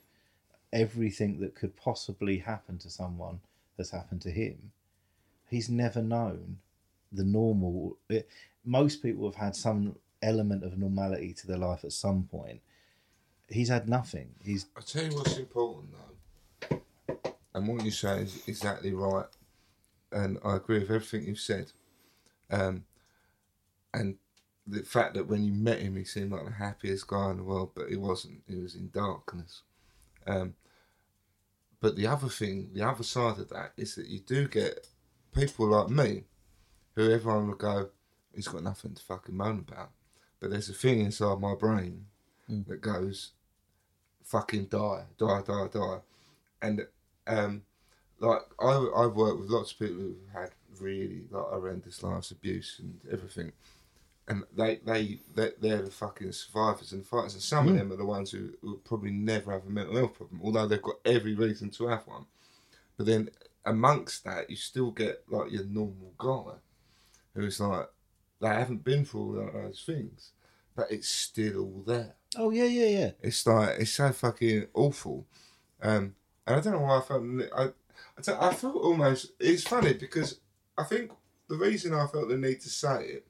Everything 0.74 1.39
that 1.39 1.55
could 1.55 1.76
possibly 1.76 2.38
happen 2.38 2.78
to 2.80 2.89
someone 2.89 3.39
has 3.78 3.89
happened 3.89 4.22
to 4.22 4.32
him. 4.32 4.72
He's 5.49 5.70
never 5.70 6.01
known 6.01 6.60
the 7.12 7.24
normal. 7.24 7.97
It, 8.10 8.30
most 8.66 9.01
people 9.01 9.26
have 9.26 9.41
had 9.41 9.55
some 9.55 9.95
element 10.22 10.64
of 10.64 10.78
normality 10.78 11.34
to 11.34 11.47
their 11.47 11.58
life 11.58 11.84
at 11.84 11.93
some 11.93 12.24
point. 12.24 12.62
He's 13.50 13.70
had 13.70 13.88
nothing. 13.88 14.30
He's 14.43 14.68
I 14.76 14.82
tell 14.82 15.04
you 15.04 15.16
what's 15.16 15.38
important 15.38 15.93
though, 15.93 16.82
and 17.54 17.68
what 17.68 17.84
you 17.84 17.91
say 17.91 18.22
is 18.22 18.48
exactly 18.48 18.93
right, 18.93 19.26
and 20.12 20.38
I 20.43 20.58
agree 20.58 20.80
with 20.80 20.91
everything 20.91 21.26
you've 21.26 21.39
said. 21.39 21.72
Um, 22.50 22.86
and 23.93 24.18
the 24.66 24.84
fact 24.84 25.14
that 25.14 25.28
when 25.28 25.43
you 25.43 25.54
met 25.54 25.80
him, 25.80 25.95
he 25.95 26.04
seemed 26.04 26.32
like 26.32 26.45
the 26.45 26.52
happiest 26.52 27.08
guy 27.08 27.32
in 27.32 27.38
the 27.38 27.43
world, 27.43 27.72
but 27.74 27.89
he 27.89 27.95
wasn't. 27.95 28.41
He 28.48 28.58
was 28.58 28.76
in 28.76 28.89
darkness. 28.89 29.62
Um, 30.26 30.56
but 31.80 31.95
the 31.95 32.08
other 32.08 32.28
thing, 32.28 32.70
the 32.74 32.86
other 32.88 33.04
side 33.04 33.39
of 33.39 33.50
that 33.50 33.72
is 33.78 33.95
that 33.95 34.08
you 34.08 34.20
do 34.20 34.48
get 34.48 34.88
people 35.34 35.68
like 35.68 35.89
me, 35.89 36.24
who 36.95 37.12
everyone 37.12 37.48
will 37.48 37.56
go, 37.56 37.89
he's 38.34 38.48
got 38.48 38.64
nothing 38.64 38.93
to 38.95 39.04
fucking 39.04 39.36
moan 39.36 39.64
about. 39.68 39.91
But 40.39 40.50
there's 40.50 40.70
a 40.70 40.74
thing 40.74 41.00
inside 41.00 41.39
my 41.39 41.56
brain 41.56 42.06
that 42.50 42.82
goes, 42.82 43.32
fucking 44.28 44.65
die, 44.65 45.03
die, 45.17 45.41
die, 45.41 45.67
die. 45.71 45.99
And 46.61 46.88
um, 47.25 47.63
like 48.19 48.41
I, 48.59 48.89
I've 48.95 49.13
worked 49.15 49.39
with 49.39 49.49
lots 49.49 49.71
of 49.71 49.80
people 49.80 49.95
who've 49.95 50.34
had 50.34 50.51
really 50.80 51.23
like 51.32 51.45
horrendous 51.45 52.03
lives, 52.03 52.32
abuse 52.32 52.80
and 52.80 52.99
everything. 53.11 53.51
And 54.30 54.43
they, 54.55 54.82
they, 54.86 55.19
they, 55.36 55.51
they're 55.61 55.84
the 55.84 55.91
fucking 55.91 56.34
survivors 56.34 56.91
and 56.91 57.05
fighters. 57.05 57.34
And 57.34 57.41
some 57.41 57.69
of 57.69 57.78
them 57.78 57.93
are 57.93 57.95
the 57.95 58.05
ones 58.05 58.32
who 58.32 58.49
will 58.61 58.75
probably 58.78 59.11
never 59.11 59.53
have 59.53 59.65
a 59.65 59.69
mental 59.69 59.95
health 59.95 60.15
problem, 60.15 60.41
although 60.43 60.67
they've 60.67 60.82
got 60.82 60.99
every 61.05 61.34
reason 61.34 61.69
to 61.71 61.88
have 61.88 62.05
one. 62.05 62.25
But 62.97 63.05
then 63.05 63.30
amongst 63.65 64.25
that, 64.25 64.49
you 64.49 64.57
still 64.57 64.91
get 64.91 65.23
like 65.30 65.51
your 65.51 65.63
normal 65.63 66.11
guy 66.17 66.57
who's 67.36 67.61
like, 67.61 67.88
they 68.41 68.49
haven't 68.49 68.84
been 68.84 69.05
through 69.05 69.39
all 69.39 69.49
those 69.53 69.82
things, 69.86 70.32
but 70.75 70.91
it's 70.91 71.07
still 71.07 71.61
all 71.61 71.84
there. 71.88 72.16
Oh 72.36 72.49
yeah 72.51 72.65
yeah 72.65 72.88
yeah. 72.99 73.11
It's 73.21 73.45
like 73.45 73.80
it's 73.80 73.91
so 73.91 74.11
fucking 74.11 74.67
awful, 74.73 75.25
um, 75.82 76.15
and 76.45 76.55
I 76.55 76.59
don't 76.59 76.73
know 76.73 76.82
why 76.82 76.97
I 76.97 77.01
felt. 77.01 77.23
I, 77.55 77.63
I, 77.63 78.21
don't- 78.21 78.41
I 78.43 78.53
felt 78.53 78.75
almost. 78.75 79.32
It's 79.39 79.63
funny 79.63 79.93
because 79.93 80.39
I 80.78 80.84
think 80.84 81.11
the 81.47 81.55
reason 81.55 81.93
I 81.93 82.07
felt 82.07 82.30
the 82.30 82.38
need 82.38 82.61
to 82.61 82.69
say 82.69 83.03
it 83.05 83.28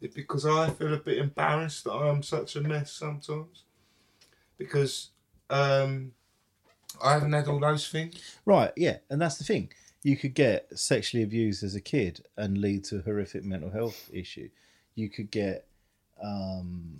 is 0.00 0.14
because 0.14 0.44
I 0.46 0.70
feel 0.70 0.92
a 0.94 0.98
bit 0.98 1.18
embarrassed 1.18 1.84
that 1.84 1.92
I'm 1.92 2.22
such 2.22 2.56
a 2.56 2.60
mess 2.60 2.92
sometimes, 2.92 3.64
because 4.58 5.10
um, 5.50 6.12
I 7.02 7.14
haven't 7.14 7.32
had 7.32 7.48
all 7.48 7.60
those 7.60 7.88
things. 7.88 8.20
Right, 8.44 8.72
yeah, 8.76 8.98
and 9.10 9.20
that's 9.20 9.38
the 9.38 9.44
thing. 9.44 9.70
You 10.02 10.16
could 10.18 10.34
get 10.34 10.78
sexually 10.78 11.24
abused 11.24 11.64
as 11.64 11.74
a 11.74 11.80
kid 11.80 12.24
and 12.36 12.58
lead 12.58 12.84
to 12.84 12.98
a 12.98 13.02
horrific 13.02 13.42
mental 13.42 13.70
health 13.70 14.10
issue. 14.12 14.50
You 14.94 15.08
could 15.08 15.30
get 15.30 15.66
um, 16.22 16.98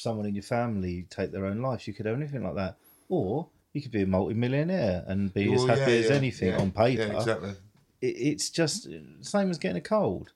someone 0.00 0.26
in 0.26 0.34
your 0.34 0.42
family 0.42 1.06
take 1.10 1.32
their 1.32 1.46
own 1.46 1.60
life. 1.60 1.86
You 1.86 1.94
could 1.94 2.06
have 2.06 2.16
anything 2.16 2.44
like 2.44 2.54
that, 2.56 2.76
or 3.08 3.48
you 3.72 3.82
could 3.82 3.92
be 3.92 4.02
a 4.02 4.06
multi-millionaire 4.06 5.04
and 5.06 5.32
be 5.32 5.52
as 5.52 5.64
happy 5.64 5.80
yeah, 5.80 5.86
as 5.86 6.08
yeah, 6.08 6.16
anything 6.16 6.48
yeah, 6.48 6.58
on 6.58 6.70
paper. 6.70 7.02
Exactly. 7.02 7.50
it, 8.00 8.06
it's 8.06 8.50
just 8.50 8.88
same 9.20 9.50
as 9.50 9.58
getting 9.58 9.76
a 9.76 9.82
cold. 9.82 10.32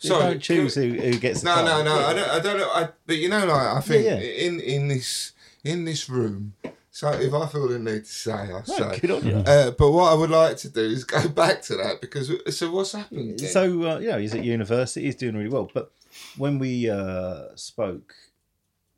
You 0.00 0.10
don't 0.10 0.40
choose 0.40 0.74
who, 0.74 0.94
who 0.94 1.18
gets 1.18 1.42
No, 1.42 1.64
no, 1.64 1.82
no. 1.82 1.94
I 1.94 2.14
don't. 2.14 2.30
I 2.30 2.40
don't 2.40 2.58
know. 2.58 2.70
I, 2.70 2.88
but 3.06 3.16
you 3.16 3.28
know, 3.28 3.44
like 3.46 3.76
I 3.76 3.80
think 3.80 4.06
in 4.06 4.60
in 4.60 4.88
this 4.88 5.32
in 5.62 5.84
this 5.84 6.08
room. 6.08 6.54
So 6.90 7.10
if 7.12 7.32
I 7.32 7.46
feel 7.46 7.68
the 7.68 7.78
need 7.78 8.04
to 8.04 8.10
say, 8.10 8.32
I 8.32 8.62
say. 8.62 8.98
good 8.98 9.10
on 9.10 9.26
you. 9.26 9.36
Uh, 9.36 9.70
but 9.70 9.92
what 9.92 10.12
I 10.12 10.14
would 10.14 10.30
like 10.30 10.56
to 10.58 10.68
do 10.68 10.80
is 10.80 11.04
go 11.04 11.28
back 11.28 11.62
to 11.62 11.76
that 11.76 12.00
because 12.00 12.32
so 12.56 12.70
what's 12.72 12.92
happened? 12.92 13.40
So 13.40 13.62
uh, 13.62 13.98
you 13.98 14.08
know 14.08 14.18
he's 14.18 14.34
at 14.34 14.44
university, 14.44 15.04
he's 15.04 15.16
doing 15.16 15.36
really 15.36 15.50
well. 15.50 15.70
But 15.72 15.92
when 16.36 16.58
we 16.58 16.88
uh, 16.90 17.54
spoke 17.54 18.14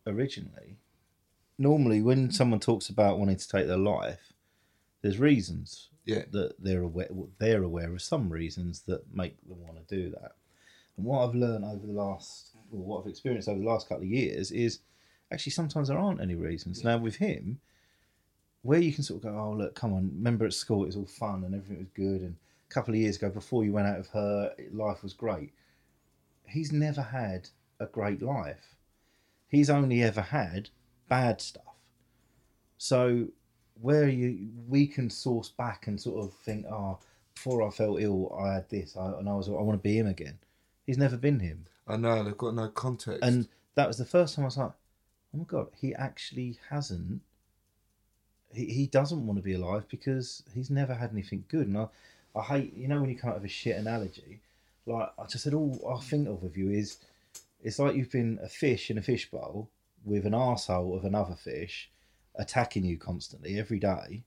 originally, 0.06 0.78
normally 1.58 2.02
when 2.02 2.30
someone 2.30 2.60
talks 2.60 2.88
about 2.88 3.18
wanting 3.18 3.36
to 3.36 3.48
take 3.48 3.66
their 3.66 3.76
life, 3.76 4.32
there's 5.02 5.18
reasons 5.18 5.90
yeah, 6.04 6.22
that 6.32 6.54
they're 6.58 6.82
aware 6.82 7.08
they're 7.38 7.62
aware 7.62 7.92
of 7.92 8.02
some 8.02 8.28
reasons 8.28 8.82
that 8.82 9.02
make 9.14 9.36
them 9.48 9.60
want 9.62 9.76
to 9.76 9.94
do 9.94 10.10
that. 10.10 10.32
And 10.96 11.06
what 11.06 11.26
I've 11.26 11.34
learned 11.34 11.64
over 11.64 11.86
the 11.86 11.92
last, 11.92 12.50
or 12.72 12.80
what 12.80 13.00
I've 13.00 13.10
experienced 13.10 13.48
over 13.48 13.60
the 13.60 13.66
last 13.66 13.88
couple 13.88 14.04
of 14.04 14.10
years 14.10 14.50
is 14.50 14.80
actually 15.32 15.52
sometimes 15.52 15.88
there 15.88 15.98
aren't 15.98 16.20
any 16.20 16.34
reasons. 16.34 16.82
Now 16.82 16.98
with 16.98 17.16
him, 17.16 17.60
where 18.62 18.80
you 18.80 18.92
can 18.92 19.04
sort 19.04 19.24
of 19.24 19.30
go, 19.30 19.38
oh 19.38 19.56
look, 19.56 19.74
come 19.74 19.92
on, 19.92 20.10
remember 20.14 20.44
at 20.44 20.54
school 20.54 20.82
it 20.82 20.86
was 20.86 20.96
all 20.96 21.06
fun 21.06 21.44
and 21.44 21.54
everything 21.54 21.78
was 21.78 21.88
good, 21.94 22.22
and 22.22 22.36
a 22.68 22.74
couple 22.74 22.94
of 22.94 23.00
years 23.00 23.16
ago 23.16 23.30
before 23.30 23.64
you 23.64 23.72
went 23.72 23.86
out 23.86 23.98
of 23.98 24.08
her, 24.08 24.54
life 24.72 25.02
was 25.02 25.12
great. 25.12 25.52
He's 26.46 26.72
never 26.72 27.02
had 27.02 27.48
a 27.80 27.86
great 27.86 28.22
life. 28.22 28.74
He's 29.52 29.70
only 29.70 30.02
ever 30.02 30.22
had 30.22 30.70
bad 31.08 31.40
stuff. 31.40 31.76
So 32.78 33.28
where 33.80 34.08
you 34.08 34.48
we 34.66 34.86
can 34.86 35.10
source 35.10 35.50
back 35.50 35.86
and 35.86 36.00
sort 36.00 36.24
of 36.24 36.32
think, 36.32 36.66
oh, 36.66 36.98
before 37.34 37.62
I 37.62 37.70
felt 37.70 38.00
ill, 38.00 38.34
I 38.42 38.54
had 38.54 38.70
this, 38.70 38.96
I, 38.96 39.12
and 39.18 39.28
I 39.28 39.34
was 39.34 39.48
I 39.48 39.52
want 39.52 39.78
to 39.78 39.88
be 39.88 39.98
him 39.98 40.06
again. 40.06 40.38
He's 40.86 40.98
never 40.98 41.16
been 41.16 41.38
him, 41.38 41.66
I 41.86 41.96
know 41.96 42.24
they've 42.24 42.36
got 42.36 42.54
no 42.54 42.68
context. 42.68 43.22
and 43.22 43.46
that 43.74 43.88
was 43.88 43.98
the 43.98 44.04
first 44.04 44.34
time 44.34 44.44
I 44.44 44.46
was 44.46 44.56
like, 44.56 44.70
oh 45.34 45.38
my 45.38 45.44
god, 45.44 45.68
he 45.78 45.94
actually 45.94 46.58
hasn't. 46.70 47.20
He 48.54 48.66
he 48.66 48.86
doesn't 48.86 49.26
want 49.26 49.38
to 49.38 49.42
be 49.42 49.54
alive 49.54 49.84
because 49.88 50.42
he's 50.54 50.70
never 50.70 50.94
had 50.94 51.10
anything 51.12 51.44
good, 51.48 51.66
and 51.66 51.76
I 51.76 51.88
I 52.34 52.42
hate 52.42 52.74
you 52.74 52.88
know 52.88 53.00
when 53.00 53.10
you 53.10 53.18
come 53.18 53.30
up 53.30 53.36
with 53.36 53.44
a 53.44 53.48
shit 53.48 53.76
analogy. 53.76 54.40
Like 54.86 55.10
I 55.18 55.26
just 55.26 55.44
said, 55.44 55.54
all 55.54 55.94
I 55.96 56.02
think 56.02 56.26
of 56.28 56.42
with 56.42 56.56
you 56.56 56.70
is 56.70 56.98
it's 57.62 57.78
like 57.78 57.94
you've 57.94 58.10
been 58.10 58.38
a 58.42 58.48
fish 58.48 58.90
in 58.90 58.98
a 58.98 59.02
fishbowl 59.02 59.70
with 60.04 60.26
an 60.26 60.32
arsehole 60.32 60.96
of 60.96 61.04
another 61.04 61.34
fish 61.36 61.90
attacking 62.36 62.84
you 62.84 62.98
constantly 62.98 63.58
every 63.58 63.78
day, 63.78 64.24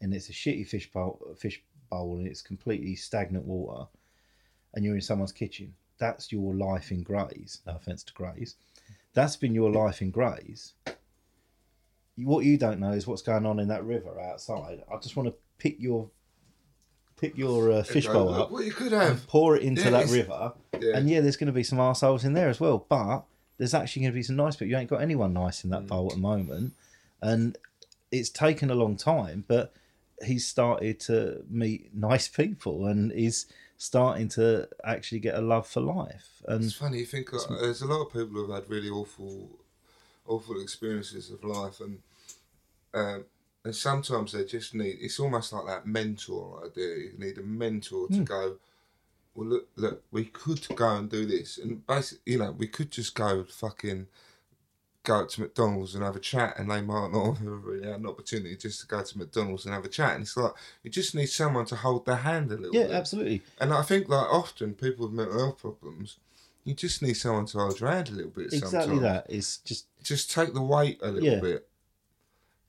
and 0.00 0.12
it's 0.14 0.28
a 0.28 0.32
shitty 0.32 0.66
fish 0.66 0.90
bowl, 0.92 1.34
fish 1.38 1.62
bowl, 1.90 2.16
and 2.18 2.26
it's 2.26 2.42
completely 2.42 2.94
stagnant 2.94 3.44
water, 3.44 3.86
and 4.74 4.84
you're 4.84 4.94
in 4.94 5.00
someone's 5.00 5.32
kitchen. 5.32 5.74
That's 5.98 6.32
your 6.32 6.54
life 6.54 6.90
in 6.90 7.02
Grays. 7.02 7.60
No 7.66 7.76
offense 7.76 8.02
to 8.04 8.12
Grays. 8.12 8.56
That's 9.14 9.36
been 9.36 9.54
your 9.54 9.70
life 9.70 10.02
in 10.02 10.10
Grays. 10.10 10.74
What 12.16 12.44
you 12.44 12.58
don't 12.58 12.80
know 12.80 12.92
is 12.92 13.06
what's 13.06 13.22
going 13.22 13.46
on 13.46 13.58
in 13.60 13.68
that 13.68 13.84
river 13.84 14.20
outside. 14.20 14.82
I 14.92 14.98
just 14.98 15.16
want 15.16 15.28
to 15.28 15.34
pick 15.58 15.76
your 15.80 16.10
pick 17.16 17.38
your 17.38 17.70
uh, 17.70 17.82
fish 17.84 18.06
bowl 18.06 18.34
up 18.34 18.50
What 18.50 18.64
you 18.64 18.72
could 18.72 18.92
have. 18.92 19.26
pour 19.28 19.56
it 19.56 19.62
into 19.62 19.84
Yeah, 19.84 19.90
that 19.90 20.08
river. 20.10 20.52
Yeah. 20.82 20.96
And 20.96 21.08
yeah, 21.08 21.20
there's 21.20 21.36
going 21.36 21.46
to 21.46 21.52
be 21.52 21.62
some 21.62 21.78
arseholes 21.78 22.24
in 22.24 22.32
there 22.32 22.48
as 22.48 22.60
well. 22.60 22.84
But 22.88 23.24
there's 23.58 23.74
actually 23.74 24.02
going 24.02 24.12
to 24.12 24.16
be 24.16 24.22
some 24.22 24.36
nice, 24.36 24.56
but 24.56 24.68
you 24.68 24.76
ain't 24.76 24.90
got 24.90 25.00
anyone 25.02 25.32
nice 25.32 25.62
in 25.64 25.70
Mm. 25.70 25.74
that 25.74 25.86
bowl 25.86 26.06
at 26.08 26.14
the 26.14 26.20
moment. 26.20 26.74
And 27.20 27.56
it's 28.10 28.28
taken 28.30 28.70
a 28.70 28.74
long 28.74 28.96
time, 28.96 29.44
but 29.46 29.72
he's 30.24 30.46
started 30.46 31.00
to 31.00 31.44
meet 31.48 31.94
nice 31.94 32.28
people 32.28 32.86
and 32.86 33.10
he's 33.12 33.46
starting 33.78 34.28
to 34.28 34.68
actually 34.84 35.18
get 35.20 35.34
a 35.34 35.40
love 35.40 35.66
for 35.66 35.80
life. 35.80 36.42
And 36.46 36.64
It's 36.64 36.74
funny. 36.74 36.98
You 36.98 37.06
think 37.06 37.32
uh, 37.32 37.38
there's 37.60 37.82
a 37.82 37.86
lot 37.86 38.02
of 38.06 38.12
people 38.12 38.34
who've 38.40 38.54
had 38.54 38.68
really 38.68 38.88
awful, 38.90 39.48
awful 40.26 40.60
experiences 40.60 41.30
of 41.30 41.42
life, 41.44 41.80
and 41.80 41.98
um, 42.94 43.24
and 43.64 43.74
sometimes 43.74 44.32
they 44.32 44.44
just 44.44 44.74
need. 44.74 44.98
It's 45.00 45.18
almost 45.20 45.52
like 45.52 45.66
that 45.66 45.86
mentor 45.86 46.62
idea. 46.66 46.96
You 46.96 47.12
need 47.18 47.38
a 47.38 47.42
mentor 47.42 48.08
to 48.08 48.20
go. 48.20 48.56
Well, 49.34 49.48
look, 49.48 49.68
look. 49.76 50.02
We 50.10 50.26
could 50.26 50.66
go 50.76 50.96
and 50.96 51.08
do 51.10 51.24
this, 51.26 51.58
and 51.58 51.86
basically, 51.86 52.32
you 52.34 52.38
know, 52.38 52.52
we 52.52 52.66
could 52.68 52.90
just 52.90 53.14
go 53.14 53.44
fucking 53.44 54.06
go 55.04 55.26
to 55.26 55.40
McDonald's 55.40 55.94
and 55.94 56.04
have 56.04 56.14
a 56.16 56.20
chat, 56.20 56.58
and 56.58 56.70
they 56.70 56.80
might 56.82 57.10
not 57.12 57.34
have 57.38 57.64
really 57.64 57.86
had 57.86 58.00
an 58.00 58.06
opportunity 58.06 58.56
just 58.56 58.80
to 58.82 58.86
go 58.86 59.02
to 59.02 59.18
McDonald's 59.18 59.64
and 59.64 59.74
have 59.74 59.84
a 59.84 59.88
chat. 59.88 60.14
And 60.14 60.22
it's 60.22 60.36
like 60.36 60.52
you 60.82 60.90
just 60.90 61.14
need 61.14 61.26
someone 61.26 61.64
to 61.66 61.76
hold 61.76 62.04
their 62.06 62.16
hand 62.16 62.52
a 62.52 62.56
little 62.56 62.72
bit. 62.72 62.80
yeah, 62.82 62.86
bit. 62.88 62.96
absolutely. 62.96 63.42
And 63.58 63.72
I 63.72 63.82
think 63.82 64.08
like 64.08 64.26
often 64.32 64.74
people 64.74 65.06
with 65.06 65.14
mental 65.14 65.38
health 65.38 65.58
problems, 65.58 66.18
you 66.64 66.74
just 66.74 67.02
need 67.02 67.14
someone 67.14 67.46
to 67.46 67.58
hold 67.58 67.80
your 67.80 67.90
hand 67.90 68.10
a 68.10 68.12
little 68.12 68.30
bit. 68.30 68.52
Exactly 68.52 68.68
sometimes. 68.70 69.00
that. 69.00 69.26
It's 69.28 69.56
just 69.58 69.86
Just 70.04 70.30
take 70.30 70.52
the 70.54 70.62
weight 70.62 70.98
a 71.02 71.10
little 71.10 71.28
Yeah. 71.28 71.40
bit, 71.40 71.68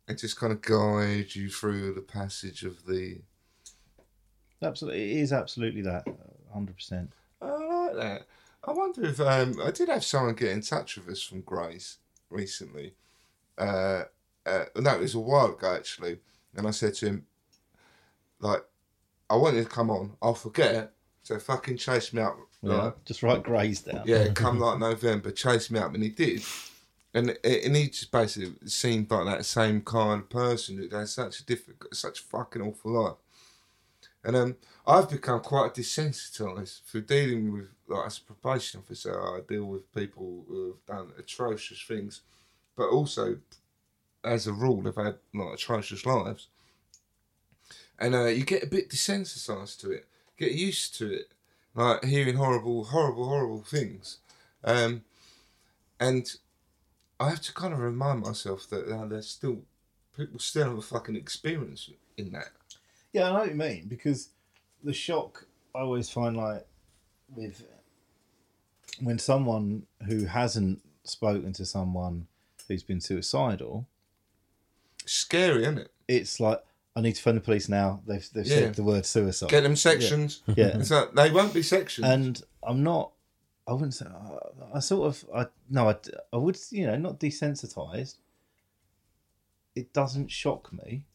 and 0.07 0.18
just 0.18 0.38
kind 0.39 0.53
of 0.53 0.61
guide 0.61 1.36
you 1.36 1.49
through 1.49 1.93
the 1.93 2.01
passage 2.01 2.64
of 2.64 2.86
the. 2.86 3.22
absolutely, 4.61 5.11
it 5.11 5.18
is 5.18 5.34
absolutely 5.34 5.82
that. 5.84 6.05
100%. 6.56 7.10
I 7.41 7.45
like 7.45 7.95
that. 7.95 8.28
I 8.66 8.72
wonder 8.72 9.06
if 9.06 9.20
um, 9.20 9.60
I 9.62 9.72
did 9.72 9.89
have 9.89 10.04
someone 10.04 10.36
get 10.36 10.51
in 10.51 10.62
touch 10.62 10.97
with 10.97 11.10
us 11.10 11.22
from 11.22 11.41
Grays 11.41 11.97
recently. 12.30 12.93
Uh, 13.58 14.04
uh, 14.45 14.66
no, 14.78 14.95
it 14.95 15.01
was 15.01 15.16
a 15.16 15.20
while 15.20 15.54
ago 15.54 15.76
actually, 15.76 16.20
and 16.56 16.68
I 16.68 16.72
said 16.72 16.93
to 16.95 17.08
him, 17.08 17.26
like, 18.39 18.64
I 19.30 19.36
want 19.36 19.56
you 19.56 19.64
to 19.64 19.70
come 19.70 19.89
on. 19.89 20.14
I'll 20.22 20.34
forget. 20.34 20.93
So 21.24 21.39
fucking 21.39 21.78
chase 21.78 22.14
me 22.14 22.22
up. 22.22 22.38
Yeah, 22.62 22.91
just 23.06 23.24
write 23.24 23.43
Grays 23.43 23.82
down. 23.82 24.04
yeah, 24.06 24.28
come 24.34 24.60
like 24.60 24.80
November, 24.80 25.32
chase 25.32 25.72
me 25.72 25.80
up, 25.80 25.93
and 25.93 26.04
he 26.04 26.10
did. 26.10 26.43
And 27.14 27.38
and 27.43 27.76
he 27.76 27.88
just 27.88 28.12
basically 28.12 28.54
seemed 28.68 29.10
like 29.12 29.26
that 29.26 29.45
same 29.45 29.82
kind 29.82 30.22
of 30.22 30.30
person 30.30 30.78
who 30.78 30.95
had 30.95 31.08
such 31.08 31.39
a 31.39 31.45
difficult, 31.45 31.95
such 31.95 32.20
a 32.20 32.24
fucking 32.24 32.62
awful 32.62 32.91
life. 32.91 33.16
And 34.24 34.36
um, 34.36 34.56
I've 34.86 35.10
become 35.10 35.40
quite 35.40 35.76
desensitized 35.76 36.84
through 36.84 37.04
dealing 37.04 37.54
with, 37.54 37.70
like, 37.88 38.06
as 38.08 38.18
a 38.18 38.22
probation 38.22 38.82
officer, 38.82 39.20
I 39.20 39.40
deal 39.48 39.66
with 39.66 39.94
people 39.94 40.44
who 40.48 40.76
have 40.88 40.98
done 40.98 41.14
atrocious 41.18 41.82
things, 41.82 42.22
but 42.76 42.90
also, 42.90 43.38
as 44.24 44.46
a 44.46 44.54
rule, 44.54 44.84
have 44.84 44.98
had 44.98 45.16
like 45.34 45.54
atrocious 45.54 46.06
lives. 46.06 46.48
And 47.98 48.14
uh, 48.14 48.26
you 48.26 48.44
get 48.44 48.64
a 48.64 48.68
bit 48.68 48.90
desensitized 48.90 49.80
to 49.82 49.92
it, 49.92 50.08
get 50.38 50.52
used 50.52 50.98
to 50.98 51.14
it, 51.14 51.32
like 51.76 52.04
hearing 52.04 52.36
horrible, 52.36 52.86
horrible, 52.86 53.28
horrible 53.28 53.64
things. 53.64 54.18
Um, 54.64 55.04
and 56.00 56.36
I 57.20 57.30
have 57.30 57.42
to 57.42 57.54
kind 57.54 57.74
of 57.74 57.80
remind 57.80 58.22
myself 58.22 58.68
that 58.70 58.90
uh, 58.90 59.06
there's 59.06 59.30
still 59.30 59.62
people 60.18 60.40
still 60.40 60.70
have 60.70 60.78
a 60.78 60.82
fucking 60.82 61.16
experience 61.16 61.90
in 62.18 62.32
that. 62.34 62.50
Yeah, 63.14 63.30
I 63.30 63.30
know 63.30 63.40
what 63.40 63.50
you 63.50 63.56
mean 63.56 63.86
because 63.88 64.30
the 64.84 64.94
shock 64.94 65.46
I 65.76 65.80
always 65.80 66.10
find 66.10 66.36
like 66.38 66.66
with 67.36 67.64
when 69.02 69.18
someone 69.20 69.84
who 70.08 70.26
hasn't 70.26 70.82
spoken 71.04 71.52
to 71.54 71.66
someone 71.66 72.28
who's 72.68 72.84
been 72.84 73.02
suicidal, 73.02 73.88
Scary, 75.06 75.64
isn't 75.64 75.80
it? 75.80 75.92
it's 76.08 76.40
like 76.40 76.64
I 76.96 77.02
need 77.02 77.14
to 77.16 77.22
phone 77.22 77.36
the 77.36 77.42
police 77.42 77.68
now. 77.70 78.02
They've 78.06 78.28
they've 78.34 78.46
Yeah. 78.46 78.56
said 78.60 78.76
the 78.76 78.84
word 78.84 79.06
suicide. 79.06 79.50
Get 79.50 79.62
them 79.64 79.76
sections. 79.76 80.42
Yeah. 80.48 80.78
It's 80.78 80.92
like, 80.92 81.14
they 81.14 81.32
won't 81.32 81.54
be 81.54 81.64
sections. 81.64 82.08
and 82.08 82.42
I'm 82.62 82.84
not. 82.84 83.12
I 83.68 83.74
wouldn't 83.74 83.94
say. 83.96 84.06
I 84.74 84.80
sort 84.80 85.08
of. 85.08 85.26
I 85.36 85.46
no. 85.70 85.90
I, 85.90 85.96
I 86.32 86.38
would. 86.38 86.60
You 86.70 86.88
know, 86.88 86.98
not 86.98 87.20
desensitized. 87.20 88.18
It 89.76 89.92
doesn't 89.92 90.30
shock 90.30 90.72
me, 90.72 91.06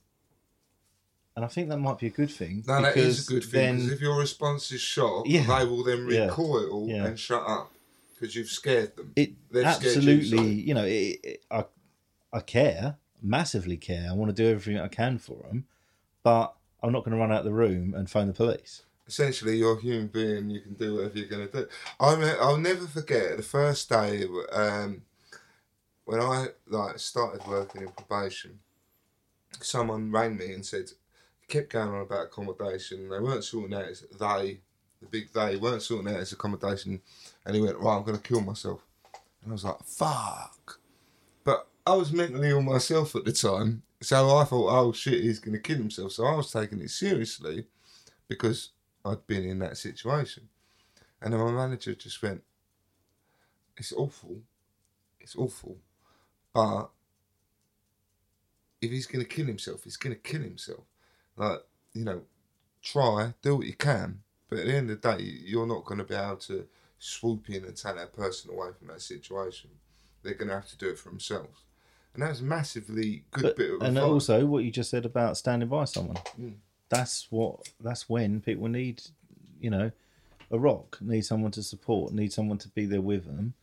and 1.39 1.45
I 1.45 1.49
think 1.49 1.68
that 1.68 1.78
might 1.78 1.99
be 1.99 2.09
a 2.09 2.11
good 2.11 2.30
thing. 2.32 2.64
no, 2.66 2.82
that 2.82 2.97
is 2.97 3.28
a 3.28 3.32
good 3.32 3.45
thing 3.45 3.53
Then, 3.61 3.76
because 3.76 3.93
if 3.93 4.01
your 4.01 4.18
response 4.18 4.72
is 4.72 4.80
shock, 4.80 5.24
Yeah. 5.28 5.47
they 5.47 5.64
will 5.64 5.84
then 5.84 6.05
recoil 6.05 6.89
Yeah. 6.89 7.07
and 7.07 7.18
shut 7.18 7.43
up 7.47 7.72
because 8.14 8.34
you've 8.34 8.49
scared 8.51 8.97
them. 8.97 9.12
it 9.14 9.34
They've 9.53 9.62
scared 9.72 9.82
you, 10.03 10.12
absolutely. 10.18 10.53
You, 10.53 10.74
know, 10.74 10.84
it, 10.84 11.20
it, 11.22 11.45
I 11.51 11.64
I 12.32 12.41
care 12.41 12.97
massively. 13.22 13.76
Care. 13.76 14.09
I 14.11 14.14
want 14.14 14.34
to 14.34 14.43
do 14.43 14.51
everything 14.51 14.80
I 14.82 14.89
can 14.89 15.18
for 15.18 15.45
them, 15.49 15.64
but 16.24 16.57
I'm 16.82 16.91
not 16.93 17.05
going 17.05 17.12
to 17.16 17.18
run 17.18 17.30
out 17.32 17.39
of 17.41 17.45
the 17.45 17.53
room 17.53 17.95
and 17.95 18.11
phone 18.11 18.26
the 18.26 18.32
police. 18.34 18.82
essentially 19.07 19.57
you're 19.57 19.78
a 19.78 19.80
human 19.80 20.09
being 20.09 20.51
you 20.51 20.61
can 20.61 20.74
do 20.74 20.97
whatever 20.97 21.16
you're 21.18 21.28
going 21.28 21.49
to 21.49 21.53
do 21.61 21.66
I'm, 21.99 22.20
i'll 22.45 22.59
never 22.59 22.86
forget 22.86 23.36
the 23.39 23.43
first 23.43 23.89
day 23.89 24.24
um, 24.53 24.91
when 26.05 26.20
i 26.20 26.49
like 26.66 26.99
started 26.99 27.41
working 27.47 27.80
in 27.82 27.89
probation 27.89 28.59
someone 29.61 30.12
rang 30.12 30.36
me 30.36 30.53
and 30.53 30.64
said 30.64 30.91
kept 31.49 31.70
going 31.70 31.88
on 31.88 32.03
about 32.03 32.26
accommodation 32.26 33.09
they 33.09 33.18
weren't 33.18 33.44
sorting 33.44 33.76
out 33.76 33.86
his, 33.86 34.05
they 34.18 34.61
the 35.01 35.07
big 35.11 35.32
they 35.32 35.57
weren't 35.57 35.82
sorting 35.82 36.12
out 36.12 36.20
his 36.20 36.32
accommodation 36.32 37.01
and 37.44 37.55
he 37.55 37.62
went 37.62 37.78
right 37.78 37.96
i'm 37.96 38.05
going 38.05 38.16
to 38.16 38.22
kill 38.22 38.40
myself 38.40 38.80
and 39.42 39.51
i 39.51 39.53
was 39.53 39.64
like 39.64 39.82
fuck 39.84 40.78
but 41.44 41.66
i 41.86 41.94
was 41.94 42.12
mentally 42.12 42.51
ill 42.51 42.62
myself 42.62 43.14
at 43.16 43.24
the 43.24 43.32
time 43.32 43.82
so 44.01 44.36
i 44.36 44.44
thought 44.44 44.70
oh 44.70 44.92
shit 44.92 45.22
he's 45.22 45.38
going 45.38 45.55
to 45.55 45.61
kill 45.61 45.78
himself 45.78 46.12
so 46.12 46.24
i 46.24 46.34
was 46.34 46.51
taking 46.51 46.80
it 46.80 46.90
seriously 46.90 47.64
because 48.28 48.70
I'd 49.05 49.26
been 49.26 49.44
in 49.44 49.59
that 49.61 49.76
situation. 49.76 50.49
And 51.20 51.32
then 51.32 51.40
my 51.40 51.51
manager 51.51 51.94
just 51.94 52.22
went, 52.22 52.42
It's 53.76 53.92
awful. 53.92 54.42
It's 55.20 55.34
awful. 55.34 55.78
But 56.53 56.90
if 58.80 58.90
he's 58.90 59.07
going 59.07 59.24
to 59.24 59.28
kill 59.28 59.46
himself, 59.46 59.84
he's 59.84 59.96
going 59.96 60.14
to 60.14 60.20
kill 60.20 60.42
himself. 60.42 60.84
Like, 61.39 61.61
you 61.95 62.05
know, 62.05 62.22
try, 62.82 63.34
do 63.43 63.57
what 63.57 63.66
you 63.66 63.74
can. 63.74 64.20
But 64.49 64.61
at 64.61 64.66
the 64.66 64.74
end 64.74 64.91
of 64.91 65.01
the 65.01 65.16
day, 65.16 65.22
you're 65.22 65.66
not 65.66 65.84
going 65.84 65.99
to 65.99 66.05
be 66.05 66.14
able 66.14 66.36
to 66.36 66.66
swoop 66.99 67.49
in 67.49 67.64
and 67.64 67.76
take 67.76 67.97
that 67.97 68.12
person 68.12 68.51
away 68.51 68.68
from 68.76 68.89
that 68.89 69.03
situation. 69.03 69.70
They're 70.22 70.34
going 70.34 70.49
to 70.49 70.55
have 70.55 70.68
to 70.68 70.76
do 70.76 70.89
it 70.91 70.99
for 70.99 71.11
themselves. 71.11 71.61
And 72.14 72.22
that 72.22 72.30
was 72.30 72.41
a 72.41 72.45
massively 72.45 73.24
good 73.30 73.43
But, 73.43 73.57
bit 73.57 73.70
of 73.70 73.82
and 73.82 73.97
advice. 73.97 74.03
also 74.03 74.47
what 74.47 74.64
you 74.64 74.70
just 74.70 74.91
said 74.91 75.05
about 75.05 75.36
standing 75.36 75.68
by 75.68 75.84
someone. 75.84 76.16
Mm. 76.41 76.55
That's 76.89 77.28
what. 77.30 77.68
That's 77.80 78.09
when 78.09 78.41
people 78.41 78.66
need, 78.68 79.03
you 79.61 79.70
know, 79.70 79.93
a 80.51 80.59
rock. 80.59 80.99
Need 81.01 81.26
someone 81.26 81.53
to 81.53 81.62
support. 81.62 82.12
Need 82.12 82.32
someone 82.32 82.59
to 82.59 82.68
be 82.68 82.86
there 82.86 83.03
with 83.03 83.26
them, 83.26 83.55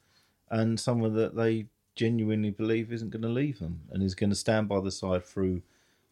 and 0.49 0.79
someone 0.79 1.15
that 1.15 1.35
they 1.35 1.65
genuinely 1.95 2.51
believe 2.51 2.93
isn't 2.93 3.09
going 3.09 3.23
to 3.23 3.27
leave 3.29 3.59
them 3.59 3.81
and 3.91 4.03
is 4.03 4.13
going 4.15 4.29
to 4.29 4.35
stand 4.35 4.69
by 4.69 4.79
the 4.79 4.91
side 4.91 5.25
through 5.25 5.63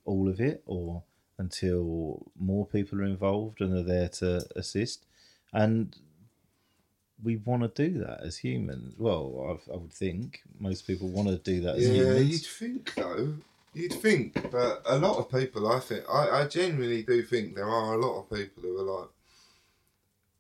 all 0.05 0.27
of 0.27 0.41
it, 0.41 0.63
or 0.65 1.03
until 1.43 2.31
more 2.39 2.65
people 2.65 2.99
are 3.01 3.03
involved 3.15 3.61
and 3.61 3.73
are 3.77 3.83
there 3.83 4.09
to 4.09 4.45
assist. 4.55 5.05
And 5.51 5.95
we 7.21 7.37
want 7.37 7.61
to 7.63 7.69
do 7.89 7.99
that 7.99 8.21
as 8.21 8.37
humans. 8.37 8.95
Well, 8.97 9.25
I've, 9.51 9.73
I 9.73 9.77
would 9.77 9.93
think 9.93 10.41
most 10.59 10.87
people 10.87 11.07
want 11.09 11.27
to 11.29 11.37
do 11.37 11.61
that 11.61 11.75
as 11.75 11.87
Yeah, 11.87 11.93
humans. 11.93 12.31
you'd 12.31 12.45
think 12.45 12.93
though. 12.95 13.33
You'd 13.75 13.93
think, 13.93 14.51
but 14.51 14.83
a 14.85 14.97
lot 14.99 15.17
of 15.17 15.31
people, 15.31 15.67
I 15.71 15.79
think, 15.79 16.03
I, 16.07 16.41
I 16.41 16.47
genuinely 16.47 17.01
do 17.01 17.23
think 17.23 17.55
there 17.55 17.67
are 17.69 17.95
a 17.95 17.97
lot 17.97 18.19
of 18.19 18.29
people 18.29 18.61
who 18.61 18.77
are 18.79 18.99
like, 18.99 19.09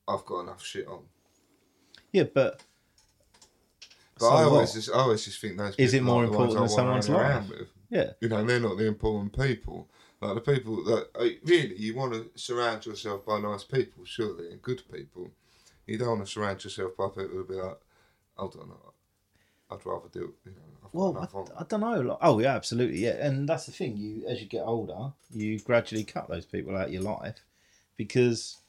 I've 0.07 0.25
got 0.25 0.41
enough 0.41 0.63
shit 0.63 0.87
on. 0.87 1.01
Yeah, 2.11 2.25
but 2.31 2.61
But 4.19 4.25
So 4.27 4.35
I 4.35 4.43
always 4.43 4.69
what? 4.69 4.75
just, 4.75 4.89
I 4.91 4.99
always 4.99 5.25
just 5.25 5.39
think 5.41 5.57
those. 5.57 5.75
Is 5.77 5.93
it 5.95 6.03
more 6.03 6.23
important 6.25 6.59
than 6.59 6.69
someone's 6.69 7.09
life? 7.09 7.49
With. 7.49 7.69
yeah, 7.89 8.11
You 8.21 8.29
know, 8.29 8.43
they're 8.45 8.59
not 8.59 8.77
the 8.77 8.85
important 8.87 9.35
people. 9.35 9.87
Like 10.23 10.35
the 10.35 10.53
people 10.53 10.83
that 10.85 11.07
really 11.43 11.77
you 11.77 11.95
want 11.95 12.13
to 12.13 12.29
surround 12.35 12.85
yourself 12.85 13.25
by 13.25 13.39
nice 13.39 13.63
people, 13.63 14.05
surely, 14.05 14.51
and 14.51 14.61
good 14.61 14.81
people. 14.91 15.31
You 15.85 15.97
don't 15.97 16.07
want 16.07 16.25
to 16.25 16.31
surround 16.31 16.63
yourself 16.63 16.95
by 16.97 17.07
people 17.07 17.27
who'll 17.27 17.43
be 17.43 17.55
like, 17.55 17.77
hold 18.35 18.55
on, 18.55 18.71
I'd 19.69 19.85
rather 19.85 20.07
do, 20.11 20.33
you 20.45 20.51
know. 20.51 20.89
Well. 20.93 21.17
I, 21.17 21.61
I 21.61 21.65
don't 21.65 21.81
know. 21.81 21.99
Like, 21.99 22.17
oh 22.21 22.39
yeah, 22.39 22.55
absolutely, 22.55 22.99
yeah. 22.99 23.25
And 23.25 23.49
that's 23.49 23.65
the 23.65 23.71
thing. 23.71 23.97
You 23.97 24.25
as 24.27 24.39
you 24.39 24.47
get 24.47 24.63
older, 24.63 25.11
you 25.31 25.59
gradually 25.59 26.03
cut 26.03 26.29
those 26.29 26.45
people 26.45 26.77
out 26.77 26.87
of 26.87 26.93
your 26.93 27.01
life 27.01 27.43
because 27.97 28.61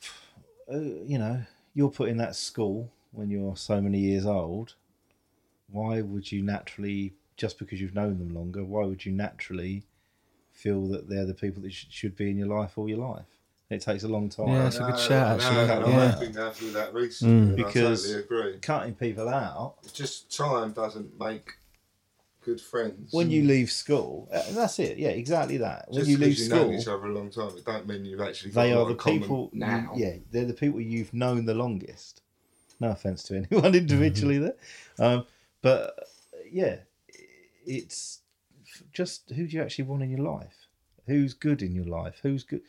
uh, 0.72 0.78
you 0.78 1.18
know 1.18 1.42
you're 1.74 1.90
put 1.90 2.08
in 2.08 2.16
that 2.18 2.36
school 2.36 2.90
when 3.12 3.28
you're 3.28 3.56
so 3.56 3.80
many 3.80 3.98
years 3.98 4.24
old. 4.24 4.74
Why 5.68 6.00
would 6.00 6.30
you 6.30 6.42
naturally, 6.42 7.14
just 7.36 7.58
because 7.58 7.80
you've 7.80 7.94
known 7.94 8.18
them 8.18 8.32
longer, 8.32 8.64
why 8.64 8.84
would 8.84 9.04
you 9.04 9.10
naturally 9.10 9.82
feel 10.56 10.86
that 10.88 11.08
they're 11.08 11.26
the 11.26 11.34
people 11.34 11.62
that 11.62 11.72
sh- 11.72 11.86
should 11.90 12.16
be 12.16 12.30
in 12.30 12.36
your 12.38 12.48
life 12.48 12.76
all 12.78 12.88
your 12.88 12.98
life? 12.98 13.26
It 13.68 13.80
takes 13.80 14.04
a 14.04 14.08
long 14.08 14.28
time. 14.28 14.48
Yeah, 14.48 14.62
that's 14.64 14.76
a 14.76 14.80
good 14.80 14.90
No, 14.90 14.96
shout, 14.96 15.38
no, 15.40 15.44
actually. 15.44 15.66
no, 15.66 15.88
Yeah. 15.98 16.12
I've 16.14 16.20
been 16.20 16.32
going 16.32 16.52
through 16.52 16.70
that 16.72 16.94
recently, 16.94 17.34
and 17.48 17.56
Because- 17.56 18.04
I 18.04 18.12
totally 18.18 18.24
agree. 18.24 18.58
Cutting 18.60 18.94
people 18.94 19.28
out 19.28 19.74
just 19.92 20.34
time 20.36 20.72
doesn't 20.72 21.18
make 21.18 21.50
good 22.44 22.60
friends. 22.60 23.12
when 23.12 23.28
you 23.28 23.42
leave 23.42 23.72
school. 23.72 24.28
uh, 24.32 24.40
That's 24.52 24.78
it. 24.78 24.98
Yeah, 24.98 25.08
exactly 25.08 25.56
that. 25.56 25.86
When 25.88 25.98
just 25.98 26.10
you 26.10 26.16
leave 26.16 26.38
you've 26.38 26.48
known 26.50 26.60
school, 26.60 26.80
each 26.80 26.86
other 26.88 27.06
a 27.06 27.12
long 27.12 27.28
time, 27.30 27.56
it 27.56 27.64
don't 27.64 27.88
mean 27.88 28.04
you've 28.04 28.20
actually. 28.20 28.52
Got 28.52 28.62
they 28.62 28.70
a 28.70 28.78
are 28.78 28.84
the 28.84 28.90
in 28.92 29.20
people 29.20 29.50
now. 29.52 29.92
yeah 29.96 30.14
they're 30.30 30.44
the 30.44 30.54
people 30.54 30.80
you've 30.80 31.12
known 31.12 31.44
the 31.44 31.54
longest 31.54 32.22
no 32.78 32.90
offense 32.90 33.22
to 33.24 33.34
anyone 33.50 33.74
individually 33.74 34.38
there 34.38 34.54
um, 35.00 35.26
but 35.62 35.98
yeah 36.52 36.76
it's 37.66 38.20
f- 38.20 38.25
just 38.96 39.30
who 39.30 39.46
do 39.46 39.56
you 39.56 39.62
actually 39.62 39.84
want 39.84 40.02
in 40.02 40.10
your 40.10 40.26
life 40.26 40.56
who's 41.06 41.34
good 41.34 41.60
in 41.60 41.74
your 41.74 41.84
life 41.84 42.18
who's 42.22 42.42
good 42.44 42.62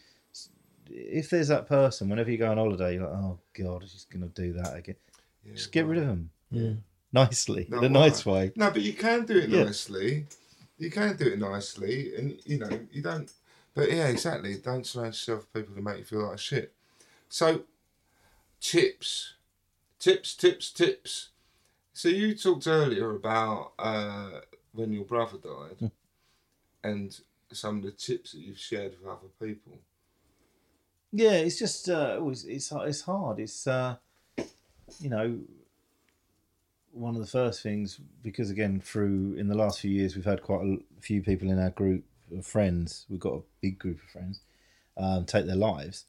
if 0.90 1.30
there's 1.30 1.48
that 1.48 1.68
person 1.68 2.10
whenever 2.10 2.30
you 2.30 2.38
go 2.38 2.52
on 2.52 2.58
holiday 2.58 2.96
you're 2.96 3.08
like 3.08 3.18
oh 3.18 3.40
god 3.58 3.82
she's 3.88 4.06
gonna 4.12 4.28
do 4.28 4.52
that 4.52 4.76
again 4.76 4.96
Yeah, 5.46 5.54
just 5.56 5.72
get 5.72 5.86
rid 5.86 6.00
of 6.00 6.08
them 6.08 6.30
Yeah. 6.52 6.74
nicely 7.14 7.66
No, 7.70 7.78
in 7.78 7.86
a 7.86 7.90
why? 7.90 8.08
nice 8.10 8.26
way 8.26 8.52
No, 8.58 8.70
but 8.72 8.82
you 8.82 8.94
can 8.94 9.26
do 9.26 9.38
it 9.38 9.50
Yeah. 9.50 9.64
nicely. 9.64 10.28
You 10.78 10.92
can 10.92 11.16
do 11.16 11.28
it 11.34 11.40
nicely, 11.40 12.16
and 12.16 12.40
you 12.46 12.60
know 12.60 12.70
you 12.92 13.02
don't. 13.02 13.32
But 13.74 13.92
yeah, 13.92 14.08
exactly. 14.10 14.58
Don't 14.58 14.86
surround 14.86 15.14
yourself 15.14 15.40
with 15.40 15.54
people 15.54 15.76
who 15.76 15.82
make 15.82 15.98
you 16.00 16.04
feel 16.04 16.28
like 16.28 16.38
shit. 16.40 16.74
So, 17.30 17.64
tips, 18.60 19.34
tips, 20.00 20.36
tips, 20.36 20.72
tips. 20.72 21.30
So 21.94 22.10
you 22.10 22.36
talked 22.36 22.68
earlier 22.68 23.16
about 23.16 23.74
uh, 23.80 24.42
when 24.74 24.94
your 24.94 25.06
brother 25.06 25.38
died, 25.38 25.78
Hmm. 25.80 25.88
And 26.84 27.20
some 27.52 27.78
of 27.78 27.84
the 27.84 27.92
tips 27.92 28.32
that 28.32 28.40
you've 28.40 28.60
shared 28.60 28.94
with 29.00 29.10
other 29.10 29.30
people. 29.42 29.80
Yeah, 31.12 31.34
it's 31.34 31.58
just 31.58 31.90
uh, 31.90 32.20
it's 32.24 32.44
it's 32.44 32.72
it's 32.72 33.02
hard. 33.02 33.40
It's 33.40 33.66
uh, 33.66 33.96
you 35.00 35.10
know 35.10 35.40
one 36.92 37.16
of 37.16 37.22
the 37.22 37.28
first 37.28 37.62
things 37.62 38.00
because 38.24 38.50
again 38.50 38.82
through 38.82 39.36
in 39.38 39.48
the 39.48 39.56
last 39.56 39.80
few 39.80 39.92
years 39.92 40.16
we've 40.16 40.26
had 40.26 40.42
quite 40.42 40.66
a 40.66 40.78
few 41.00 41.22
people 41.22 41.50
in 41.50 41.60
our 41.60 41.70
group 41.70 42.04
of 42.36 42.46
friends. 42.46 43.06
We've 43.10 43.20
got 43.20 43.36
a 43.36 43.42
big 43.62 43.80
group 43.80 44.02
of 44.04 44.10
friends 44.10 44.42
um, 44.98 45.26
take 45.26 45.46
their 45.46 45.56
lives, 45.56 46.06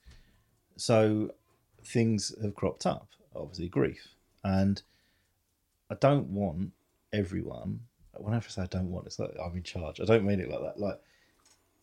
so 0.76 1.32
things 1.84 2.34
have 2.42 2.54
cropped 2.54 2.86
up. 2.86 3.08
Obviously, 3.36 3.68
grief, 3.68 4.08
and 4.42 4.82
I 5.90 5.94
don't 5.94 6.28
want 6.28 6.72
everyone. 7.12 7.80
Whenever 8.18 8.46
I 8.46 8.50
say 8.50 8.62
I 8.62 8.66
don't 8.66 8.90
want, 8.90 9.06
it's 9.06 9.18
like 9.18 9.34
I'm 9.42 9.56
in 9.56 9.62
charge. 9.62 10.00
I 10.00 10.04
don't 10.04 10.24
mean 10.24 10.40
it 10.40 10.50
like 10.50 10.60
that. 10.60 10.80
Like 10.80 11.00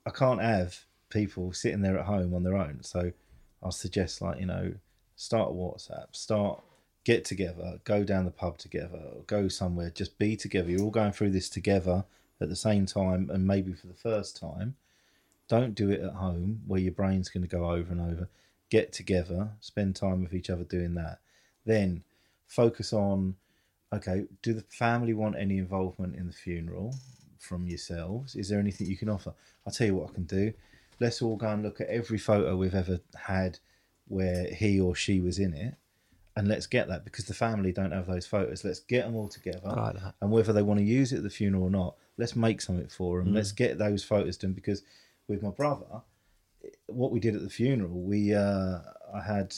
I 0.06 0.12
can't 0.12 0.42
have 0.42 0.78
people 1.10 1.54
sitting 1.54 1.82
there 1.82 1.98
at 1.98 2.06
home 2.06 2.34
on 2.34 2.44
their 2.44 2.56
own. 2.56 2.80
So 2.82 3.12
I'll 3.64 3.72
suggest 3.72 4.22
like, 4.22 4.40
you 4.40 4.46
know, 4.46 4.74
start 5.16 5.52
a 5.52 5.54
WhatsApp, 5.54 6.16
start 6.16 6.62
get 7.06 7.24
together, 7.24 7.80
go 7.84 8.04
down 8.04 8.26
the 8.26 8.32
pub 8.32 8.58
together, 8.58 9.00
go 9.28 9.48
somewhere, 9.48 9.92
just 9.92 10.18
be 10.18 10.36
together. 10.36 10.72
You're 10.72 10.82
all 10.82 10.92
going 10.92 11.12
through 11.12 11.32
this 11.32 11.50
together 11.50 12.04
at 12.42 12.50
the 12.50 12.56
same 12.56 12.86
time 12.86 13.30
and 13.32 13.48
maybe 13.48 13.74
for 13.74 13.88
the 13.88 13.94
first 13.94 14.36
time. 14.36 14.76
Don't 15.48 15.76
do 15.76 15.92
it 15.92 16.02
at 16.02 16.14
home 16.14 16.62
where 16.66 16.82
your 16.82 16.92
brain's 16.92 17.30
going 17.30 17.44
to 17.44 17.48
go 17.48 17.70
over 17.70 17.92
and 17.92 18.02
over. 18.02 18.28
Get 18.72 18.92
together, 18.92 19.52
spend 19.62 19.96
time 19.96 20.24
with 20.24 20.34
each 20.34 20.50
other 20.50 20.64
doing 20.64 20.96
that. 20.96 21.20
Then 21.66 22.04
focus 22.48 22.92
on 22.92 23.36
okay, 23.96 24.26
do 24.42 24.54
the 24.54 24.62
family 24.70 25.14
want 25.14 25.36
any 25.38 25.58
involvement 25.58 26.16
in 26.16 26.28
the 26.28 26.34
funeral 26.34 26.96
from 27.40 27.68
yourselves? 27.68 28.36
Is 28.36 28.50
there 28.50 28.60
anything 28.60 28.88
you 28.88 28.98
can 28.98 29.10
offer? 29.10 29.34
I'll 29.66 29.74
tell 29.74 29.88
you 29.88 29.96
what 29.96 30.10
I 30.12 30.14
can 30.14 30.26
do. 30.26 30.54
Let's 31.00 31.22
all 31.22 31.36
go 31.36 31.50
and 31.50 31.64
look 31.64 31.82
at 31.82 31.88
every 31.88 32.18
photo 32.18 32.56
we've 32.56 32.76
ever 32.76 33.00
had 33.16 33.60
where 34.08 34.54
he 34.54 34.80
or 34.80 34.96
she 34.96 35.20
was 35.20 35.40
in 35.40 35.54
it. 35.54 35.76
And 36.38 36.48
let's 36.48 36.68
get 36.68 36.90
that 36.90 37.06
because 37.06 37.26
the 37.26 37.34
family 37.34 37.72
don't 37.72 37.92
have 37.92 38.08
those 38.08 38.28
photos. 38.28 38.66
Let's 38.66 38.82
get 38.82 39.06
them 39.06 39.16
all 39.16 39.30
together. 39.30 39.62
Like. 39.64 39.96
And 40.22 40.32
whether 40.32 40.52
they 40.52 40.62
want 40.62 40.80
to 40.80 40.86
use 40.86 41.14
it 41.14 41.18
at 41.18 41.24
the 41.24 41.30
funeral 41.30 41.64
or 41.64 41.70
not, 41.70 41.96
let's 42.18 42.36
make 42.36 42.62
something 42.62 42.88
for 42.88 43.20
them. 43.20 43.34
Let's 43.34 43.54
get 43.54 43.78
those 43.78 44.04
photos 44.04 44.36
done 44.38 44.52
because 44.52 44.84
with 45.28 45.42
my 45.42 45.50
brother, 45.50 46.02
what 46.88 47.12
we 47.12 47.22
did 47.22 47.36
at 47.36 47.42
the 47.42 47.50
funeral, 47.50 48.02
we 48.02 48.34
uh, 48.34 48.80
I 49.14 49.22
had. 49.26 49.56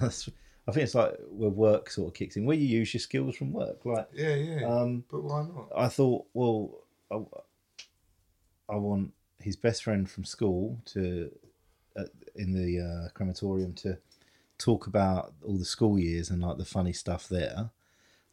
I 0.68 0.70
think 0.70 0.84
it's 0.84 0.94
like 0.94 1.14
where 1.30 1.48
work 1.48 1.88
sort 1.88 2.08
of 2.08 2.14
kicks 2.14 2.36
in, 2.36 2.44
where 2.44 2.56
you 2.56 2.66
use 2.66 2.92
your 2.92 3.00
skills 3.00 3.36
from 3.36 3.54
work. 3.54 3.86
Like 3.86 4.06
Yeah, 4.12 4.34
yeah. 4.34 4.66
um, 4.66 5.02
but 5.10 5.22
why 5.22 5.42
not? 5.42 5.68
I 5.74 5.88
thought, 5.88 6.26
well, 6.34 6.82
I, 7.10 7.14
I 8.68 8.76
want 8.76 9.14
his 9.40 9.56
best 9.56 9.82
friend 9.82 10.08
from 10.08 10.24
school 10.24 10.78
to, 10.86 11.30
uh, 11.96 12.04
in 12.36 12.52
the 12.52 12.80
uh, 12.80 13.08
crematorium, 13.14 13.72
to 13.74 13.96
talk 14.58 14.86
about 14.86 15.32
all 15.46 15.56
the 15.56 15.64
school 15.64 15.98
years 15.98 16.28
and 16.28 16.42
like 16.42 16.58
the 16.58 16.66
funny 16.66 16.92
stuff 16.92 17.30
there. 17.30 17.70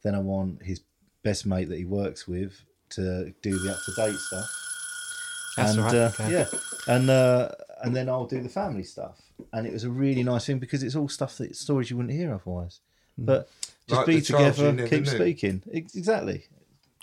Then 0.02 0.14
I 0.14 0.20
want 0.20 0.62
his 0.62 0.82
best 1.24 1.46
mate 1.46 1.70
that 1.70 1.78
he 1.78 1.86
works 1.86 2.28
with 2.28 2.64
to 2.90 3.34
do 3.42 3.58
the 3.60 3.72
up 3.72 3.80
to 3.86 3.94
date 3.96 4.18
stuff. 4.18 4.62
That's 5.56 5.72
and 5.72 5.80
all 5.80 5.86
right, 5.86 5.96
uh, 5.96 6.12
okay. 6.20 6.32
yeah, 6.32 6.46
and 6.88 7.10
uh, 7.10 7.50
and 7.86 7.96
then 7.96 8.10
I'll 8.10 8.26
do 8.26 8.42
the 8.42 8.50
family 8.50 8.84
stuff. 8.84 9.22
And 9.54 9.66
it 9.68 9.74
was 9.74 9.84
a 9.84 9.90
really 9.90 10.24
nice 10.24 10.46
thing 10.46 10.60
because 10.60 10.84
it's 10.84 10.96
all 10.96 11.10
stuff 11.10 11.38
that 11.38 11.56
stories 11.56 11.90
you 11.90 11.98
wouldn't 11.98 12.14
hear 12.14 12.34
otherwise. 12.34 12.80
Hmm. 13.18 13.26
But 13.26 13.50
just 13.88 13.98
Like 14.00 14.06
be 14.08 14.16
the 14.16 14.22
Charles 14.22 14.58
you 14.60 14.66
together, 14.72 14.88
keep 14.88 15.04
knew. 15.06 15.12
speaking. 15.12 15.64
Exactly. 15.72 16.46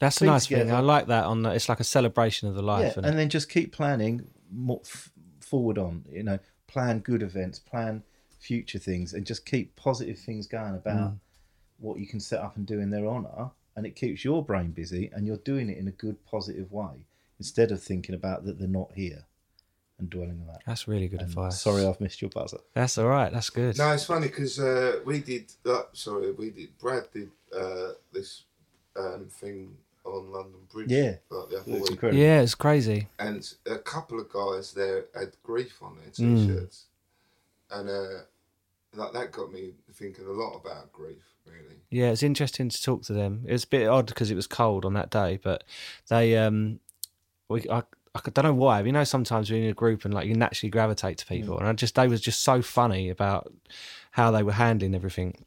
That's 0.00 0.16
a 0.20 0.24
Be 0.24 0.26
nice 0.26 0.46
thing. 0.46 0.70
I 0.70 0.80
like 0.80 1.06
that. 1.06 1.24
On 1.24 1.42
the, 1.42 1.50
it's 1.50 1.68
like 1.68 1.80
a 1.80 1.84
celebration 1.84 2.48
of 2.48 2.54
the 2.54 2.62
life. 2.62 2.94
yeah, 2.96 3.04
and 3.04 3.14
it? 3.14 3.16
then 3.16 3.28
just 3.28 3.48
keep 3.48 3.72
planning 3.72 4.26
more 4.50 4.80
f- 4.84 5.10
forward 5.40 5.78
on. 5.78 6.04
You 6.10 6.24
know, 6.24 6.38
plan 6.66 6.98
good 7.00 7.22
events, 7.22 7.58
plan 7.58 8.02
future 8.40 8.78
things, 8.80 9.12
and 9.14 9.24
just 9.24 9.46
keep 9.46 9.76
positive 9.76 10.18
things 10.18 10.46
going 10.48 10.74
about 10.74 11.12
Mm. 11.12 11.18
what 11.78 11.98
you 12.00 12.06
can 12.08 12.18
set 12.18 12.40
up 12.40 12.56
and 12.56 12.66
do 12.66 12.80
in 12.80 12.90
their 12.90 13.06
honour, 13.06 13.50
and 13.76 13.86
it 13.86 13.94
keeps 13.94 14.24
your 14.24 14.44
brain 14.44 14.72
busy, 14.72 15.08
and 15.14 15.26
you're 15.26 15.36
doing 15.36 15.68
it 15.70 15.78
in 15.78 15.86
a 15.86 15.92
good, 15.92 16.24
positive 16.26 16.72
way 16.72 17.06
instead 17.38 17.70
of 17.70 17.80
thinking 17.82 18.14
about 18.14 18.44
that 18.44 18.58
they're 18.58 18.68
not 18.68 18.90
here 18.94 19.24
and 20.02 20.10
dwelling 20.10 20.38
on 20.42 20.46
that. 20.48 20.62
That's 20.66 20.86
really 20.86 21.08
good 21.08 21.20
And 21.20 21.30
advice. 21.30 21.60
Sorry, 21.60 21.86
I've 21.86 22.00
missed 22.00 22.20
your 22.20 22.30
buzzer. 22.30 22.58
That's 22.74 22.98
all 22.98 23.08
right. 23.08 23.32
That's 23.32 23.50
good. 23.50 23.78
No, 23.78 23.92
it's 23.92 24.04
funny 24.04 24.28
because 24.28 24.58
uh, 24.60 25.00
we 25.04 25.20
did. 25.20 25.52
Uh, 25.64 25.82
sorry, 25.94 26.32
we 26.32 26.50
did. 26.50 26.76
Brad 26.78 27.04
did 27.12 27.30
uh, 27.56 27.92
this 28.12 28.44
um, 28.96 29.26
thing 29.30 29.76
on 30.04 30.32
London 30.32 30.60
Bridge. 30.72 30.90
Yeah. 30.90 31.14
like 31.30 31.48
It's 31.66 31.90
incredible. 31.90 32.20
Yeah, 32.20 32.40
it's 32.42 32.54
crazy. 32.54 33.08
and 33.18 33.50
a 33.66 33.78
couple 33.78 34.20
of 34.20 34.28
guys 34.30 34.72
there 34.72 35.04
had 35.14 35.32
grief 35.42 35.82
on 35.82 35.96
their 35.96 36.10
Mm. 36.26 36.46
t-shirts, 36.46 36.86
and 37.70 37.88
uh, 37.88 38.18
like 38.94 39.12
that 39.12 39.32
got 39.32 39.52
me 39.52 39.72
thinking 39.94 40.26
a 40.26 40.30
lot 40.32 40.56
about 40.56 40.92
grief. 40.92 41.22
Really, 41.46 41.80
Yeah, 41.90 42.10
it's 42.12 42.22
interesting 42.22 42.68
to 42.68 42.82
talk 42.82 43.02
to 43.04 43.12
them. 43.12 43.44
It 43.48 43.52
was 43.52 43.64
a 43.64 43.68
bit 43.68 43.88
odd 43.88 44.06
because 44.06 44.30
it 44.30 44.36
was 44.36 44.46
cold 44.46 44.84
on 44.84 44.94
that 44.94 45.10
day, 45.10 45.40
but 45.42 45.64
they, 46.08 46.36
um, 46.36 46.78
we, 47.48 47.64
I, 47.68 47.82
I 48.14 48.20
don't 48.30 48.44
know 48.44 48.54
why. 48.54 48.82
You 48.82 48.92
know, 48.92 49.04
sometimes 49.04 49.50
we're 49.50 49.62
in 49.62 49.70
a 49.70 49.74
group 49.74 50.04
and 50.04 50.12
like 50.12 50.26
you 50.26 50.34
naturally 50.34 50.70
gravitate 50.70 51.18
to 51.18 51.26
people, 51.26 51.56
mm. 51.56 51.60
and 51.60 51.68
I 51.68 51.72
just 51.72 51.94
they 51.94 52.08
was 52.08 52.20
just 52.20 52.42
so 52.42 52.62
funny 52.62 53.08
about 53.08 53.52
how 54.12 54.30
they 54.30 54.42
were 54.42 54.52
handling 54.52 54.94
everything. 54.94 55.44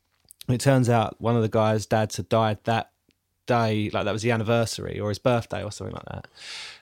It 0.47 0.61
turns 0.61 0.89
out 0.89 1.19
one 1.19 1.35
of 1.35 1.41
the 1.41 1.49
guys' 1.49 1.85
dads 1.85 2.17
had 2.17 2.29
died 2.29 2.59
that 2.63 2.91
day, 3.45 3.89
like 3.91 4.05
that 4.05 4.11
was 4.11 4.21
the 4.21 4.31
anniversary 4.31 4.99
or 4.99 5.09
his 5.09 5.19
birthday 5.19 5.63
or 5.63 5.71
something 5.71 5.95
like 5.95 6.05
that. 6.05 6.27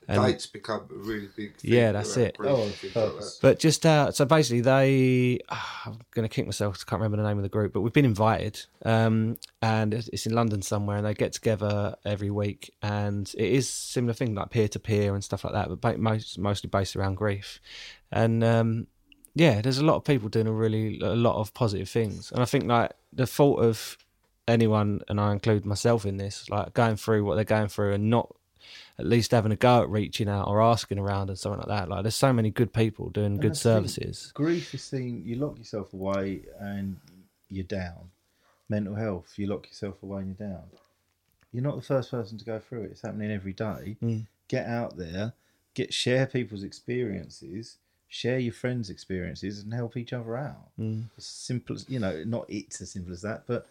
And- 0.08 0.24
dates 0.24 0.46
become 0.48 0.82
a 0.92 0.94
really 0.94 1.30
big. 1.36 1.56
Thing 1.58 1.72
Yeah, 1.72 1.92
that's 1.92 2.18
it. 2.18 2.36
Oh, 2.40 2.64
and 2.64 2.96
like. 2.96 3.24
But 3.42 3.60
just 3.60 3.86
uh, 3.86 4.12
so 4.12 4.26
basically, 4.26 4.62
they 4.62 5.40
I'm 5.50 6.00
going 6.12 6.28
to 6.28 6.34
kick 6.34 6.46
myself. 6.46 6.84
I 6.86 6.90
can't 6.90 7.02
remember 7.02 7.18
the 7.18 7.28
name 7.28 7.38
of 7.38 7.44
the 7.44 7.50
group, 7.50 7.74
but 7.74 7.82
we've 7.82 7.94
been 7.94 8.06
invited, 8.06 8.66
um, 8.86 9.38
and 9.62 9.94
it's 9.94 10.10
it's 10.10 10.26
in 10.26 10.34
London 10.34 10.62
somewhere, 10.62 10.98
and 10.98 11.06
they 11.06 11.14
get 11.14 11.34
together 11.34 11.96
every 12.06 12.30
week, 12.30 12.74
and 12.82 13.34
it 13.38 13.52
is 13.52 13.70
similar 13.70 14.14
thing 14.14 14.36
like 14.36 14.50
peer 14.50 14.68
to 14.70 14.80
peer 14.80 15.14
and 15.14 15.24
stuff 15.24 15.44
like 15.44 15.54
that, 15.54 15.70
but 15.80 16.00
most 16.00 16.38
mostly 16.38 16.70
based 16.70 16.96
around 16.96 17.16
grief, 17.16 17.62
and 18.12 18.44
um, 18.44 18.88
yeah, 19.36 19.62
there's 19.62 19.80
a 19.80 19.86
lot 19.86 19.96
of 19.96 20.04
people 20.04 20.30
doing 20.30 20.48
a 20.48 20.52
really 20.52 21.00
a 21.02 21.16
lot 21.16 21.40
of 21.40 21.54
positive 21.54 21.90
things, 21.90 22.32
and 22.32 22.42
I 22.42 22.46
think 22.46 22.66
like 22.66 22.92
the 23.12 23.28
thought 23.28 23.62
of 23.64 23.98
anyone, 24.48 25.02
and 25.08 25.20
I 25.20 25.32
include 25.32 25.66
myself 25.66 26.06
in 26.06 26.18
this, 26.18 26.50
like 26.50 26.74
going 26.74 26.98
through 26.98 27.24
what 27.26 27.36
they're 27.36 27.44
going 27.44 27.70
through 27.70 27.94
and 27.94 28.10
not 28.10 28.36
at 29.00 29.06
least 29.06 29.32
having 29.32 29.52
a 29.52 29.56
go 29.56 29.82
at 29.82 29.90
reaching 29.90 30.30
out 30.30 30.48
or 30.48 30.62
asking 30.62 31.00
around 31.00 31.30
and 31.30 31.40
something 31.40 31.60
like 31.60 31.68
that. 31.68 31.90
Like 31.90 32.04
there's 32.04 32.16
so 32.16 32.32
many 32.32 32.52
good 32.52 32.74
people 32.74 33.10
doing 33.10 33.38
good 33.38 33.52
that's 33.52 33.64
thing. 33.64 33.72
services. 33.72 34.32
Grief 34.34 34.74
is 34.74 34.84
seen. 34.84 35.24
You 35.26 35.38
lock 35.38 35.58
yourself 35.58 35.94
away 35.94 36.42
and 36.60 36.98
you're 37.50 37.64
down. 37.64 38.12
Mental 38.70 38.96
health, 38.96 39.34
you 39.36 39.48
lock 39.48 39.68
yourself 39.68 40.02
away 40.04 40.22
and 40.22 40.36
you're 40.38 40.50
down. 40.50 40.64
You're 41.52 41.64
not 41.64 41.76
the 41.76 41.82
first 41.82 42.12
person 42.12 42.38
to 42.38 42.46
go 42.46 42.60
through 42.60 42.84
it. 42.84 42.92
It's 42.92 43.02
happening 43.02 43.32
every 43.32 43.54
day. 43.54 43.98
Mm. 44.02 44.28
Get 44.48 44.66
out 44.68 44.98
there, 44.98 45.34
get 45.74 45.94
share 45.94 46.26
people's 46.26 46.64
experiences, 46.64 47.78
share 48.08 48.40
your 48.40 48.54
friends' 48.54 48.90
experiences, 48.90 49.60
and 49.60 49.74
help 49.74 49.98
each 49.98 50.14
other 50.14 50.38
out. 50.38 50.70
Mm. 50.80 51.06
As 51.18 51.26
simple 51.26 51.76
as 51.76 51.86
you 51.90 52.00
know, 52.00 52.24
not 52.26 52.46
it's 52.48 52.82
as 52.82 52.92
simple 52.92 53.14
as 53.14 53.22
that, 53.22 53.44
but 53.48 53.68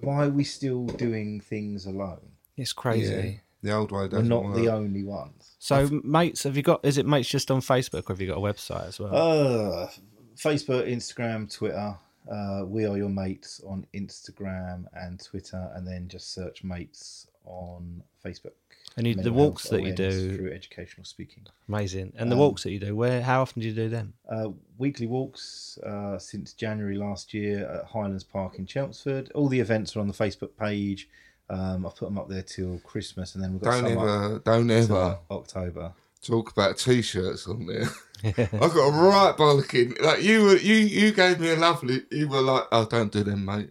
why 0.00 0.26
are 0.26 0.30
we 0.30 0.44
still 0.44 0.86
doing 0.86 1.40
things 1.40 1.86
alone? 1.86 2.32
It's 2.56 2.72
crazy. 2.72 3.40
The 3.62 3.72
old 3.72 3.90
way 3.90 4.02
We're 4.02 4.08
doesn't 4.08 4.28
work. 4.28 4.54
the 4.56 4.68
only 4.72 5.02
ones. 5.04 5.56
So 5.58 5.88
mates, 6.04 6.44
have 6.44 6.56
you 6.56 6.62
got? 6.62 6.84
Is 6.84 6.96
it 6.98 7.06
mates 7.06 7.28
just 7.28 7.50
on 7.50 7.60
Facebook, 7.60 8.08
or 8.08 8.12
have 8.12 8.20
you 8.20 8.28
got 8.28 8.38
a 8.38 8.40
website 8.40 8.86
as 8.88 9.00
well? 9.00 9.14
Uh, 9.14 9.88
Facebook, 10.36 10.88
Instagram, 10.88 11.52
Twitter. 11.52 11.96
Uh, 12.30 12.62
we 12.66 12.84
are 12.86 12.96
your 12.96 13.08
mates 13.08 13.60
on 13.66 13.86
Instagram 13.94 14.84
and 14.94 15.18
Twitter, 15.24 15.70
and 15.74 15.86
then 15.86 16.06
just 16.08 16.32
search 16.34 16.62
mates 16.62 17.26
on 17.44 18.02
Facebook. 18.24 18.52
And 18.96 19.06
you- 19.06 19.14
the 19.14 19.22
Mental 19.22 19.34
walks 19.34 19.62
health 19.64 19.70
that 19.72 19.86
you 19.86 19.92
awareness 19.94 20.14
do- 20.22 20.36
through 20.36 20.52
educational 20.52 21.04
speaking. 21.04 21.46
Amazing. 21.68 22.12
And 22.16 22.30
the 22.30 22.36
um, 22.36 22.40
walks 22.40 22.62
that 22.64 22.70
you 22.72 22.78
do, 22.80 22.94
where? 22.96 23.22
How 23.22 23.42
often 23.42 23.62
do 23.62 23.68
you 23.68 23.74
do 23.74 23.88
them? 23.88 24.12
Uh, 24.28 24.50
weekly 24.76 25.06
walks 25.06 25.78
uh, 25.84 26.18
since 26.18 26.52
January 26.52 26.96
last 26.96 27.32
year 27.32 27.66
at 27.68 27.84
Hylands 27.86 28.24
Park 28.24 28.58
in 28.58 28.66
Chelmsford. 28.66 29.30
All 29.34 29.48
the 29.48 29.60
events 29.60 29.96
are 29.96 30.00
on 30.00 30.08
the 30.08 30.14
Facebook 30.14 30.50
page. 30.58 31.08
Um, 31.50 31.86
I've 31.86 31.96
put 31.96 32.06
them 32.06 32.18
up 32.18 32.28
there 32.28 32.42
till 32.42 32.78
Christmas, 32.80 33.34
and 33.34 33.42
then 33.42 33.52
we've 33.52 33.62
got 33.62 33.70
Don't 33.80 33.88
some 33.88 33.98
up 33.98 34.04
ever, 34.04 34.38
don't 34.44 34.70
ever 34.70 35.18
October. 35.30 35.92
talk 36.22 36.52
about 36.52 36.76
t-shirts 36.78 37.46
on 37.48 37.66
there. 37.66 37.88
I 38.24 38.32
got 38.58 38.88
a 38.88 38.92
right 38.92 39.34
bollocking. 39.36 40.00
Like 40.02 40.22
you 40.22 40.42
were, 40.44 40.56
you 40.56 40.74
you 40.74 41.12
gave 41.12 41.38
me 41.40 41.50
a 41.50 41.56
lovely. 41.56 42.02
You 42.10 42.28
were 42.28 42.40
like, 42.42 42.64
oh, 42.72 42.84
don't 42.84 43.12
do 43.12 43.22
them, 43.22 43.44
mate. 43.44 43.70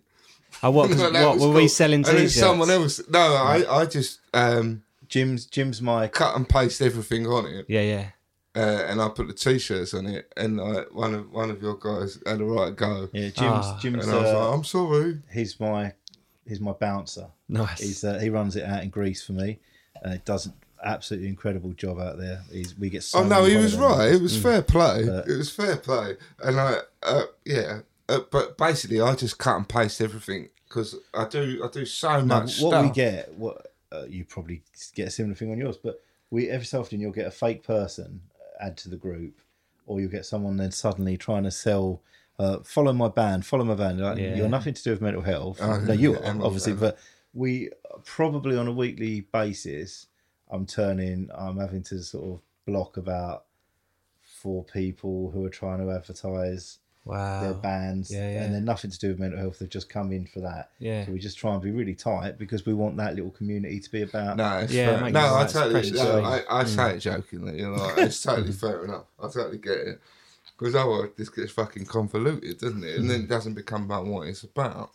Oh, 0.63 0.71
what? 0.71 0.89
'cause 0.89 0.99
Like, 1.01 1.13
that 1.13 1.25
what 1.27 1.35
was 1.35 1.43
were 1.43 1.49
we 1.53 1.61
cool. 1.63 1.69
selling 1.69 1.95
And 1.99 2.05
then 2.05 2.15
t-shirts? 2.15 2.35
someone 2.35 2.69
else. 2.71 3.01
No, 3.09 3.19
I, 3.19 3.81
I 3.81 3.85
just 3.85 4.19
um, 4.33 4.83
Jim's 5.07 5.45
Jim's 5.45 5.81
my 5.81 6.07
cut 6.07 6.35
and 6.35 6.47
paste 6.49 6.81
everything 6.81 7.27
on 7.27 7.45
it, 7.45 7.65
Yeah, 7.67 7.81
yeah. 7.81 8.07
uh, 8.55 8.85
and 8.87 9.01
I 9.01 9.09
put 9.09 9.27
the 9.27 9.33
t-shirts 9.33 9.93
on 9.93 10.07
it. 10.07 10.31
And 10.37 10.59
I, 10.59 10.81
one 10.91 11.13
of 11.13 11.29
one 11.31 11.51
of 11.51 11.61
your 11.61 11.75
guys 11.75 12.17
had 12.25 12.39
a 12.41 12.45
right 12.45 12.75
go, 12.75 13.09
yeah 13.13 13.29
Jim's 13.29 13.35
Ah. 13.67 13.79
Jim's 13.81 14.07
and 14.07 14.15
I 14.15 14.19
was 14.21 14.29
uh, 14.31 14.39
like, 14.45 14.53
I'm 14.57 14.63
sorry. 14.63 15.19
he's 15.31 15.59
my 15.59 15.91
he's 16.47 16.59
my 16.59 16.71
bouncer. 16.73 17.27
Nice. 17.49 17.79
He's 17.79 18.03
uh, 18.03 18.19
he 18.19 18.29
runs 18.29 18.55
it 18.55 18.63
out 18.63 18.83
in 18.83 18.89
Grays 18.89 19.23
for 19.23 19.33
me, 19.33 19.59
and 20.01 20.13
it 20.13 20.25
does 20.25 20.45
an 20.47 20.53
absolutely 20.83 21.27
incredible 21.27 21.73
job 21.73 21.99
out 21.99 22.17
there. 22.17 22.41
He's 22.51 22.77
we 22.77 22.89
get 22.89 23.03
so 23.03 23.19
Oh 23.19 23.23
no, 23.27 23.45
he 23.45 23.55
was 23.57 23.75
holidays. 23.75 23.97
right. 23.99 24.15
It 24.15 24.21
was 24.21 24.37
fair 24.41 24.61
play. 24.61 25.05
But- 25.05 25.27
it 25.27 25.37
was 25.37 25.49
fair 25.51 25.77
play, 25.77 26.15
and 26.43 26.59
I, 26.59 26.77
uh, 27.03 27.23
yeah, 27.45 27.79
uh, 28.09 28.19
but 28.31 28.57
basically, 28.57 29.01
I 29.01 29.15
just 29.15 29.37
cut 29.37 29.57
and 29.57 29.67
paste 29.67 30.01
everything 30.01 30.49
because 30.67 30.95
I 31.13 31.25
do, 31.27 31.61
I 31.63 31.69
do 31.69 31.85
so 31.85 32.19
No, 32.19 32.25
much 32.25 32.59
what 32.61 32.71
stuff. 32.71 32.83
we 32.85 32.91
get, 32.91 33.33
what 33.35 33.67
uh, 33.91 34.03
you 34.07 34.25
probably 34.25 34.61
get 34.95 35.07
a 35.07 35.11
similar 35.11 35.35
thing 35.35 35.51
on 35.51 35.57
yours, 35.57 35.77
but 35.77 36.01
we 36.29 36.49
every 36.49 36.65
so 36.65 36.79
often 36.81 36.99
you'll 36.99 37.11
get 37.11 37.25
a 37.27 37.31
fake 37.31 37.63
person 37.63 38.21
add 38.59 38.75
to 38.77 38.89
the 38.89 38.97
group, 38.97 39.39
or 39.85 39.99
you'll 40.01 40.09
get 40.11 40.25
someone 40.25 40.57
then 40.57 40.71
suddenly 40.71 41.15
trying 41.17 41.43
to 41.43 41.51
sell. 41.51 42.01
Uh, 42.39 42.59
follow 42.63 42.93
my 42.93 43.07
band, 43.07 43.45
follow 43.45 43.65
my 43.65 43.73
band. 43.73 43.99
Like, 43.99 44.17
Yeah. 44.19 44.35
You're 44.35 44.49
nothing 44.49 44.73
to 44.75 44.83
do 44.83 44.91
with 44.91 45.01
mental 45.01 45.23
health. 45.23 45.57
Oh, 45.61 45.79
no, 45.79 45.93
you 45.93 46.13
yeah, 46.13 46.31
are 46.31 46.43
obviously, 46.43 46.73
but 46.73 46.97
we 47.33 47.69
probably 48.05 48.57
on 48.57 48.67
a 48.67 48.71
weekly 48.71 49.21
basis. 49.21 50.07
I'm 50.51 50.65
turning. 50.65 51.29
I'm 51.35 51.57
having 51.57 51.83
to 51.83 52.01
sort 52.03 52.25
of 52.25 52.41
block 52.65 52.97
about 52.97 53.45
four 54.21 54.63
people 54.63 55.31
who 55.31 55.43
are 55.45 55.49
trying 55.49 55.79
to 55.79 55.91
advertise 55.91 56.77
wow. 57.05 57.41
their 57.41 57.53
bands, 57.55 58.11
Yeah, 58.11 58.31
yeah. 58.31 58.43
and 58.43 58.53
they're 58.53 58.61
nothing 58.61 58.91
to 58.91 58.99
do 58.99 59.09
with 59.09 59.19
mental 59.19 59.39
health. 59.39 59.57
They've 59.59 59.67
just 59.67 59.89
come 59.89 60.11
in 60.11 60.27
for 60.27 60.41
that. 60.41 60.69
Yeah. 60.79 61.05
So 61.05 61.11
we 61.13 61.19
just 61.19 61.37
try 61.39 61.53
and 61.53 61.61
be 61.61 61.71
really 61.71 61.95
tight 61.95 62.37
because 62.37 62.65
we 62.67 62.73
want 62.75 62.97
that 62.97 63.15
little 63.15 63.31
community 63.31 63.79
to 63.79 63.91
be 63.91 64.03
about. 64.03 64.37
No, 64.37 64.59
it's 64.59 64.71
Yeah, 64.71 64.91
fair. 64.91 65.01
mate, 65.01 65.13
no, 65.13 65.21
you're 65.21 65.37
I 65.39 65.47
totally, 65.47 65.71
precious 65.73 65.97
no. 65.97 66.23
I, 66.23 66.43
I 66.59 66.63
say 66.65 66.95
it 66.95 66.99
jokingly. 66.99 67.57
You 67.59 67.71
know, 67.75 67.93
it's 67.97 68.21
totally 68.21 68.51
fair 68.53 68.85
enough. 68.85 69.05
I 69.19 69.23
totally 69.23 69.57
get 69.57 69.77
it 69.77 70.01
because 70.57 70.75
otherwise 70.75 71.09
this 71.17 71.29
gets 71.29 71.51
fucking 71.51 71.85
convoluted, 71.85 72.57
doesn't 72.59 72.83
it? 72.83 72.97
And 72.97 73.09
then 73.09 73.21
it 73.21 73.27
doesn't 73.29 73.53
become 73.53 73.83
about 73.83 74.05
what 74.05 74.27
it's 74.27 74.43
about. 74.43 74.91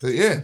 But 0.00 0.14
yeah, 0.14 0.42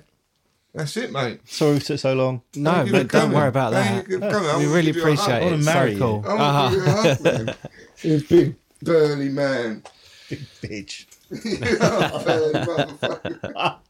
that's 0.75 0.97
it, 0.97 1.11
mate. 1.13 1.41
Sorry 1.47 1.77
it 1.77 1.83
took 1.83 1.99
so 1.99 2.15
long. 2.15 2.43
No, 2.55 2.73
Thank 2.73 2.93
but 2.93 3.09
don't 3.09 3.33
worry 3.33 3.49
about 3.49 3.73
that. 3.73 4.09
you 4.09 4.19
for 4.21 4.59
We 4.59 4.67
really 4.67 4.93
give 4.93 4.97
you 4.97 5.03
a 5.11 5.15
hug. 5.17 5.43
appreciate 5.43 5.53
it. 5.53 5.65
marry 5.65 5.91
So 5.91 5.95
you. 5.95 5.99
cool. 5.99 6.25
I 6.27 6.29
want 6.35 6.41
Uh-huh. 6.41 6.71
to 6.71 7.17
give 7.17 7.25
you 7.25 7.31
a 7.31 7.45
man. 7.45 7.55
This 8.03 8.23
big 8.23 8.57
burly 8.83 9.29
man. 9.29 9.83
Bitch. 10.31 11.07
burly 11.31 12.53
motherfucker. 12.55 13.79